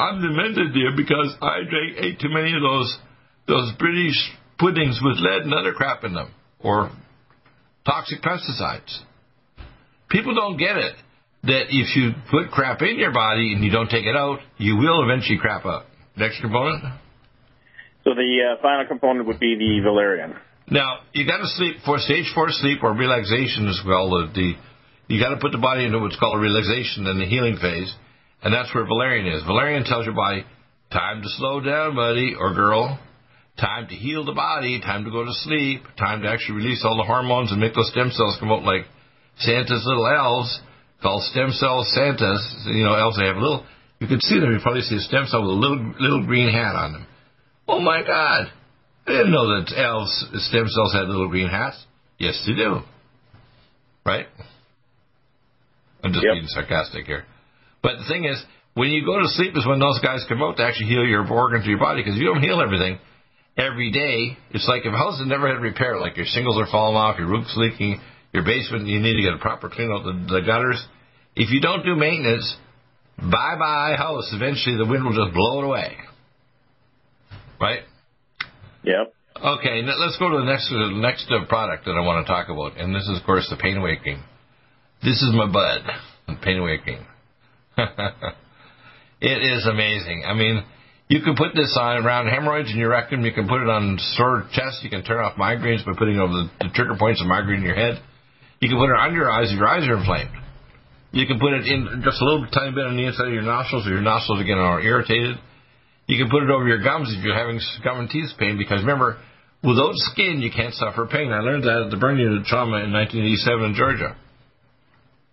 I'm 0.00 0.22
demented, 0.22 0.72
dear, 0.72 0.96
because 0.96 1.36
I 1.42 1.58
drank, 1.68 1.96
ate 1.98 2.20
too 2.20 2.30
many 2.30 2.54
of 2.54 2.62
those 2.62 2.98
those 3.46 3.72
British 3.78 4.16
puddings 4.58 4.98
with 5.02 5.18
lead 5.18 5.42
and 5.42 5.52
other 5.52 5.72
crap 5.72 6.04
in 6.04 6.14
them, 6.14 6.32
or 6.60 6.90
toxic 7.84 8.22
pesticides. 8.22 9.00
People 10.10 10.34
don't 10.34 10.56
get 10.56 10.76
it 10.76 10.94
that 11.44 11.66
if 11.70 11.96
you 11.96 12.12
put 12.30 12.50
crap 12.50 12.82
in 12.82 12.98
your 12.98 13.12
body 13.12 13.54
and 13.54 13.64
you 13.64 13.70
don't 13.70 13.88
take 13.88 14.04
it 14.04 14.16
out, 14.16 14.40
you 14.58 14.76
will 14.76 15.04
eventually 15.04 15.38
crap 15.38 15.64
up. 15.64 15.86
Next 16.16 16.40
component. 16.40 16.82
So 18.04 18.14
the 18.14 18.56
uh, 18.58 18.62
final 18.62 18.86
component 18.86 19.26
would 19.26 19.40
be 19.40 19.56
the 19.56 19.80
valerian. 19.82 20.34
Now 20.68 21.00
you 21.12 21.26
got 21.26 21.38
to 21.38 21.46
sleep 21.46 21.76
for 21.84 21.98
stage 21.98 22.30
four 22.34 22.48
sleep 22.50 22.82
or 22.82 22.92
relaxation 22.92 23.68
as 23.68 23.80
well. 23.86 24.10
The, 24.10 24.32
the 24.34 25.14
you 25.14 25.20
got 25.20 25.30
to 25.30 25.40
put 25.40 25.52
the 25.52 25.58
body 25.58 25.84
into 25.84 25.98
what's 25.98 26.18
called 26.18 26.36
a 26.36 26.40
relaxation 26.40 27.06
and 27.06 27.20
the 27.20 27.26
healing 27.26 27.56
phase, 27.56 27.92
and 28.42 28.54
that's 28.54 28.72
where 28.74 28.84
valerian 28.84 29.26
is. 29.26 29.42
Valerian 29.44 29.84
tells 29.84 30.06
your 30.06 30.14
body 30.14 30.44
time 30.92 31.22
to 31.22 31.28
slow 31.38 31.60
down, 31.60 31.94
buddy 31.94 32.34
or 32.38 32.54
girl. 32.54 32.98
Time 33.58 33.88
to 33.88 33.94
heal 33.94 34.24
the 34.24 34.32
body. 34.32 34.80
Time 34.80 35.04
to 35.04 35.10
go 35.10 35.24
to 35.24 35.32
sleep. 35.32 35.82
Time 35.98 36.22
to 36.22 36.28
actually 36.28 36.56
release 36.56 36.82
all 36.84 36.96
the 36.96 37.04
hormones 37.04 37.52
and 37.52 37.60
make 37.60 37.74
those 37.74 37.90
stem 37.90 38.10
cells 38.10 38.36
come 38.40 38.50
out 38.50 38.62
like 38.62 38.86
Santa's 39.38 39.84
little 39.86 40.06
elves 40.06 40.60
called 41.02 41.22
stem 41.24 41.50
cell 41.52 41.84
Santas. 41.84 42.64
You 42.66 42.84
know, 42.84 42.94
elves 42.94 43.16
they 43.18 43.26
have 43.26 43.36
a 43.36 43.40
little. 43.40 43.64
You 44.00 44.06
can 44.08 44.20
see 44.20 44.38
them. 44.40 44.52
You 44.52 44.58
probably 44.62 44.82
see 44.82 44.96
a 44.96 45.00
stem 45.00 45.26
cell 45.26 45.42
with 45.42 45.50
a 45.50 45.60
little 45.60 45.94
little 45.98 46.26
green 46.26 46.48
hat 46.52 46.74
on 46.74 46.92
them. 46.92 47.06
Oh 47.68 47.80
my 47.80 48.02
God! 48.02 48.50
I 49.06 49.10
didn't 49.10 49.32
know 49.32 49.46
that 49.48 49.72
elves 49.76 50.12
stem 50.48 50.66
cells 50.68 50.92
had 50.92 51.08
little 51.08 51.28
green 51.28 51.48
hats. 51.48 51.82
Yes, 52.18 52.42
they 52.46 52.54
do. 52.54 52.80
Right? 54.04 54.26
I'm 56.02 56.12
just 56.12 56.24
Yep. 56.24 56.34
being 56.34 56.46
sarcastic 56.48 57.06
here. 57.06 57.24
But 57.82 57.98
the 57.98 58.04
thing 58.04 58.24
is, 58.24 58.42
when 58.74 58.90
you 58.90 59.04
go 59.04 59.20
to 59.20 59.28
sleep 59.28 59.56
is 59.56 59.66
when 59.66 59.78
those 59.78 59.98
guys 60.00 60.24
come 60.28 60.42
out 60.42 60.56
to 60.56 60.64
actually 60.64 60.86
heal 60.86 61.04
your 61.04 61.26
organs 61.30 61.64
of 61.64 61.68
your 61.68 61.78
body. 61.78 62.00
Because 62.00 62.14
if 62.16 62.20
you 62.20 62.26
don't 62.32 62.42
heal 62.42 62.60
everything 62.60 62.98
every 63.56 63.90
day, 63.90 64.36
it's 64.50 64.66
like 64.68 64.86
if 64.86 64.92
a 64.92 64.96
house 64.96 65.18
has 65.18 65.28
never 65.28 65.48
had 65.48 65.60
repair, 65.60 65.98
like 65.98 66.16
your 66.16 66.26
shingles 66.26 66.58
are 66.58 66.66
falling 66.70 66.96
off, 66.96 67.18
your 67.18 67.28
roof's 67.28 67.54
leaking, 67.56 68.00
your 68.32 68.44
basement, 68.44 68.86
you 68.86 69.00
need 69.00 69.16
to 69.16 69.22
get 69.22 69.34
a 69.34 69.38
proper 69.38 69.68
clean 69.68 69.90
out 69.90 70.04
the, 70.04 70.40
the 70.40 70.46
gutters. 70.46 70.84
If 71.34 71.50
you 71.50 71.60
don't 71.60 71.84
do 71.84 71.94
maintenance, 71.96 72.56
bye 73.18 73.56
bye 73.58 73.94
house. 73.96 74.30
Eventually 74.32 74.76
the 74.76 74.86
wind 74.86 75.04
will 75.04 75.14
just 75.14 75.34
blow 75.34 75.60
it 75.60 75.64
away. 75.64 75.96
Right? 77.60 77.80
Yep. 78.84 79.14
Okay, 79.36 79.82
now 79.82 79.96
let's 79.98 80.18
go 80.18 80.30
to 80.30 80.38
the 80.38 80.44
next 80.44 80.70
uh, 80.70 80.90
next 81.00 81.30
uh, 81.30 81.46
product 81.46 81.86
that 81.86 81.92
I 81.92 82.00
want 82.00 82.26
to 82.26 82.32
talk 82.32 82.48
about, 82.48 82.76
and 82.78 82.94
this 82.94 83.04
is 83.08 83.18
of 83.18 83.24
course 83.24 83.46
the 83.50 83.56
pain 83.56 83.76
away 83.76 83.96
cream. 83.96 84.22
This 85.02 85.22
is 85.22 85.32
my 85.32 85.50
bud, 85.50 85.80
the 86.28 86.36
pain 86.42 86.58
away 86.58 86.78
cream. 86.78 87.06
it 89.20 89.40
is 89.40 89.66
amazing. 89.66 90.24
I 90.26 90.34
mean, 90.34 90.62
you 91.08 91.22
can 91.22 91.36
put 91.36 91.54
this 91.54 91.76
on 91.80 92.04
around 92.04 92.28
hemorrhoids 92.28 92.70
in 92.70 92.78
your 92.78 92.90
rectum. 92.90 93.24
You 93.24 93.32
can 93.32 93.48
put 93.48 93.62
it 93.62 93.68
on 93.68 93.98
sore 94.14 94.46
chest. 94.52 94.82
You 94.82 94.90
can 94.90 95.04
turn 95.04 95.24
off 95.24 95.36
migraines 95.36 95.84
by 95.86 95.92
putting 95.96 96.18
over 96.18 96.32
the, 96.32 96.50
the 96.60 96.70
trigger 96.74 96.96
points 96.98 97.20
of 97.22 97.26
migraine 97.26 97.60
in 97.60 97.64
your 97.64 97.74
head. 97.74 98.02
You 98.60 98.68
can 98.68 98.78
put 98.78 98.92
it 98.92 99.00
under 99.00 99.16
your 99.16 99.30
eyes 99.30 99.50
if 99.50 99.56
your 99.56 99.68
eyes 99.68 99.88
are 99.88 99.96
inflamed. 99.96 100.36
You 101.12 101.26
can 101.26 101.40
put 101.40 101.52
it 101.52 101.66
in 101.66 102.02
just 102.04 102.20
a 102.20 102.24
little 102.24 102.46
tiny 102.52 102.70
bit 102.70 102.86
on 102.86 102.96
the 102.96 103.06
inside 103.06 103.28
of 103.28 103.34
your 103.34 103.42
nostrils 103.42 103.84
if 103.84 103.90
your 103.90 104.04
nostrils 104.04 104.40
again 104.40 104.58
are 104.58 104.80
irritated. 104.80 105.36
You 106.06 106.18
can 106.22 106.30
put 106.30 106.44
it 106.44 106.50
over 106.50 106.68
your 106.68 106.82
gums 106.82 107.08
if 107.10 107.24
you're 107.24 107.34
having 107.34 107.58
gum 107.82 108.00
and 108.00 108.10
teeth 108.10 108.30
pain 108.38 108.58
because 108.58 108.80
remember, 108.82 109.18
without 109.64 109.96
skin 110.12 110.40
you 110.40 110.50
can't 110.54 110.74
suffer 110.74 111.06
pain. 111.06 111.32
I 111.32 111.40
learned 111.40 111.64
that 111.64 111.88
at 111.88 111.90
the 111.90 111.96
burn 111.96 112.18
unit 112.18 112.44
trauma 112.46 112.84
in 112.84 112.92
1987 112.92 113.64
in 113.64 113.74
Georgia. 113.74 114.16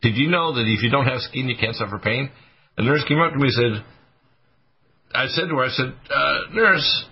Did 0.01 0.15
you 0.15 0.29
know 0.29 0.53
that 0.53 0.65
if 0.65 0.81
you 0.81 0.89
don't 0.89 1.05
have 1.05 1.19
skin 1.21 1.49
you 1.49 1.57
can't 1.59 1.75
suffer 1.75 1.99
pain? 1.99 2.31
The 2.77 2.83
nurse 2.83 3.03
came 3.07 3.19
up 3.19 3.33
to 3.33 3.37
me 3.37 3.49
and 3.49 3.57
said, 3.57 3.73
I 5.13 5.27
said 5.27 5.49
to 5.49 5.55
her, 5.57 5.65
I 5.65 5.69
said, 5.69 5.93
uh, 6.09 6.37
nurse, 6.53 7.05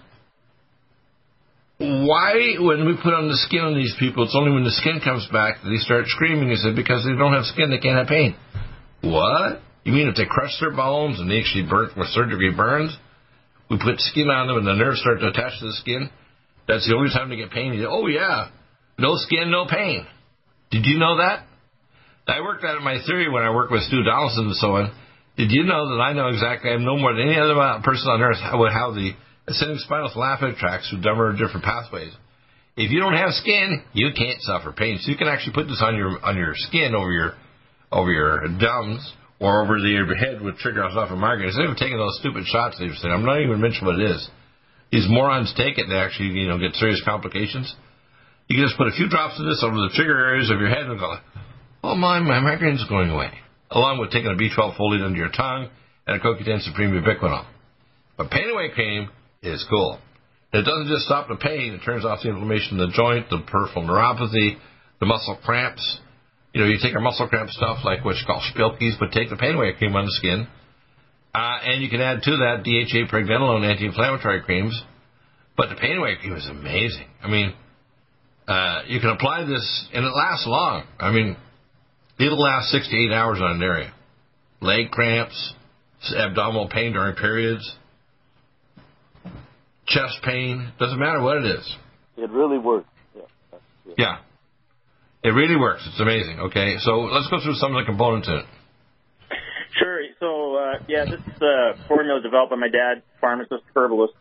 why, 1.78 2.56
when 2.60 2.88
we 2.88 2.96
put 2.96 3.14
on 3.14 3.28
the 3.28 3.36
skin 3.48 3.60
on 3.60 3.76
these 3.76 3.94
people, 4.00 4.24
it's 4.24 4.36
only 4.36 4.52
when 4.52 4.64
the 4.64 4.72
skin 4.72 5.02
comes 5.04 5.28
back 5.28 5.60
that 5.62 5.70
they 5.70 5.84
start 5.84 6.08
screaming? 6.08 6.50
He 6.50 6.56
said, 6.56 6.76
because 6.76 7.04
they 7.04 7.16
don't 7.20 7.34
have 7.34 7.44
skin, 7.52 7.70
they 7.70 7.84
can't 7.84 8.00
have 8.00 8.08
pain. 8.08 8.36
What? 9.02 9.60
You 9.84 9.92
mean 9.92 10.08
if 10.08 10.16
they 10.16 10.26
crush 10.26 10.56
their 10.60 10.72
bones 10.72 11.20
and 11.20 11.30
they 11.30 11.40
actually 11.40 11.68
burn 11.68 11.92
with 11.98 12.08
third 12.16 12.32
burns, 12.56 12.96
we 13.70 13.78
put 13.78 14.00
skin 14.00 14.30
on 14.30 14.48
them 14.48 14.58
and 14.58 14.68
the 14.68 14.74
nerves 14.74 15.02
start 15.02 15.20
to 15.20 15.28
attach 15.28 15.60
to 15.60 15.66
the 15.68 15.78
skin? 15.84 16.10
That's 16.68 16.88
the 16.88 16.96
only 16.96 17.12
time 17.12 17.30
they 17.30 17.36
get 17.36 17.52
pain. 17.52 17.74
He 17.74 17.80
said, 17.80 17.92
oh 17.92 18.08
yeah, 18.08 18.50
no 18.98 19.16
skin, 19.18 19.52
no 19.52 19.68
pain. 19.68 20.08
Did 20.72 20.86
you 20.86 20.98
know 20.98 21.18
that? 21.18 21.46
I 22.28 22.42
worked 22.42 22.64
out 22.64 22.82
my 22.82 22.98
theory 23.06 23.30
when 23.30 23.44
I 23.44 23.54
worked 23.54 23.72
with 23.72 23.84
Stu 23.84 24.02
Donaldson 24.02 24.48
and 24.48 24.56
so 24.56 24.76
on. 24.80 24.96
Did 25.38 25.52
you 25.52 25.64
know 25.64 25.94
that 25.94 26.02
I 26.02 26.14
know 26.14 26.30
exactly, 26.30 26.72
I 26.72 26.78
know 26.78 26.98
more 26.98 27.14
than 27.14 27.28
any 27.28 27.38
other 27.38 27.54
person 27.84 28.08
on 28.10 28.22
earth 28.22 28.40
how, 28.42 28.58
how 28.72 28.92
the 28.96 29.12
ascending 29.48 29.78
spinal 29.80 30.10
thalamic 30.10 30.58
tracts 30.58 30.90
through 30.90 31.02
number 31.02 31.30
of 31.30 31.38
different 31.38 31.64
pathways. 31.64 32.12
If 32.76 32.92
you 32.92 33.00
don't 33.00 33.16
have 33.16 33.32
skin, 33.32 33.84
you 33.94 34.10
can't 34.16 34.42
suffer 34.42 34.74
pain. 34.74 35.00
So 35.00 35.12
you 35.12 35.18
can 35.18 35.28
actually 35.28 35.54
put 35.54 35.68
this 35.68 35.82
on 35.82 35.96
your 35.96 36.20
on 36.24 36.36
your 36.36 36.54
skin 36.56 36.94
over 36.94 37.12
your 37.12 37.34
over 37.92 38.12
your 38.12 38.42
gums 38.60 39.14
or 39.40 39.64
over 39.64 39.80
the, 39.80 39.88
your 39.88 40.16
head 40.16 40.42
with 40.42 40.58
trigger 40.58 40.84
off 40.84 41.12
a 41.12 41.16
migraine. 41.16 41.50
Instead 41.50 41.66
of 41.66 41.78
taking 41.78 41.98
those 41.98 42.18
stupid 42.20 42.44
shots 42.46 42.78
they've 42.80 42.96
said, 43.00 43.12
I'm 43.12 43.26
not 43.26 43.40
even 43.40 43.62
mentioning 43.62 43.86
what 43.86 44.00
it 44.00 44.12
is. 44.12 44.30
These 44.92 45.08
morons 45.10 45.54
take 45.56 45.78
it 45.78 45.88
and 45.88 45.92
they 45.92 46.00
actually, 46.00 46.36
you 46.36 46.48
know, 46.48 46.60
get 46.60 46.76
serious 46.76 47.02
complications. 47.04 47.74
You 48.48 48.60
can 48.60 48.66
just 48.68 48.78
put 48.78 48.88
a 48.88 48.96
few 48.96 49.10
drops 49.10 49.40
of 49.40 49.46
this 49.46 49.64
over 49.64 49.76
the 49.76 49.92
trigger 49.96 50.16
areas 50.16 50.52
of 50.52 50.60
your 50.60 50.70
head 50.70 50.86
and 50.86 51.00
go, 51.00 51.16
oh 51.84 51.96
my, 51.96 52.20
my 52.20 52.40
migraine's 52.40 52.86
going 52.88 53.10
away. 53.10 53.32
Along 53.72 54.00
with 54.00 54.12
taking 54.12 54.30
a 54.30 54.38
B12 54.38 54.78
folate 54.78 55.04
under 55.04 55.18
your 55.18 55.32
tongue 55.32 55.70
and 56.08 56.16
a 56.16 56.24
CoQ10 56.24 56.62
Supreme 56.62 56.92
Ubiquinol. 56.92 57.46
But 58.18 58.30
pain 58.30 58.50
away 58.52 58.70
cream 58.74 59.10
is 59.54 59.66
cool. 59.70 60.00
It 60.54 60.64
doesn't 60.64 60.88
just 60.88 61.06
stop 61.06 61.28
the 61.28 61.36
pain, 61.36 61.74
it 61.74 61.84
turns 61.84 62.06
off 62.06 62.20
the 62.24 62.30
inflammation 62.30 62.80
in 62.80 62.90
the 62.90 62.94
joint, 62.96 63.30
the 63.30 63.44
peripheral 63.46 63.86
neuropathy, 63.86 64.58
the 65.00 65.06
muscle 65.06 65.38
cramps. 65.44 66.00
You 66.54 66.62
know, 66.62 66.68
you 66.68 66.78
take 66.82 66.96
our 66.96 67.02
muscle 67.02 67.28
cramp 67.28 67.50
stuff 67.50 67.80
like 67.84 68.06
what's 68.06 68.24
called 68.26 68.44
Spilkies, 68.56 68.98
but 69.00 69.12
take 69.12 69.30
the 69.30 69.36
pain 69.36 69.56
away 69.56 69.74
cream 69.78 69.96
on 69.96 70.06
the 70.06 70.12
skin. 70.12 70.48
Uh, 71.34 71.58
and 71.64 71.84
you 71.84 71.90
can 71.90 72.00
add 72.00 72.22
to 72.24 72.32
that 72.32 72.64
DHA 72.64 73.12
pregnenolone 73.14 73.70
anti-inflammatory 73.70 74.42
creams. 74.44 74.82
But 75.58 75.68
the 75.68 75.76
pain 75.76 75.98
away 75.98 76.16
cream 76.16 76.34
is 76.34 76.48
amazing. 76.48 77.08
I 77.22 77.30
mean, 77.30 77.54
uh, 78.48 78.84
you 78.88 79.02
can 79.02 79.10
apply 79.10 79.44
this, 79.44 79.88
and 79.94 80.06
it 80.06 80.10
lasts 80.16 80.46
long. 80.48 80.86
I 81.00 81.12
mean, 81.12 81.36
it'll 82.20 82.42
last 82.42 82.70
six 82.70 82.88
to 82.90 82.96
eight 82.96 83.12
hours 83.12 83.40
on 83.42 83.58
an 83.58 83.64
area. 83.64 83.94
Leg 84.62 84.92
cramps, 84.92 85.54
abdominal 86.16 86.70
pain 86.70 86.94
during 86.94 87.16
periods, 87.16 87.70
chest 89.88 90.20
pain, 90.24 90.72
doesn't 90.80 91.00
matter 91.00 91.22
what 91.22 91.38
it 91.38 91.46
is. 91.46 91.76
It 92.18 92.30
really 92.30 92.58
works. 92.58 92.88
Yeah. 93.16 93.60
Yeah. 93.98 94.18
It 95.24 95.30
really 95.30 95.56
works. 95.56 95.82
It's 95.88 96.00
amazing. 96.00 96.40
Okay, 96.40 96.76
so 96.80 97.00
let's 97.02 97.28
go 97.30 97.42
through 97.42 97.56
some 97.56 97.76
of 97.76 97.82
the 97.84 97.86
components 97.86 98.28
in 98.28 98.36
it. 98.36 98.46
Sure. 99.80 100.00
So, 100.20 100.56
uh, 100.56 100.84
yeah, 100.88 101.06
this 101.06 101.20
is 101.20 101.42
a 101.42 101.88
formula 101.88 102.22
developed 102.22 102.52
by 102.52 102.58
my 102.58 102.70
dad, 102.70 103.04
pharmacist, 103.20 103.64
herbalist, 103.76 104.14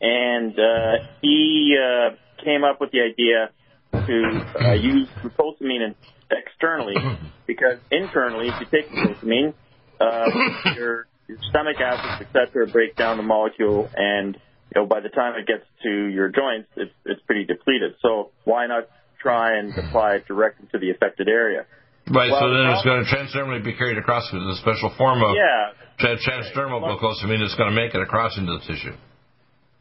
and 0.00 0.52
uh, 0.52 1.06
he 1.20 1.76
uh, 1.76 2.16
came 2.44 2.64
up 2.64 2.80
with 2.80 2.90
the 2.92 3.00
idea 3.00 3.50
to 3.92 4.64
uh, 4.64 4.72
use 4.74 5.08
glucosamine 5.22 5.94
externally 6.30 6.94
because 7.46 7.78
internally, 7.90 8.48
if 8.48 8.54
you 8.60 8.66
take 8.70 8.90
glucosamine, 8.90 9.54
uh, 10.00 10.74
your, 10.76 11.06
your 11.28 11.38
stomach 11.50 11.76
acids, 11.80 12.28
etc., 12.28 12.66
break 12.66 12.96
down 12.96 13.16
the 13.16 13.22
molecule, 13.22 13.88
and 13.96 14.36
you 14.74 14.80
know 14.80 14.86
by 14.86 15.00
the 15.00 15.08
time 15.10 15.34
it 15.38 15.46
gets 15.46 15.64
to 15.82 15.90
your 15.90 16.28
joints, 16.28 16.68
it's 16.76 16.92
it's 17.04 17.20
pretty 17.26 17.44
depleted. 17.44 17.94
So 18.00 18.30
why 18.44 18.66
not 18.66 18.88
try 19.20 19.58
and 19.58 19.72
apply 19.76 20.16
it 20.16 20.26
directly 20.26 20.66
to 20.72 20.78
the 20.78 20.90
affected 20.90 21.28
area? 21.28 21.66
Right, 22.10 22.30
Well, 22.32 22.40
so 22.40 22.50
then 22.50 22.66
it's 22.74 22.82
going 22.82 23.04
to 23.04 23.08
transdermally 23.08 23.62
be 23.62 23.74
carried 23.74 23.96
across 23.96 24.26
with 24.32 24.42
a 24.42 24.56
special 24.56 24.90
form 24.98 25.22
of 25.22 25.36
Yeah. 25.36 25.70
tra- 26.00 26.18
transdermal 26.18 26.82
glucosamine 26.82 27.38
that's 27.38 27.54
going 27.54 27.70
to 27.70 27.76
make 27.76 27.94
it 27.94 28.00
across 28.02 28.36
into 28.36 28.58
the 28.58 28.58
tissue. 28.66 28.92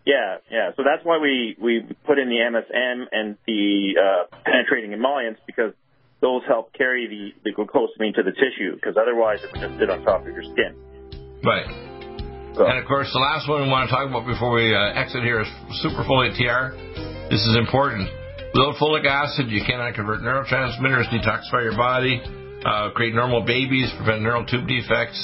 Yeah, 0.06 0.38
yeah. 0.52 0.70
So 0.78 0.84
that's 0.84 1.04
why 1.04 1.18
we 1.18 1.56
we 1.60 1.82
put 2.06 2.20
in 2.20 2.30
the 2.30 2.38
MSM 2.38 3.06
and 3.12 3.38
the 3.48 3.96
uh, 3.98 4.36
penetrating 4.46 4.94
emollients 4.94 5.42
because 5.48 5.74
those 6.22 6.44
help 6.48 6.74
carry 6.74 7.08
the, 7.08 7.50
the 7.50 7.56
glucosamine 7.56 8.14
to 8.16 8.22
the 8.24 8.32
tissue 8.32 8.76
because 8.76 8.98
otherwise 8.98 9.40
it 9.44 9.52
would 9.52 9.62
just 9.62 9.80
sit 9.80 9.90
on 9.90 10.04
top 10.04 10.22
of 10.22 10.28
your 10.28 10.44
skin. 10.44 10.76
Right. 11.44 11.66
And 12.52 12.78
of 12.78 12.86
course, 12.86 13.08
the 13.14 13.24
last 13.24 13.48
one 13.48 13.64
we 13.64 13.70
want 13.72 13.88
to 13.88 13.92
talk 13.96 14.04
about 14.10 14.28
before 14.28 14.52
we 14.52 14.76
uh, 14.76 15.00
exit 15.00 15.24
here 15.24 15.40
is 15.40 15.48
superfolate 15.80 16.36
TR. 16.36 16.76
This 17.32 17.40
is 17.48 17.56
important. 17.56 18.12
Without 18.52 18.76
folic 18.76 19.08
acid, 19.08 19.48
you 19.48 19.64
cannot 19.64 19.96
convert 19.96 20.20
neurotransmitters, 20.20 21.08
detoxify 21.08 21.64
your 21.64 21.80
body, 21.80 22.20
uh, 22.68 22.92
create 22.92 23.16
normal 23.16 23.48
babies, 23.48 23.88
prevent 23.96 24.22
neural 24.22 24.44
tube 24.44 24.68
defects, 24.68 25.16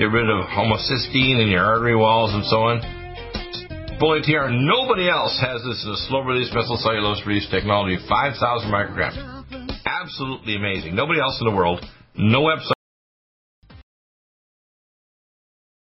get 0.00 0.08
rid 0.08 0.24
of 0.24 0.48
homocysteine 0.48 1.44
in 1.44 1.52
your 1.52 1.60
artery 1.60 1.94
walls, 1.94 2.32
and 2.32 2.44
so 2.48 2.64
on. 2.64 2.80
Folate 4.00 4.24
TR, 4.24 4.48
nobody 4.48 5.08
else 5.12 5.36
has 5.44 5.60
this 5.62 5.84
in 5.84 5.92
a 5.92 6.00
slow 6.08 6.24
release 6.24 6.48
methylcellulose 6.50 7.24
release 7.26 7.46
technology, 7.50 8.00
5,000 8.08 8.72
micrograms. 8.72 9.20
Absolutely 9.84 10.56
amazing. 10.56 10.96
Nobody 10.96 11.20
else 11.20 11.36
in 11.38 11.46
the 11.46 11.54
world, 11.54 11.84
no 12.16 12.40
website. 12.40 12.81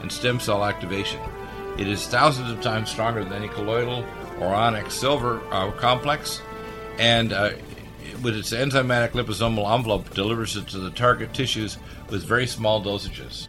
and 0.00 0.10
stem 0.10 0.40
cell 0.40 0.64
activation. 0.64 1.20
It 1.78 1.88
is 1.88 2.06
thousands 2.06 2.50
of 2.50 2.60
times 2.60 2.90
stronger 2.90 3.24
than 3.24 3.32
any 3.32 3.48
colloidal 3.48 4.04
or 4.38 4.48
ionic 4.48 4.90
silver 4.90 5.40
uh, 5.50 5.70
complex, 5.72 6.42
and 6.98 7.32
uh, 7.32 7.50
with 8.22 8.36
its 8.36 8.52
enzymatic 8.52 9.10
liposomal 9.10 9.72
envelope, 9.74 10.12
delivers 10.14 10.56
it 10.56 10.66
to 10.68 10.78
the 10.78 10.90
target 10.90 11.32
tissues 11.32 11.78
with 12.10 12.24
very 12.24 12.46
small 12.46 12.82
dosages. 12.82 13.48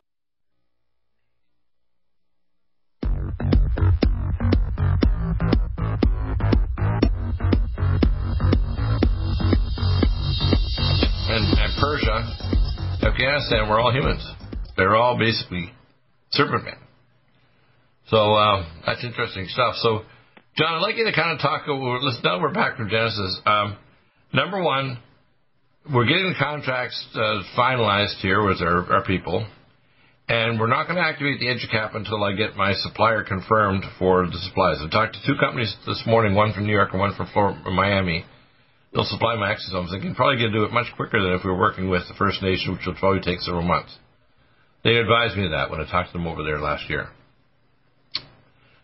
Afghanistan 13.41 13.69
were 13.69 13.79
all 13.79 13.91
humans. 13.91 14.27
They're 14.77 14.95
all 14.95 15.17
basically 15.17 15.71
serpent 16.31 16.65
men. 16.65 16.75
So 18.07 18.35
uh, 18.35 18.65
that's 18.85 19.03
interesting 19.03 19.47
stuff. 19.49 19.75
So, 19.77 20.01
John, 20.57 20.75
I'd 20.75 20.81
like 20.81 20.97
you 20.97 21.05
to 21.05 21.13
kind 21.13 21.31
of 21.31 21.39
talk. 21.39 21.63
Let's 21.67 22.19
now 22.23 22.39
we're 22.39 22.53
back 22.53 22.77
from 22.77 22.89
Genesis. 22.89 23.41
Um, 23.45 23.77
number 24.33 24.61
one, 24.61 24.99
we're 25.91 26.05
getting 26.05 26.29
the 26.29 26.35
contracts 26.37 27.03
uh, 27.15 27.41
finalized 27.57 28.19
here 28.21 28.45
with 28.45 28.61
our, 28.61 28.93
our 28.93 29.03
people, 29.05 29.47
and 30.27 30.59
we're 30.59 30.67
not 30.67 30.85
going 30.85 30.97
to 30.97 31.03
activate 31.03 31.39
the 31.39 31.47
EduCap 31.47 31.95
until 31.95 32.23
I 32.23 32.33
get 32.33 32.55
my 32.55 32.73
supplier 32.73 33.23
confirmed 33.23 33.83
for 33.97 34.27
the 34.27 34.37
supplies. 34.49 34.77
I 34.81 34.89
talked 34.89 35.15
to 35.15 35.19
two 35.25 35.39
companies 35.39 35.75
this 35.87 36.03
morning, 36.05 36.35
one 36.35 36.53
from 36.53 36.67
New 36.67 36.73
York 36.73 36.89
and 36.91 36.99
one 36.99 37.15
from 37.15 37.27
Florida, 37.33 37.59
Miami. 37.71 38.25
They'll 38.93 39.05
supply 39.05 39.35
my 39.35 39.55
exosomes. 39.55 39.91
They 39.91 39.99
can 39.99 40.15
probably 40.15 40.37
get 40.37 40.51
to 40.51 40.53
do 40.53 40.63
it 40.65 40.73
much 40.73 40.87
quicker 40.95 41.21
than 41.21 41.33
if 41.33 41.43
we 41.43 41.51
were 41.51 41.57
working 41.57 41.89
with 41.89 42.03
the 42.07 42.13
First 42.15 42.41
Nation, 42.41 42.73
which 42.73 42.85
will 42.85 42.95
probably 42.95 43.21
take 43.21 43.39
several 43.39 43.63
months. 43.63 43.95
They 44.83 44.97
advised 44.97 45.37
me 45.37 45.45
of 45.45 45.51
that 45.51 45.69
when 45.69 45.79
I 45.79 45.89
talked 45.89 46.11
to 46.11 46.17
them 46.17 46.27
over 46.27 46.43
there 46.43 46.59
last 46.59 46.89
year. 46.89 47.07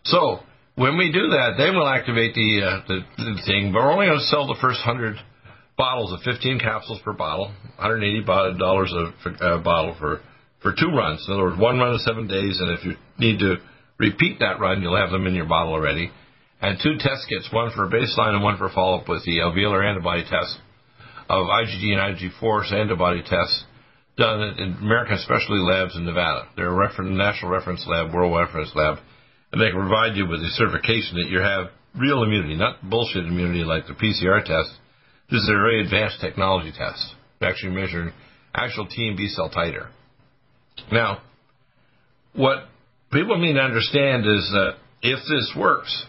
So 0.04 0.40
when 0.76 0.98
we 0.98 1.12
do 1.12 1.28
that, 1.30 1.56
then 1.58 1.76
we'll 1.76 1.90
activate 1.90 2.36
the, 2.36 2.62
uh, 2.64 2.88
the, 2.88 3.00
the 3.18 3.42
thing. 3.46 3.74
But 3.74 3.84
we're 3.84 3.92
only 3.92 4.06
going 4.06 4.20
to 4.20 4.26
sell 4.26 4.48
the 4.48 4.58
first 4.62 4.80
hundred 4.80 5.18
bottles 5.78 6.14
of 6.14 6.20
15 6.22 6.60
capsules 6.60 7.02
per 7.04 7.14
bottle, 7.14 7.52
180 7.78 8.24
dollars 8.58 8.94
a 8.94 9.30
uh, 9.44 9.58
bottle 9.62 9.96
for 10.00 10.22
for 10.62 10.74
two 10.74 10.90
runs. 10.90 11.24
In 11.28 11.34
other 11.34 11.44
words, 11.44 11.60
one 11.60 11.78
run 11.78 11.94
of 11.94 12.02
seven 12.02 12.28
days, 12.28 12.60
and 12.60 12.72
if 12.78 12.84
you 12.84 12.94
need 13.20 13.40
to 13.40 13.58
repeat 14.00 14.40
that 14.40 14.60
run, 14.60 14.82
you'll 14.82 14.98
have 14.98 15.12
them 15.12 15.28
in 15.28 15.36
your 15.36 15.46
bottle 15.46 15.74
already. 15.74 16.12
And 16.62 16.80
two 16.82 16.98
test 16.98 17.28
kits, 17.30 17.50
one 17.52 17.72
for 17.76 17.88
baseline 17.88 18.34
and 18.34 18.44
one 18.44 18.58
for 18.58 18.70
follow 18.70 19.00
up 19.00 19.08
with 19.08 19.24
the 19.26 19.38
alveolar 19.40 19.88
antibody 19.88 20.24
test 20.24 20.58
of 21.30 21.46
IgG 21.46 21.94
and 21.94 22.18
IgG4 22.18 22.74
antibody 22.74 23.22
tests 23.22 23.66
done 24.18 24.42
in 24.58 24.74
American 24.82 25.20
Specialty 25.20 25.62
Labs 25.62 25.96
in 25.96 26.06
Nevada. 26.06 26.48
They're 26.56 26.74
a 26.74 27.04
national 27.04 27.52
reference 27.52 27.86
lab, 27.88 28.14
world 28.14 28.36
reference 28.36 28.72
lab, 28.74 28.98
and 29.52 29.62
they 29.62 29.70
can 29.70 29.80
provide 29.80 30.16
you 30.16 30.28
with 30.28 30.42
the 30.42 30.50
certification 30.50 31.18
that 31.18 31.30
you 31.30 31.40
have 31.40 31.68
real 31.96 32.24
immunity, 32.24 32.56
not 32.56 32.82
bullshit 32.90 33.26
immunity 33.26 33.64
like 33.64 33.86
the 33.86 33.94
PCR 33.94 34.44
test. 34.44 34.72
This 35.30 35.42
is 35.42 35.50
a 35.50 35.54
very 35.54 35.84
advanced 35.84 36.20
technology 36.22 36.72
test, 36.76 37.14
actually 37.42 37.74
measuring 37.74 38.12
actual 38.56 38.88
T 38.88 39.08
and 39.08 39.18
B 39.18 39.28
cell 39.28 39.52
titer. 39.52 39.88
Now, 40.92 41.22
what 42.34 42.66
people 43.12 43.38
need 43.38 43.54
to 43.54 43.60
understand 43.60 44.26
is 44.26 44.50
that 44.54 44.76
if 45.02 45.20
this 45.30 45.54
works, 45.56 46.06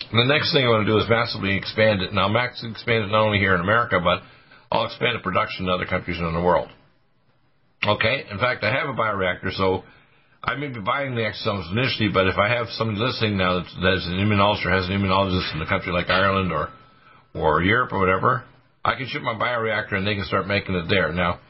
the 0.00 0.24
next 0.24 0.52
thing 0.52 0.64
I 0.64 0.68
want 0.68 0.86
to 0.86 0.92
do 0.92 0.98
is 0.98 1.08
massively 1.08 1.56
expand 1.56 2.02
it. 2.02 2.12
Now, 2.12 2.28
max 2.28 2.64
expand 2.64 3.04
it 3.04 3.08
not 3.08 3.26
only 3.26 3.38
here 3.38 3.54
in 3.54 3.60
America, 3.60 4.00
but 4.02 4.22
I'll 4.70 4.86
expand 4.86 5.18
the 5.18 5.22
production 5.22 5.66
in 5.66 5.70
other 5.70 5.86
countries 5.86 6.18
in 6.18 6.32
the 6.32 6.40
world. 6.40 6.68
Okay? 7.86 8.24
In 8.30 8.38
fact, 8.38 8.64
I 8.64 8.72
have 8.72 8.88
a 8.88 8.92
bioreactor, 8.92 9.52
so 9.52 9.84
I 10.42 10.54
may 10.54 10.68
be 10.68 10.80
buying 10.80 11.14
the 11.14 11.22
exosomes 11.22 11.70
initially, 11.72 12.08
but 12.12 12.26
if 12.26 12.38
I 12.38 12.48
have 12.48 12.68
somebody 12.70 12.98
listening 13.00 13.36
now 13.36 13.58
that's, 13.58 13.74
that's 13.82 14.06
an 14.06 14.18
immunologist 14.22 14.66
or 14.66 14.70
has 14.70 14.86
an 14.86 14.92
immunologist 14.92 15.54
in 15.54 15.60
a 15.60 15.66
country 15.66 15.92
like 15.92 16.10
Ireland 16.10 16.52
or, 16.52 16.68
or 17.34 17.62
Europe 17.62 17.92
or 17.92 17.98
whatever, 17.98 18.44
I 18.84 18.94
can 18.94 19.08
ship 19.08 19.22
my 19.22 19.34
bioreactor 19.34 19.94
and 19.94 20.06
they 20.06 20.14
can 20.14 20.24
start 20.24 20.46
making 20.46 20.74
it 20.74 20.86
there. 20.88 21.12
Now, 21.12 21.40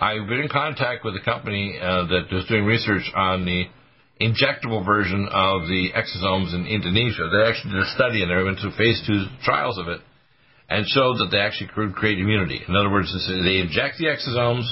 I've 0.00 0.26
been 0.26 0.40
in 0.40 0.48
contact 0.48 1.04
with 1.04 1.14
a 1.14 1.24
company 1.24 1.78
uh, 1.80 2.06
that 2.06 2.26
is 2.30 2.46
doing 2.46 2.64
research 2.64 3.10
on 3.14 3.44
the 3.44 3.66
injectable 4.22 4.84
version 4.84 5.28
of 5.30 5.66
the 5.68 5.90
exosomes 5.94 6.54
in 6.54 6.66
Indonesia. 6.66 7.28
They 7.30 7.48
actually 7.48 7.72
did 7.74 7.82
a 7.82 7.94
study 7.94 8.22
and 8.22 8.30
they 8.30 8.42
went 8.42 8.58
through 8.58 8.78
phase 8.78 9.02
two 9.06 9.26
trials 9.44 9.78
of 9.78 9.88
it 9.88 10.00
and 10.68 10.86
showed 10.86 11.18
that 11.18 11.28
they 11.30 11.38
actually 11.38 11.70
could 11.74 11.94
create 11.94 12.18
immunity. 12.18 12.60
In 12.66 12.76
other 12.76 12.90
words, 12.90 13.12
they 13.12 13.60
inject 13.60 13.98
the 13.98 14.06
exosomes 14.06 14.66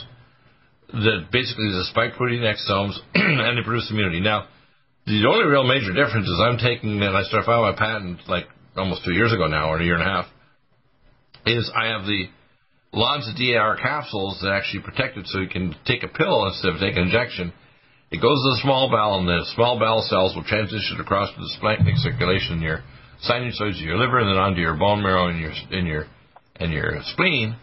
that 0.92 1.28
basically 1.30 1.70
the 1.70 1.84
spike 1.90 2.14
protein 2.16 2.42
exosomes 2.42 2.96
and 3.14 3.58
they 3.58 3.62
produce 3.62 3.90
immunity. 3.90 4.20
Now, 4.20 4.48
the 5.06 5.26
only 5.26 5.46
real 5.46 5.64
major 5.64 5.92
difference 5.92 6.26
is 6.26 6.40
I'm 6.40 6.58
taking, 6.58 7.02
and 7.02 7.16
I 7.16 7.22
started 7.24 7.46
filing 7.46 7.72
my 7.72 7.78
patent 7.78 8.28
like 8.28 8.46
almost 8.76 9.04
two 9.04 9.12
years 9.12 9.32
ago 9.32 9.46
now, 9.46 9.70
or 9.70 9.80
a 9.80 9.84
year 9.84 9.94
and 9.94 10.02
a 10.02 10.06
half, 10.06 10.26
is 11.46 11.70
I 11.74 11.86
have 11.88 12.06
the 12.06 12.26
Lonza 12.92 13.34
DAR 13.34 13.76
capsules 13.76 14.40
that 14.42 14.52
actually 14.52 14.82
protect 14.82 15.16
it 15.16 15.26
so 15.26 15.38
you 15.38 15.48
can 15.48 15.74
take 15.86 16.02
a 16.02 16.08
pill 16.08 16.46
instead 16.46 16.74
of 16.74 16.80
taking 16.80 16.98
an 16.98 17.08
injection. 17.08 17.52
It 18.10 18.20
goes 18.20 18.38
to 18.42 18.50
the 18.50 18.60
small 18.62 18.90
bowel, 18.90 19.20
and 19.20 19.28
the 19.28 19.46
small 19.54 19.78
bowel 19.78 20.02
cells 20.02 20.34
will 20.34 20.44
transition 20.44 20.98
across 21.00 21.30
to 21.30 21.40
the 21.40 21.50
splanchnic 21.60 21.96
circulation 21.96 22.56
in 22.56 22.62
your 22.62 22.82
sinusoids 23.28 23.78
of 23.78 23.86
your 23.86 23.98
liver, 23.98 24.18
and 24.18 24.28
then 24.28 24.36
onto 24.36 24.60
your 24.60 24.76
bone 24.76 25.02
marrow 25.02 25.28
and 25.28 25.38
your 25.38 25.52
in 25.70 25.86
your 25.86 26.06
and 26.56 26.72
your 26.72 27.00
spleen 27.14 27.56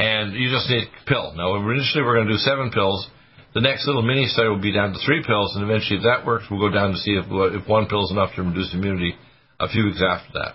and 0.00 0.32
you 0.32 0.48
just 0.48 0.68
need 0.70 0.88
a 0.88 1.04
pill. 1.04 1.36
Now, 1.36 1.60
initially 1.60 2.02
we're 2.02 2.16
going 2.16 2.26
to 2.26 2.32
do 2.32 2.40
seven 2.40 2.72
pills. 2.72 3.06
The 3.52 3.60
next 3.60 3.86
little 3.86 4.00
mini 4.00 4.24
study 4.26 4.48
will 4.48 4.62
be 4.62 4.72
down 4.72 4.94
to 4.94 4.98
three 5.04 5.22
pills, 5.22 5.54
and 5.54 5.62
eventually, 5.62 6.00
if 6.00 6.04
that 6.08 6.24
works, 6.24 6.48
we'll 6.50 6.64
go 6.64 6.72
down 6.72 6.92
to 6.92 6.96
see 6.96 7.12
if, 7.20 7.26
if 7.28 7.68
one 7.68 7.86
pill 7.86 8.08
is 8.08 8.10
enough 8.10 8.32
to 8.34 8.42
reduce 8.42 8.72
immunity 8.72 9.12
a 9.60 9.68
few 9.68 9.84
weeks 9.84 10.00
after 10.00 10.32
that. 10.40 10.52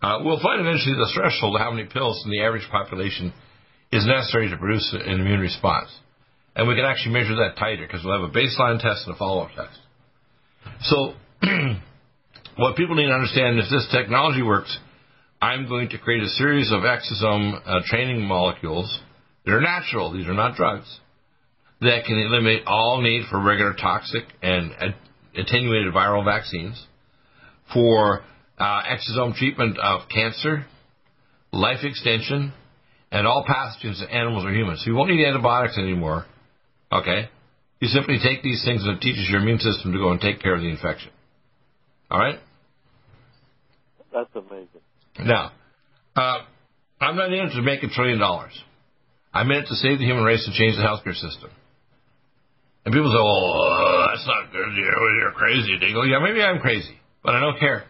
Uh, 0.00 0.24
we'll 0.24 0.40
find 0.40 0.64
eventually 0.64 0.96
the 0.96 1.12
threshold 1.12 1.56
of 1.56 1.60
how 1.60 1.70
many 1.70 1.84
pills 1.84 2.22
in 2.24 2.30
the 2.30 2.40
average 2.40 2.64
population 2.70 3.34
is 3.92 4.06
necessary 4.06 4.48
to 4.48 4.56
produce 4.56 4.96
an 4.96 5.20
immune 5.20 5.40
response. 5.40 5.90
And 6.56 6.68
we 6.68 6.76
can 6.76 6.84
actually 6.84 7.12
measure 7.12 7.34
that 7.36 7.56
titer 7.56 7.86
because 7.86 8.04
we'll 8.04 8.20
have 8.20 8.30
a 8.30 8.32
baseline 8.32 8.80
test 8.80 9.06
and 9.06 9.14
a 9.14 9.18
follow-up 9.18 9.50
test. 9.56 9.78
So, 10.82 11.14
what 12.56 12.76
people 12.76 12.94
need 12.94 13.06
to 13.06 13.12
understand, 13.12 13.58
if 13.58 13.66
this 13.70 13.88
technology 13.92 14.42
works, 14.42 14.76
I'm 15.42 15.68
going 15.68 15.88
to 15.90 15.98
create 15.98 16.22
a 16.22 16.28
series 16.28 16.70
of 16.72 16.80
exosome 16.82 17.60
uh, 17.66 17.80
training 17.86 18.22
molecules 18.22 19.00
that 19.44 19.52
are 19.52 19.60
natural, 19.60 20.12
these 20.12 20.26
are 20.26 20.34
not 20.34 20.54
drugs, 20.54 21.00
that 21.80 22.04
can 22.06 22.18
eliminate 22.18 22.62
all 22.66 23.02
need 23.02 23.24
for 23.30 23.42
regular 23.42 23.74
toxic 23.74 24.22
and 24.42 24.72
attenuated 25.36 25.92
viral 25.92 26.24
vaccines, 26.24 26.86
for 27.72 28.22
uh, 28.58 28.82
exosome 28.84 29.34
treatment 29.34 29.78
of 29.78 30.08
cancer, 30.08 30.66
life 31.52 31.80
extension, 31.82 32.52
and 33.10 33.26
all 33.26 33.44
pathogens 33.44 34.02
in 34.02 34.08
animals 34.08 34.44
or 34.44 34.52
humans. 34.52 34.80
So 34.84 34.90
you 34.90 34.96
won't 34.96 35.10
need 35.10 35.24
antibiotics 35.24 35.76
anymore. 35.78 36.24
Okay? 36.92 37.28
You 37.80 37.88
simply 37.88 38.18
take 38.22 38.42
these 38.42 38.64
things 38.64 38.82
and 38.82 38.96
it 38.96 39.00
teaches 39.00 39.28
your 39.30 39.40
immune 39.40 39.58
system 39.58 39.92
to 39.92 39.98
go 39.98 40.10
and 40.10 40.20
take 40.20 40.40
care 40.40 40.54
of 40.54 40.60
the 40.60 40.68
infection. 40.68 41.10
All 42.10 42.18
right? 42.18 42.38
That's 44.12 44.30
amazing. 44.34 44.80
Now, 45.18 45.52
uh, 46.14 46.38
I'm 47.00 47.16
not 47.16 47.32
in 47.32 47.46
it 47.46 47.54
to 47.54 47.62
make 47.62 47.82
a 47.82 47.88
trillion 47.88 48.18
dollars. 48.18 48.52
I'm 49.32 49.50
in 49.50 49.58
it 49.58 49.66
to 49.66 49.74
save 49.74 49.98
the 49.98 50.04
human 50.04 50.22
race 50.22 50.44
and 50.46 50.54
change 50.54 50.76
the 50.76 50.82
healthcare 50.82 51.14
system. 51.14 51.50
And 52.84 52.92
people 52.92 53.10
say, 53.10 53.18
"Oh, 53.18 54.06
that's 54.08 54.26
not 54.26 54.52
good. 54.52 54.68
You're, 54.76 55.20
you're 55.20 55.32
crazy, 55.32 55.78
Dingle." 55.78 56.06
Yeah, 56.06 56.20
maybe 56.20 56.42
I'm 56.42 56.60
crazy, 56.60 56.96
but 57.22 57.34
I 57.34 57.40
don't 57.40 57.58
care. 57.58 57.84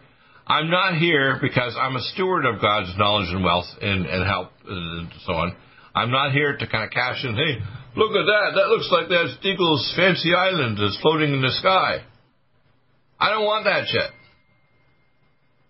I'm 0.47 0.69
not 0.69 0.97
here 0.97 1.37
because 1.41 1.75
I'm 1.79 1.95
a 1.95 2.01
steward 2.13 2.45
of 2.45 2.61
God's 2.61 2.95
knowledge 2.97 3.29
and 3.29 3.43
wealth 3.43 3.65
and, 3.81 4.05
and 4.05 4.25
help 4.25 4.51
and 4.67 5.09
so 5.25 5.33
on. 5.33 5.55
I'm 5.95 6.11
not 6.11 6.33
here 6.33 6.57
to 6.57 6.67
kind 6.67 6.83
of 6.83 6.91
cash 6.91 7.23
in. 7.23 7.35
Hey, 7.35 7.57
look 7.95 8.11
at 8.11 8.25
that. 8.27 8.51
That 8.55 8.67
looks 8.67 8.89
like 8.91 9.07
that's 9.07 9.39
Deagle's 9.39 9.93
fancy 9.95 10.33
island 10.35 10.77
that's 10.77 10.99
floating 11.01 11.33
in 11.33 11.41
the 11.41 11.51
sky. 11.51 12.03
I 13.17 13.29
don't 13.31 13.45
want 13.45 13.63
that 13.63 13.87
shit. 13.87 14.11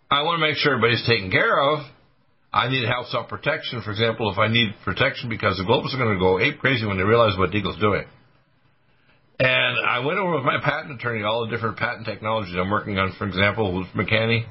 I 0.10 0.24
want 0.24 0.42
to 0.42 0.48
make 0.48 0.58
sure 0.58 0.74
everybody's 0.74 1.06
taken 1.06 1.30
care 1.30 1.62
of. 1.62 1.86
I 2.52 2.70
need 2.70 2.88
health 2.88 3.08
self 3.08 3.30
protection. 3.30 3.82
For 3.84 3.92
example, 3.92 4.32
if 4.32 4.40
I 4.40 4.48
need 4.48 4.74
protection 4.84 5.30
because 5.30 5.58
the 5.58 5.64
globalists 5.64 5.94
are 5.94 6.04
going 6.04 6.16
to 6.16 6.20
go 6.20 6.40
ape 6.40 6.60
crazy 6.60 6.86
when 6.86 6.98
they 6.98 7.04
realize 7.04 7.38
what 7.38 7.52
Deagle's 7.52 7.80
doing. 7.80 8.06
And 9.38 9.86
I 9.86 10.00
went 10.00 10.18
over 10.18 10.36
with 10.36 10.46
my 10.46 10.60
patent 10.64 10.98
attorney 11.00 11.24
all 11.24 11.46
the 11.46 11.52
different 11.54 11.78
patent 11.78 12.06
technologies 12.06 12.56
I'm 12.58 12.72
working 12.72 12.98
on. 12.98 13.14
For 13.20 13.28
example, 13.28 13.78
with 13.78 13.88
McCanney, 13.90 14.46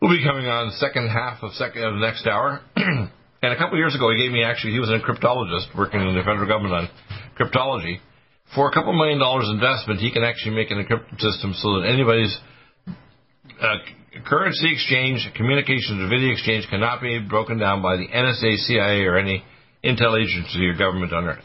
will 0.00 0.08
be 0.08 0.24
coming 0.24 0.46
on 0.46 0.68
the 0.68 0.76
second 0.76 1.08
half 1.08 1.42
of 1.42 1.52
second 1.52 1.84
of 1.84 1.94
the 1.94 2.00
next 2.00 2.26
hour. 2.26 2.62
and 3.42 3.52
a 3.52 3.56
couple 3.56 3.74
of 3.74 3.78
years 3.78 3.94
ago, 3.94 4.10
he 4.10 4.16
gave 4.22 4.30
me 4.30 4.44
actually 4.44 4.72
he 4.72 4.78
was 4.78 4.90
a 4.90 5.02
cryptologist 5.02 5.76
working 5.76 6.00
in 6.00 6.14
the 6.14 6.22
federal 6.22 6.46
government 6.46 6.74
on 6.74 6.88
cryptology. 7.34 7.98
For 8.54 8.68
a 8.68 8.72
couple 8.72 8.92
million 8.92 9.18
dollars 9.18 9.48
investment, 9.50 9.98
he 9.98 10.12
can 10.12 10.22
actually 10.22 10.54
make 10.54 10.70
an 10.70 10.78
encrypted 10.78 11.18
system 11.18 11.52
so 11.56 11.80
that 11.80 11.88
anybody's 11.88 12.36
uh, 13.60 13.78
currency 14.26 14.70
exchange, 14.72 15.26
communications, 15.34 15.98
or 16.00 16.08
video 16.08 16.30
exchange 16.32 16.66
cannot 16.70 17.00
be 17.00 17.18
broken 17.18 17.58
down 17.58 17.82
by 17.82 17.96
the 17.96 18.06
NSA, 18.06 18.56
CIA, 18.66 19.04
or 19.04 19.18
any 19.18 19.42
intel 19.82 20.20
agency 20.20 20.66
or 20.66 20.76
government 20.76 21.12
on 21.12 21.24
Earth. 21.24 21.44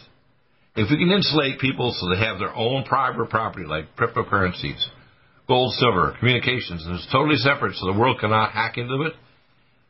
If 0.75 0.91
we 0.91 0.97
can 0.97 1.09
insulate 1.09 1.59
people 1.59 1.95
so 1.97 2.09
they 2.13 2.21
have 2.21 2.37
their 2.37 2.53
own 2.55 2.83
private 2.83 3.29
property, 3.31 3.65
like 3.65 3.95
cryptocurrencies, 3.95 4.83
gold, 5.47 5.73
silver, 5.73 6.13
communications, 6.19 6.85
and 6.85 6.95
it's 6.95 7.11
totally 7.11 7.37
separate 7.37 7.75
so 7.75 7.91
the 7.91 7.97
world 7.97 8.19
cannot 8.19 8.51
hack 8.51 8.77
into 8.77 9.01
it, 9.03 9.13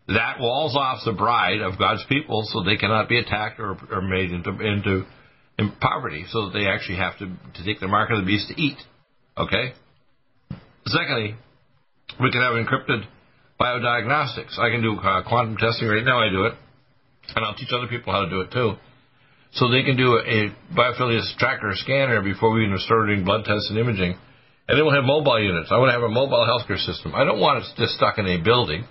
that 0.08 0.40
walls 0.40 0.76
off 0.76 1.00
the 1.06 1.12
bride 1.12 1.62
of 1.62 1.78
God's 1.78 2.06
people 2.08 2.48
so 2.48 2.64
they 2.64 2.78
cannot 2.78 3.10
be 3.10 3.20
attacked 3.20 3.60
or, 3.60 3.78
or 3.92 4.02
made 4.02 4.32
into, 4.32 4.52
into 4.52 5.06
in 5.60 5.72
poverty 5.82 6.26
so 6.30 6.46
that 6.46 6.54
they 6.54 6.68
actually 6.68 6.98
have 6.98 7.18
to, 7.20 7.26
to 7.26 7.66
take 7.66 7.80
the 7.80 7.88
mark 7.88 8.10
of 8.12 8.20
the 8.20 8.26
beast 8.26 8.48
to 8.48 8.62
eat. 8.62 8.78
Okay? 9.38 9.74
Secondly, 10.86 11.36
we 12.22 12.32
can 12.32 12.42
have 12.42 12.54
encrypted 12.54 13.04
biodiagnostics. 13.60 14.58
I 14.58 14.70
can 14.70 14.82
do 14.82 14.96
uh, 14.96 15.28
quantum 15.28 15.58
testing 15.58 15.88
right 15.88 16.06
now. 16.06 16.20
I 16.20 16.30
do 16.30 16.46
it, 16.46 16.54
and 17.36 17.44
I'll 17.44 17.56
teach 17.56 17.70
other 17.74 17.88
people 17.88 18.14
how 18.14 18.24
to 18.24 18.30
do 18.30 18.42
it 18.42 18.52
too. 18.52 18.74
So 19.54 19.70
they 19.70 19.84
can 19.84 19.98
do 19.98 20.14
a 20.18 20.54
biophilius 20.74 21.36
tracker 21.38 21.72
scanner 21.74 22.22
before 22.22 22.52
we 22.52 22.66
even 22.66 22.78
start 22.80 23.08
doing 23.08 23.26
blood 23.26 23.46
tests 23.46 23.68
and 23.70 23.80
imaging. 23.80 24.16
And 24.68 24.78
then 24.78 24.86
we'll 24.86 24.96
have 24.96 25.06
mobile 25.06 25.42
units. 25.42 25.70
I 25.72 25.78
want 25.78 25.90
to 25.90 25.94
have 25.94 26.04
a 26.04 26.10
mobile 26.10 26.46
healthcare 26.46 26.78
system. 26.78 27.16
I 27.16 27.24
don't 27.24 27.40
want 27.40 27.64
it 27.64 27.70
just 27.78 27.94
stuck 27.94 28.18
in 28.18 28.28
a 28.28 28.42
building. 28.44 28.86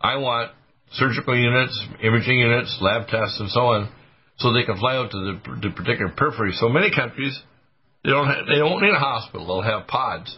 I 0.00 0.16
want 0.16 0.52
surgical 0.92 1.36
units, 1.36 1.74
imaging 2.02 2.38
units, 2.38 2.76
lab 2.80 3.08
tests, 3.08 3.38
and 3.40 3.50
so 3.50 3.60
on, 3.60 3.92
so 4.38 4.52
they 4.52 4.64
can 4.64 4.78
fly 4.78 4.96
out 4.96 5.10
to 5.10 5.18
the, 5.18 5.68
the 5.68 5.70
particular 5.74 6.12
periphery. 6.16 6.52
So 6.54 6.68
many 6.68 6.90
countries, 6.94 7.38
they 8.04 8.10
don't 8.10 8.26
have, 8.26 8.46
they 8.46 8.56
don't 8.56 8.80
need 8.80 8.94
a 8.94 8.98
hospital. 8.98 9.46
They'll 9.46 9.62
have 9.62 9.86
pods. 9.88 10.36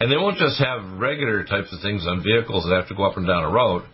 And 0.00 0.12
they 0.12 0.16
won't 0.16 0.36
just 0.36 0.58
have 0.58 0.98
regular 0.98 1.44
types 1.44 1.72
of 1.72 1.80
things 1.80 2.06
on 2.06 2.22
vehicles 2.22 2.64
that 2.64 2.74
have 2.74 2.88
to 2.88 2.94
go 2.94 3.04
up 3.04 3.16
and 3.16 3.26
down 3.26 3.44
a 3.44 3.50
road. 3.50 3.84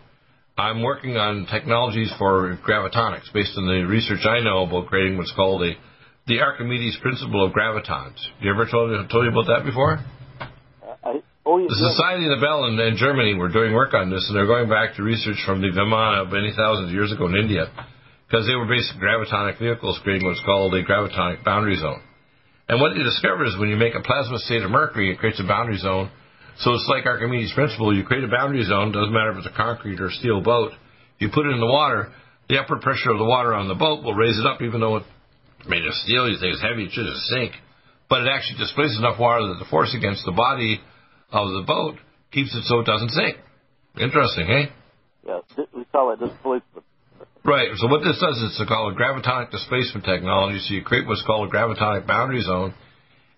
I'm 0.57 0.83
working 0.83 1.17
on 1.17 1.47
technologies 1.49 2.11
for 2.19 2.57
gravitonics 2.67 3.31
based 3.33 3.57
on 3.57 3.65
the 3.65 3.87
research 3.87 4.25
I 4.25 4.43
know 4.43 4.63
about 4.63 4.87
creating 4.87 5.17
what's 5.17 5.33
called 5.35 5.63
a, 5.63 5.73
the 6.27 6.41
Archimedes 6.41 6.97
principle 7.01 7.45
of 7.45 7.53
gravitons. 7.53 8.17
You 8.41 8.51
ever 8.51 8.67
told, 8.69 8.91
told 9.09 9.25
you 9.25 9.31
about 9.31 9.47
that 9.47 9.65
before? 9.65 9.99
Oh, 11.45 11.59
yeah, 11.59 11.67
the 11.67 11.91
Society 11.91 12.23
of 12.31 12.39
the 12.39 12.43
Bell 12.43 12.71
in, 12.71 12.79
in 12.79 12.95
Germany 12.95 13.35
were 13.35 13.51
doing 13.51 13.75
work 13.75 13.91
on 13.93 14.07
this, 14.07 14.23
and 14.27 14.35
they're 14.35 14.47
going 14.47 14.71
back 14.71 14.95
to 14.95 15.03
research 15.03 15.43
from 15.43 15.59
the 15.59 15.75
Vimana 15.75 16.23
many 16.31 16.55
thousands 16.55 16.87
of 16.87 16.95
years 16.95 17.11
ago 17.11 17.27
in 17.27 17.35
India, 17.35 17.67
because 18.27 18.47
they 18.47 18.55
were 18.55 18.63
based 18.63 18.95
gravitonic 18.95 19.59
vehicles 19.59 19.99
creating 20.07 20.23
what's 20.23 20.39
called 20.47 20.71
a 20.71 20.87
gravitonic 20.87 21.43
boundary 21.43 21.75
zone. 21.75 21.99
And 22.71 22.79
what 22.79 22.95
they 22.95 23.03
discovered 23.03 23.51
is 23.51 23.59
when 23.59 23.67
you 23.67 23.75
make 23.75 23.91
a 23.91 23.99
plasma 23.99 24.39
state 24.39 24.63
of 24.63 24.71
mercury, 24.71 25.11
it 25.11 25.19
creates 25.19 25.39
a 25.43 25.47
boundary 25.47 25.77
zone. 25.77 26.09
So 26.63 26.71
it's 26.79 26.87
like 26.87 27.05
Archimedes' 27.05 27.51
principle. 27.51 27.91
You 27.91 28.07
create 28.07 28.23
a 28.23 28.31
boundary 28.31 28.63
zone, 28.63 28.95
doesn't 28.95 29.11
matter 29.11 29.35
if 29.35 29.43
it's 29.43 29.51
a 29.51 29.57
concrete 29.57 29.99
or 29.99 30.11
steel 30.11 30.39
boat. 30.39 30.71
You 31.19 31.27
put 31.27 31.45
it 31.45 31.51
in 31.51 31.59
the 31.59 31.67
water, 31.67 32.13
the 32.47 32.55
upward 32.55 32.79
pressure 32.79 33.11
of 33.11 33.19
the 33.19 33.27
water 33.27 33.53
on 33.53 33.67
the 33.67 33.75
boat 33.75 34.03
will 34.03 34.15
raise 34.15 34.39
it 34.39 34.47
up, 34.47 34.61
even 34.61 34.79
though 34.79 34.95
it's 34.95 35.11
made 35.67 35.83
of 35.83 35.93
steel. 36.07 36.31
You 36.31 36.39
think 36.39 36.55
it's 36.55 36.63
heavy, 36.63 36.87
it 36.87 36.95
should 36.95 37.03
just 37.03 37.27
sink. 37.35 37.51
But 38.07 38.23
it 38.23 38.31
actually 38.31 38.63
displaces 38.63 38.97
enough 38.97 39.19
water 39.19 39.43
that 39.51 39.59
the 39.59 39.67
force 39.67 39.91
against 39.91 40.23
the 40.23 40.31
body 40.31 40.79
of 41.33 41.53
the 41.53 41.65
boat 41.65 41.95
keeps 42.31 42.53
it 42.55 42.63
so 42.63 42.79
it 42.79 42.85
doesn't 42.85 43.09
sink. 43.09 43.37
Interesting, 43.99 44.49
eh? 44.49 44.65
Yeah, 45.25 45.39
we 45.73 45.85
call 45.85 46.13
it 46.13 46.19
displacement. 46.19 46.85
Right. 47.45 47.69
So 47.75 47.87
what 47.87 48.03
this 48.03 48.19
does 48.19 48.37
is 48.37 48.57
it's 48.57 48.69
called 48.69 48.93
a 48.93 48.95
gravitonic 48.95 49.51
displacement 49.51 50.05
technology. 50.05 50.59
So 50.59 50.73
you 50.75 50.83
create 50.83 51.05
what's 51.05 51.23
called 51.25 51.49
a 51.49 51.51
gravitonic 51.51 52.07
boundary 52.07 52.41
zone, 52.41 52.73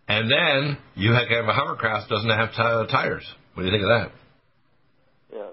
and 0.07 0.29
then 0.29 0.77
you 0.95 1.11
have, 1.13 1.27
have 1.27 1.45
a 1.45 1.53
hovercraft 1.53 2.09
doesn't 2.09 2.29
have 2.29 2.51
t- 2.51 2.91
tires. 2.91 3.25
What 3.53 3.63
do 3.63 3.69
you 3.69 3.73
think 3.73 3.83
of 3.83 3.89
that? 3.89 4.11
Yeah, 5.33 5.49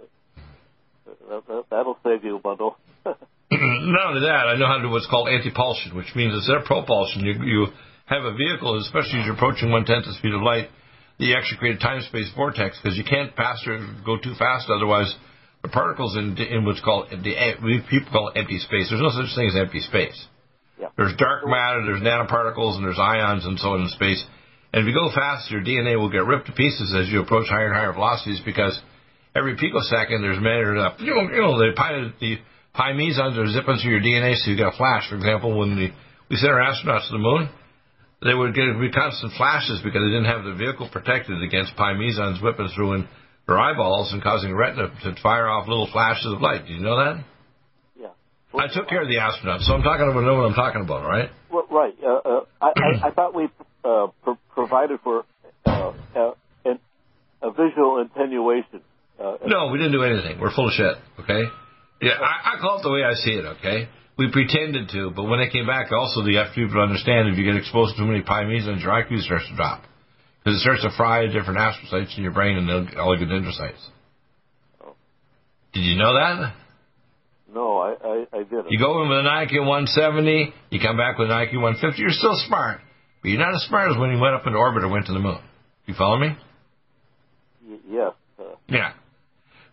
that, 1.71 1.87
will 1.87 1.99
save 2.05 2.25
you 2.25 2.37
a 2.37 2.41
bundle. 2.41 2.77
Not 3.07 4.07
only 4.09 4.21
that, 4.21 4.49
I 4.49 4.57
know 4.57 4.67
how 4.67 4.77
to 4.77 4.83
do 4.83 4.91
what's 4.91 5.09
called 5.09 5.29
antipulsion, 5.29 5.97
which 5.97 6.15
means 6.15 6.35
instead 6.35 6.57
of 6.57 6.65
propulsion, 6.65 7.25
you, 7.25 7.35
you 7.45 7.67
have 8.07 8.25
a 8.25 8.35
vehicle, 8.35 8.79
especially 8.81 9.21
as 9.21 9.27
you're 9.27 9.35
approaching 9.35 9.71
one 9.71 9.85
tenth 9.85 10.05
the 10.05 10.13
speed 10.15 10.35
of 10.35 10.43
light, 10.43 10.69
you 11.27 11.37
actually 11.37 11.59
create 11.59 11.77
a 11.77 11.79
time-space 11.79 12.31
vortex 12.35 12.79
because 12.83 12.97
you 12.97 13.05
can't 13.05 13.35
faster 13.37 13.79
go 14.05 14.19
too 14.19 14.35
fast, 14.39 14.69
otherwise 14.69 15.15
the 15.63 15.69
particles 15.69 16.17
in, 16.17 16.37
in 16.39 16.65
what's 16.65 16.81
called 16.81 17.11
the 17.11 17.35
people 17.89 18.11
call 18.11 18.33
empty 18.35 18.59
space. 18.59 18.91
There's 18.91 19.03
no 19.03 19.15
such 19.15 19.35
thing 19.35 19.49
as 19.49 19.57
empty 19.57 19.81
space. 19.81 20.19
Yeah. 20.81 20.89
There's 20.97 21.15
dark 21.17 21.47
matter, 21.47 21.87
there's 21.87 22.03
nanoparticles, 22.03 22.77
and 22.77 22.85
there's 22.85 22.99
ions 22.99 23.47
and 23.47 23.59
so 23.59 23.79
on 23.79 23.83
in 23.83 23.89
space. 23.89 24.25
And 24.73 24.83
if 24.83 24.87
you 24.89 24.95
go 24.95 25.11
faster, 25.15 25.61
your 25.61 25.63
DNA 25.63 25.99
will 25.99 26.11
get 26.11 26.25
ripped 26.25 26.47
to 26.47 26.53
pieces 26.53 26.95
as 26.97 27.09
you 27.09 27.21
approach 27.21 27.47
higher 27.49 27.67
and 27.67 27.77
higher 27.77 27.93
velocities 27.93 28.41
because 28.45 28.81
every 29.37 29.57
picosecond 29.57 30.25
there's 30.25 30.41
matter 30.41 30.77
up. 30.79 30.99
You 30.99 31.15
know, 31.15 31.23
you 31.31 31.41
know 31.41 31.59
the 31.59 31.73
pi 31.77 32.11
the 32.21 32.39
pi 32.75 32.93
mesons 32.95 33.39
are 33.39 33.47
zipping 33.47 33.79
through 33.79 33.93
your 33.93 34.01
DNA, 34.01 34.35
so 34.35 34.51
you 34.51 34.57
get 34.57 34.73
a 34.73 34.77
flash. 34.77 35.09
For 35.09 35.17
example, 35.17 35.57
when 35.57 35.77
we 35.77 35.93
we 36.31 36.37
sent 36.37 36.51
our 36.51 36.61
astronauts 36.61 37.07
to 37.09 37.13
the 37.13 37.23
moon, 37.23 37.51
they 38.25 38.35
would 38.35 38.55
get 38.55 38.79
be 38.81 38.91
constant 38.91 39.33
flashes 39.35 39.81
because 39.83 40.01
they 40.03 40.13
didn't 40.15 40.31
have 40.31 40.45
the 40.45 40.55
vehicle 40.55 40.89
protected 40.91 41.43
against 41.43 41.77
pi 41.77 41.95
mesons 41.95 42.41
whipping 42.41 42.69
through 42.75 42.93
and 42.93 43.09
her 43.49 43.59
eyeballs 43.59 44.13
and 44.13 44.23
causing 44.23 44.55
retina 44.55 44.89
to 45.03 45.15
fire 45.23 45.49
off 45.49 45.67
little 45.67 45.89
flashes 45.91 46.33
of 46.33 46.41
light. 46.41 46.67
Did 46.67 46.77
you 46.77 46.81
know 46.81 46.97
that? 46.97 47.25
Yeah. 47.99 48.09
I 48.55 48.69
took 48.73 48.89
care 48.89 49.03
of 49.03 49.09
the 49.09 49.17
astronauts, 49.17 49.63
so 49.63 49.75
I'm 49.75 49.83
talking 49.83 50.09
about 50.09 50.21
know 50.23 50.37
what 50.37 50.47
I'm 50.47 50.55
talking 50.55 50.83
about, 50.83 51.05
right? 51.05 51.31
Well, 51.51 51.67
right. 51.71 51.95
Uh, 52.03 52.09
uh, 52.09 52.41
I, 52.61 52.73
I, 52.77 53.09
I, 53.09 53.11
thought 53.11 53.35
we 53.35 53.49
uh, 53.85 54.09
pro- 54.23 54.39
provided 54.55 55.01
for 55.03 55.25
uh, 55.67 55.93
a, 56.15 56.33
a 57.43 57.51
visual 57.51 58.07
attenuation. 58.07 58.83
Uh, 59.19 59.39
no, 59.47 59.69
we 59.69 59.79
didn't 59.79 59.93
do 59.93 60.03
anything. 60.03 60.41
We're 60.41 60.55
full 60.55 60.69
of 60.69 60.75
shit. 60.75 60.95
Okay. 61.21 61.43
Yeah, 62.01 62.13
I, 62.21 62.55
I 62.57 62.61
call 62.61 62.79
it 62.79 62.83
the 62.83 62.91
way 62.91 63.03
I 63.05 63.15
see 63.15 63.33
it. 63.33 63.45
Okay. 63.59 63.89
We 64.23 64.31
pretended 64.31 64.89
to, 64.91 65.11
but 65.11 65.25
when 65.25 65.41
they 65.41 65.49
came 65.51 65.67
back, 65.67 65.91
also 65.91 66.23
the 66.23 66.37
have 66.37 66.55
people 66.55 66.75
to 66.75 66.81
understand 66.81 67.29
if 67.29 67.37
you 67.37 67.43
get 67.43 67.57
exposed 67.57 67.97
to 67.97 68.03
too 68.03 68.07
many 68.07 68.23
pi 68.23 68.45
mesons, 68.45 68.81
your 68.81 68.93
IQ 68.93 69.21
starts 69.23 69.49
to 69.49 69.57
drop. 69.57 69.83
Because 70.39 70.59
it 70.59 70.63
starts 70.63 70.83
to 70.83 70.91
fry 70.97 71.27
different 71.27 71.59
astrocytes 71.59 72.17
in 72.17 72.23
your 72.23 72.31
brain 72.31 72.57
and 72.57 72.71
all 72.97 73.19
the 73.19 73.27
dendrocytes. 73.27 73.83
Oh. 74.81 74.95
Did 75.73 75.81
you 75.81 75.99
know 75.99 76.15
that? 76.15 76.55
No, 77.53 77.79
I, 77.79 77.95
I, 78.05 78.27
I 78.33 78.43
didn't. 78.45 78.71
You 78.71 78.79
go 78.79 79.03
in 79.03 79.09
with 79.09 79.19
an 79.19 79.27
IQ 79.27 79.67
170, 79.67 80.55
you 80.71 80.79
come 80.79 80.97
back 80.97 81.19
with 81.19 81.29
an 81.29 81.37
IQ 81.37 81.61
150, 81.61 82.01
you're 82.01 82.11
still 82.11 82.39
smart. 82.47 82.81
But 83.23 83.29
you're 83.31 83.41
not 83.41 83.55
as 83.55 83.63
smart 83.67 83.91
as 83.91 83.99
when 83.99 84.11
you 84.11 84.21
went 84.21 84.37
up 84.37 84.47
into 84.47 84.57
orbit 84.57 84.85
or 84.85 84.89
went 84.89 85.07
to 85.07 85.13
the 85.13 85.19
moon. 85.19 85.41
You 85.87 85.95
follow 85.95 86.19
me? 86.19 86.37
Y- 87.67 87.77
yes. 87.91 88.13
Uh, 88.39 88.55
yeah. 88.69 88.93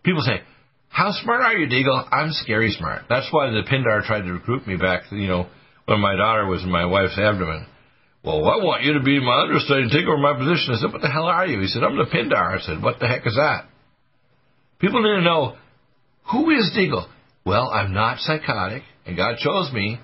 People 0.02 0.22
say, 0.22 0.42
how 0.90 1.12
smart 1.12 1.40
are 1.40 1.54
you, 1.54 1.68
Deagle? 1.68 2.06
I'm 2.12 2.32
scary 2.32 2.72
smart. 2.72 3.04
That's 3.08 3.28
why 3.30 3.48
the 3.50 3.62
Pindar 3.62 4.04
tried 4.04 4.22
to 4.22 4.32
recruit 4.32 4.66
me 4.66 4.76
back, 4.76 5.04
you 5.12 5.28
know, 5.28 5.46
when 5.86 6.00
my 6.00 6.16
daughter 6.16 6.46
was 6.46 6.62
in 6.64 6.70
my 6.70 6.84
wife's 6.84 7.16
abdomen. 7.16 7.66
Well, 8.24 8.44
I 8.44 8.62
want 8.62 8.82
you 8.82 8.94
to 8.94 9.00
be 9.02 9.18
my 9.18 9.42
understudy 9.42 9.82
and 9.82 9.90
take 9.90 10.04
over 10.04 10.18
my 10.18 10.36
position. 10.36 10.74
I 10.74 10.80
said, 10.80 10.92
What 10.92 11.00
the 11.00 11.08
hell 11.08 11.24
are 11.24 11.46
you? 11.46 11.60
He 11.60 11.68
said, 11.68 11.84
I'm 11.84 11.96
the 11.96 12.04
Pindar. 12.04 12.58
I 12.58 12.60
said, 12.60 12.82
What 12.82 12.98
the 12.98 13.06
heck 13.06 13.24
is 13.24 13.34
that? 13.36 13.66
People 14.80 15.00
need 15.02 15.20
to 15.20 15.22
know 15.22 15.56
who 16.30 16.50
is 16.50 16.70
Deagle? 16.76 17.06
Well, 17.46 17.70
I'm 17.70 17.94
not 17.94 18.18
psychotic, 18.18 18.82
and 19.06 19.16
God 19.16 19.36
chose 19.38 19.72
me. 19.72 19.98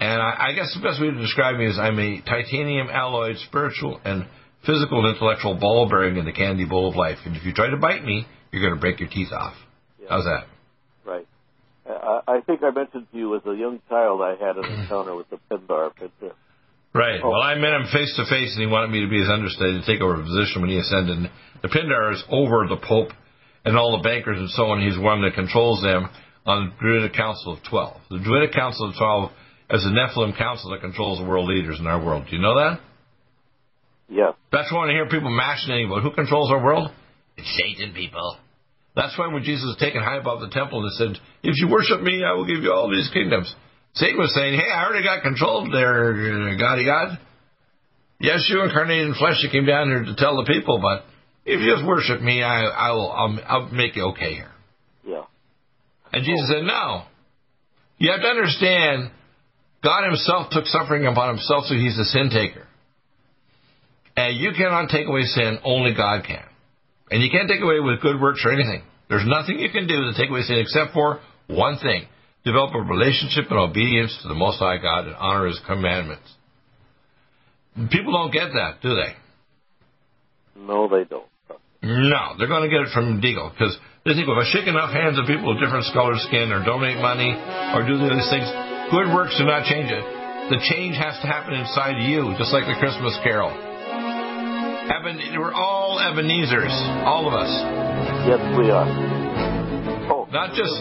And 0.00 0.22
I, 0.22 0.48
I 0.48 0.52
guess 0.54 0.72
the 0.74 0.82
best 0.86 1.00
way 1.00 1.10
to 1.10 1.20
describe 1.20 1.56
me 1.56 1.66
is 1.66 1.78
I'm 1.78 1.98
a 1.98 2.22
titanium 2.22 2.88
alloyed 2.90 3.36
spiritual 3.48 4.00
and 4.04 4.26
physical 4.64 5.04
and 5.04 5.14
intellectual 5.14 5.58
ball 5.58 5.88
bearing 5.88 6.16
in 6.16 6.24
the 6.24 6.32
candy 6.32 6.64
bowl 6.64 6.88
of 6.88 6.96
life. 6.96 7.18
And 7.26 7.36
if 7.36 7.44
you 7.44 7.52
try 7.52 7.68
to 7.68 7.76
bite 7.76 8.04
me, 8.04 8.26
you're 8.50 8.62
going 8.62 8.74
to 8.74 8.80
break 8.80 9.00
your 9.00 9.08
teeth 9.08 9.32
off. 9.32 9.54
Yeah. 10.02 10.08
How's 10.10 10.24
that? 10.24 10.44
Right. 11.04 11.26
I, 11.86 12.20
I 12.26 12.40
think 12.40 12.62
I 12.62 12.70
mentioned 12.70 13.06
to 13.12 13.18
you 13.18 13.36
as 13.36 13.42
a 13.46 13.54
young 13.54 13.80
child 13.88 14.20
I 14.20 14.34
had 14.34 14.56
an 14.56 14.64
encounter 14.64 15.14
with 15.14 15.30
the 15.30 15.38
Pindar 15.50 15.94
picture. 15.94 16.30
Uh, 16.30 16.98
right. 16.98 17.20
Oh. 17.22 17.30
Well, 17.30 17.42
I 17.42 17.54
met 17.54 17.72
him 17.72 17.86
face 17.92 18.14
to 18.16 18.24
face, 18.24 18.52
and 18.54 18.60
he 18.60 18.66
wanted 18.66 18.90
me 18.90 19.02
to 19.02 19.08
be 19.08 19.20
his 19.20 19.28
understudy 19.28 19.80
to 19.80 19.86
take 19.86 20.00
over 20.00 20.20
a 20.20 20.24
position 20.24 20.62
when 20.62 20.70
he 20.70 20.78
ascended. 20.78 21.30
The 21.62 21.68
Pindar 21.68 22.12
is 22.14 22.24
over 22.30 22.66
the 22.66 22.76
Pope 22.76 23.12
and 23.64 23.76
all 23.76 23.96
the 23.96 24.02
bankers 24.02 24.38
and 24.38 24.50
so 24.50 24.64
on. 24.74 24.82
He's 24.82 24.98
one 24.98 25.22
that 25.22 25.34
controls 25.34 25.80
them 25.82 26.08
on 26.44 26.66
the 26.66 26.72
Druidic 26.80 27.14
Council 27.14 27.54
of 27.54 27.60
Twelve. 27.68 28.00
The 28.10 28.18
Druidic 28.18 28.52
Council 28.52 28.90
of 28.90 28.96
Twelve 28.96 29.30
is 29.70 29.82
the 29.84 29.90
Nephilim 29.90 30.36
Council 30.36 30.70
that 30.72 30.80
controls 30.80 31.18
the 31.18 31.24
world 31.24 31.48
leaders 31.48 31.78
in 31.78 31.86
our 31.86 32.04
world. 32.04 32.26
Do 32.28 32.36
you 32.36 32.42
know 32.42 32.56
that? 32.56 32.80
Yes. 34.08 34.34
That's 34.50 34.70
why 34.72 34.88
I 34.88 34.92
hear 34.92 35.08
people 35.08 35.30
mashing 35.30 35.72
anybody. 35.72 36.02
Who 36.02 36.10
controls 36.10 36.50
our 36.50 36.62
world? 36.62 36.90
It's 37.36 37.48
Satan, 37.56 37.94
people. 37.94 38.36
That's 38.94 39.16
why 39.18 39.32
when 39.32 39.42
Jesus 39.42 39.64
was 39.64 39.76
taken 39.80 40.02
high 40.02 40.18
above 40.18 40.40
the 40.40 40.50
temple 40.50 40.84
and 40.84 40.92
said, 40.92 41.22
If 41.42 41.56
you 41.56 41.68
worship 41.68 42.02
me, 42.02 42.22
I 42.24 42.32
will 42.32 42.46
give 42.46 42.62
you 42.62 42.72
all 42.72 42.90
these 42.90 43.08
kingdoms. 43.12 43.54
Satan 43.94 44.18
was 44.18 44.34
saying, 44.34 44.54
Hey, 44.54 44.70
I 44.70 44.84
already 44.84 45.04
got 45.04 45.22
control 45.22 45.68
there, 45.70 46.12
uh, 46.12 46.58
Goddy 46.58 46.84
God. 46.84 47.18
Yes, 48.20 48.46
you 48.48 48.62
incarnated 48.62 49.08
in 49.08 49.14
flesh, 49.14 49.40
you 49.42 49.50
came 49.50 49.66
down 49.66 49.88
here 49.88 50.04
to 50.04 50.14
tell 50.14 50.36
the 50.36 50.44
people, 50.44 50.78
but 50.78 51.04
if 51.44 51.60
you 51.60 51.74
just 51.74 51.84
worship 51.84 52.20
me, 52.20 52.42
I, 52.42 52.62
I 52.62 52.90
will, 52.92 53.10
I'll, 53.10 53.38
I'll 53.48 53.68
make 53.70 53.96
you 53.96 54.12
okay 54.12 54.34
here. 54.34 54.52
Yeah. 55.04 55.24
And 56.12 56.24
Jesus 56.24 56.48
said, 56.48 56.64
No. 56.64 57.04
You 57.98 58.10
have 58.10 58.20
to 58.20 58.26
understand, 58.26 59.10
God 59.82 60.04
Himself 60.04 60.50
took 60.50 60.66
suffering 60.66 61.06
upon 61.06 61.36
Himself, 61.36 61.64
so 61.64 61.74
He's 61.74 61.96
the 61.96 62.04
sin 62.04 62.30
taker. 62.30 62.66
And 64.16 64.36
you 64.36 64.52
cannot 64.56 64.90
take 64.90 65.06
away 65.06 65.22
sin, 65.22 65.58
only 65.64 65.94
God 65.94 66.24
can. 66.26 66.44
And 67.12 67.22
you 67.22 67.28
can't 67.28 67.48
take 67.48 67.60
away 67.60 67.78
with 67.78 68.00
good 68.00 68.18
works 68.18 68.40
or 68.44 68.52
anything. 68.52 68.82
There's 69.08 69.28
nothing 69.28 69.60
you 69.60 69.68
can 69.68 69.86
do 69.86 70.08
to 70.08 70.16
take 70.16 70.30
away 70.30 70.40
sin 70.42 70.56
except 70.56 70.94
for 70.94 71.20
one 71.46 71.76
thing 71.76 72.08
develop 72.44 72.74
a 72.74 72.80
relationship 72.80 73.46
and 73.50 73.58
obedience 73.58 74.16
to 74.22 74.28
the 74.28 74.34
Most 74.34 74.58
High 74.58 74.78
God 74.78 75.06
and 75.06 75.14
honor 75.14 75.46
His 75.46 75.60
commandments. 75.66 76.26
People 77.92 78.12
don't 78.12 78.32
get 78.32 78.50
that, 78.56 78.82
do 78.82 78.96
they? 78.96 79.12
No, 80.56 80.88
they 80.88 81.04
don't. 81.04 81.28
No, 81.82 82.34
they're 82.38 82.48
going 82.48 82.64
to 82.64 82.72
get 82.72 82.88
it 82.88 82.92
from 82.94 83.20
Deagle 83.20 83.52
because 83.52 83.76
they 84.04 84.14
think 84.14 84.26
well, 84.26 84.40
if 84.40 84.48
I 84.48 84.52
shake 84.54 84.66
enough 84.66 84.90
hands 84.90 85.18
of 85.18 85.26
people 85.26 85.52
with 85.52 85.60
different 85.60 85.86
color 85.92 86.14
skin 86.16 86.50
or 86.50 86.64
donate 86.64 86.96
money 86.98 87.36
or 87.76 87.84
do 87.84 87.98
these 87.98 88.28
things, 88.30 88.48
good 88.90 89.12
works 89.12 89.36
do 89.36 89.44
not 89.44 89.68
change 89.68 89.90
it. 89.90 90.04
The 90.50 90.58
change 90.72 90.96
has 90.96 91.20
to 91.22 91.26
happen 91.26 91.54
inside 91.54 92.02
you, 92.02 92.34
just 92.38 92.52
like 92.52 92.64
the 92.64 92.78
Christmas 92.78 93.14
Carol. 93.22 93.71
Eben, 94.90 95.38
we're 95.38 95.54
all 95.54 95.98
Ebenezers, 96.02 96.74
all 97.06 97.28
of 97.28 97.34
us. 97.34 97.50
Yes, 98.26 98.40
we 98.58 98.70
are. 98.70 98.86
Oh, 100.10 100.26
Not 100.32 100.54
just, 100.58 100.74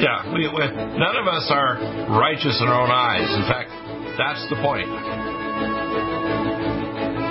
yeah, 0.00 0.24
we, 0.32 0.48
we, 0.48 0.64
none 0.96 1.16
of 1.16 1.28
us 1.28 1.44
are 1.52 1.76
righteous 2.16 2.56
in 2.60 2.68
our 2.68 2.80
own 2.80 2.90
eyes. 2.90 3.28
In 3.36 3.44
fact, 3.44 3.68
that's 4.16 4.40
the 4.48 4.56
point. 4.64 4.88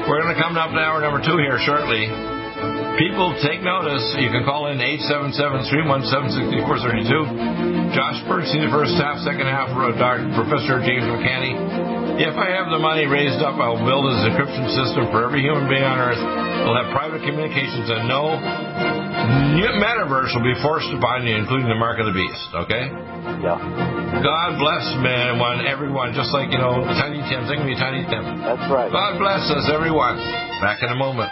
We're 0.05 0.21
going 0.21 0.35
to 0.35 0.41
come 0.41 0.57
up 0.57 0.69
to 0.69 0.77
hour 0.77 1.01
number 1.01 1.21
two 1.25 1.37
here 1.37 1.57
shortly. 1.65 2.05
People, 2.99 3.31
take 3.39 3.63
notice. 3.63 4.03
You 4.19 4.27
can 4.27 4.43
call 4.43 4.67
in 4.67 4.75
877-317-6432. 5.71 7.95
Josh 7.95 8.19
Bernstein, 8.27 8.67
the 8.67 8.75
first 8.75 8.91
half, 8.99 9.23
second 9.23 9.47
half, 9.47 9.71
Dr. 9.71 10.27
Professor 10.35 10.83
James 10.83 11.07
McCanney. 11.07 11.55
If 12.19 12.35
I 12.35 12.51
have 12.59 12.67
the 12.67 12.79
money 12.79 13.07
raised 13.07 13.39
up, 13.39 13.55
I'll 13.55 13.79
build 13.79 14.03
a 14.03 14.27
encryption 14.27 14.67
system 14.75 15.07
for 15.15 15.23
every 15.23 15.39
human 15.41 15.69
being 15.71 15.87
on 15.87 15.99
Earth. 15.99 16.19
We'll 16.67 16.75
have 16.75 16.91
private 16.91 17.23
communications 17.23 17.87
and 17.87 18.11
no 18.11 18.35
metaverse 19.79 20.35
will 20.35 20.43
be 20.43 20.55
forced 20.61 20.91
upon 20.93 21.25
you, 21.25 21.35
including 21.35 21.67
the 21.67 21.79
mark 21.79 21.99
of 21.99 22.05
the 22.05 22.15
beast. 22.15 22.47
Okay? 22.67 22.91
yeah. 23.39 23.55
God 24.21 24.59
bless 24.59 24.83
man, 24.99 25.39
one, 25.39 25.65
everyone, 25.65 26.13
just 26.13 26.31
like, 26.35 26.51
you 26.51 26.59
know, 26.59 26.83
Tiny 26.99 27.23
Tim. 27.31 27.47
Think 27.47 27.63
of 27.63 27.67
me, 27.67 27.75
Tiny 27.79 28.03
Tim. 28.05 28.43
That's 28.43 28.67
right. 28.67 28.91
God 28.91 29.17
bless 29.17 29.47
us, 29.49 29.71
everyone. 29.71 30.19
Back 30.59 30.83
in 30.83 30.91
a 30.91 30.99
moment. 30.99 31.31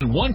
One 0.00 0.34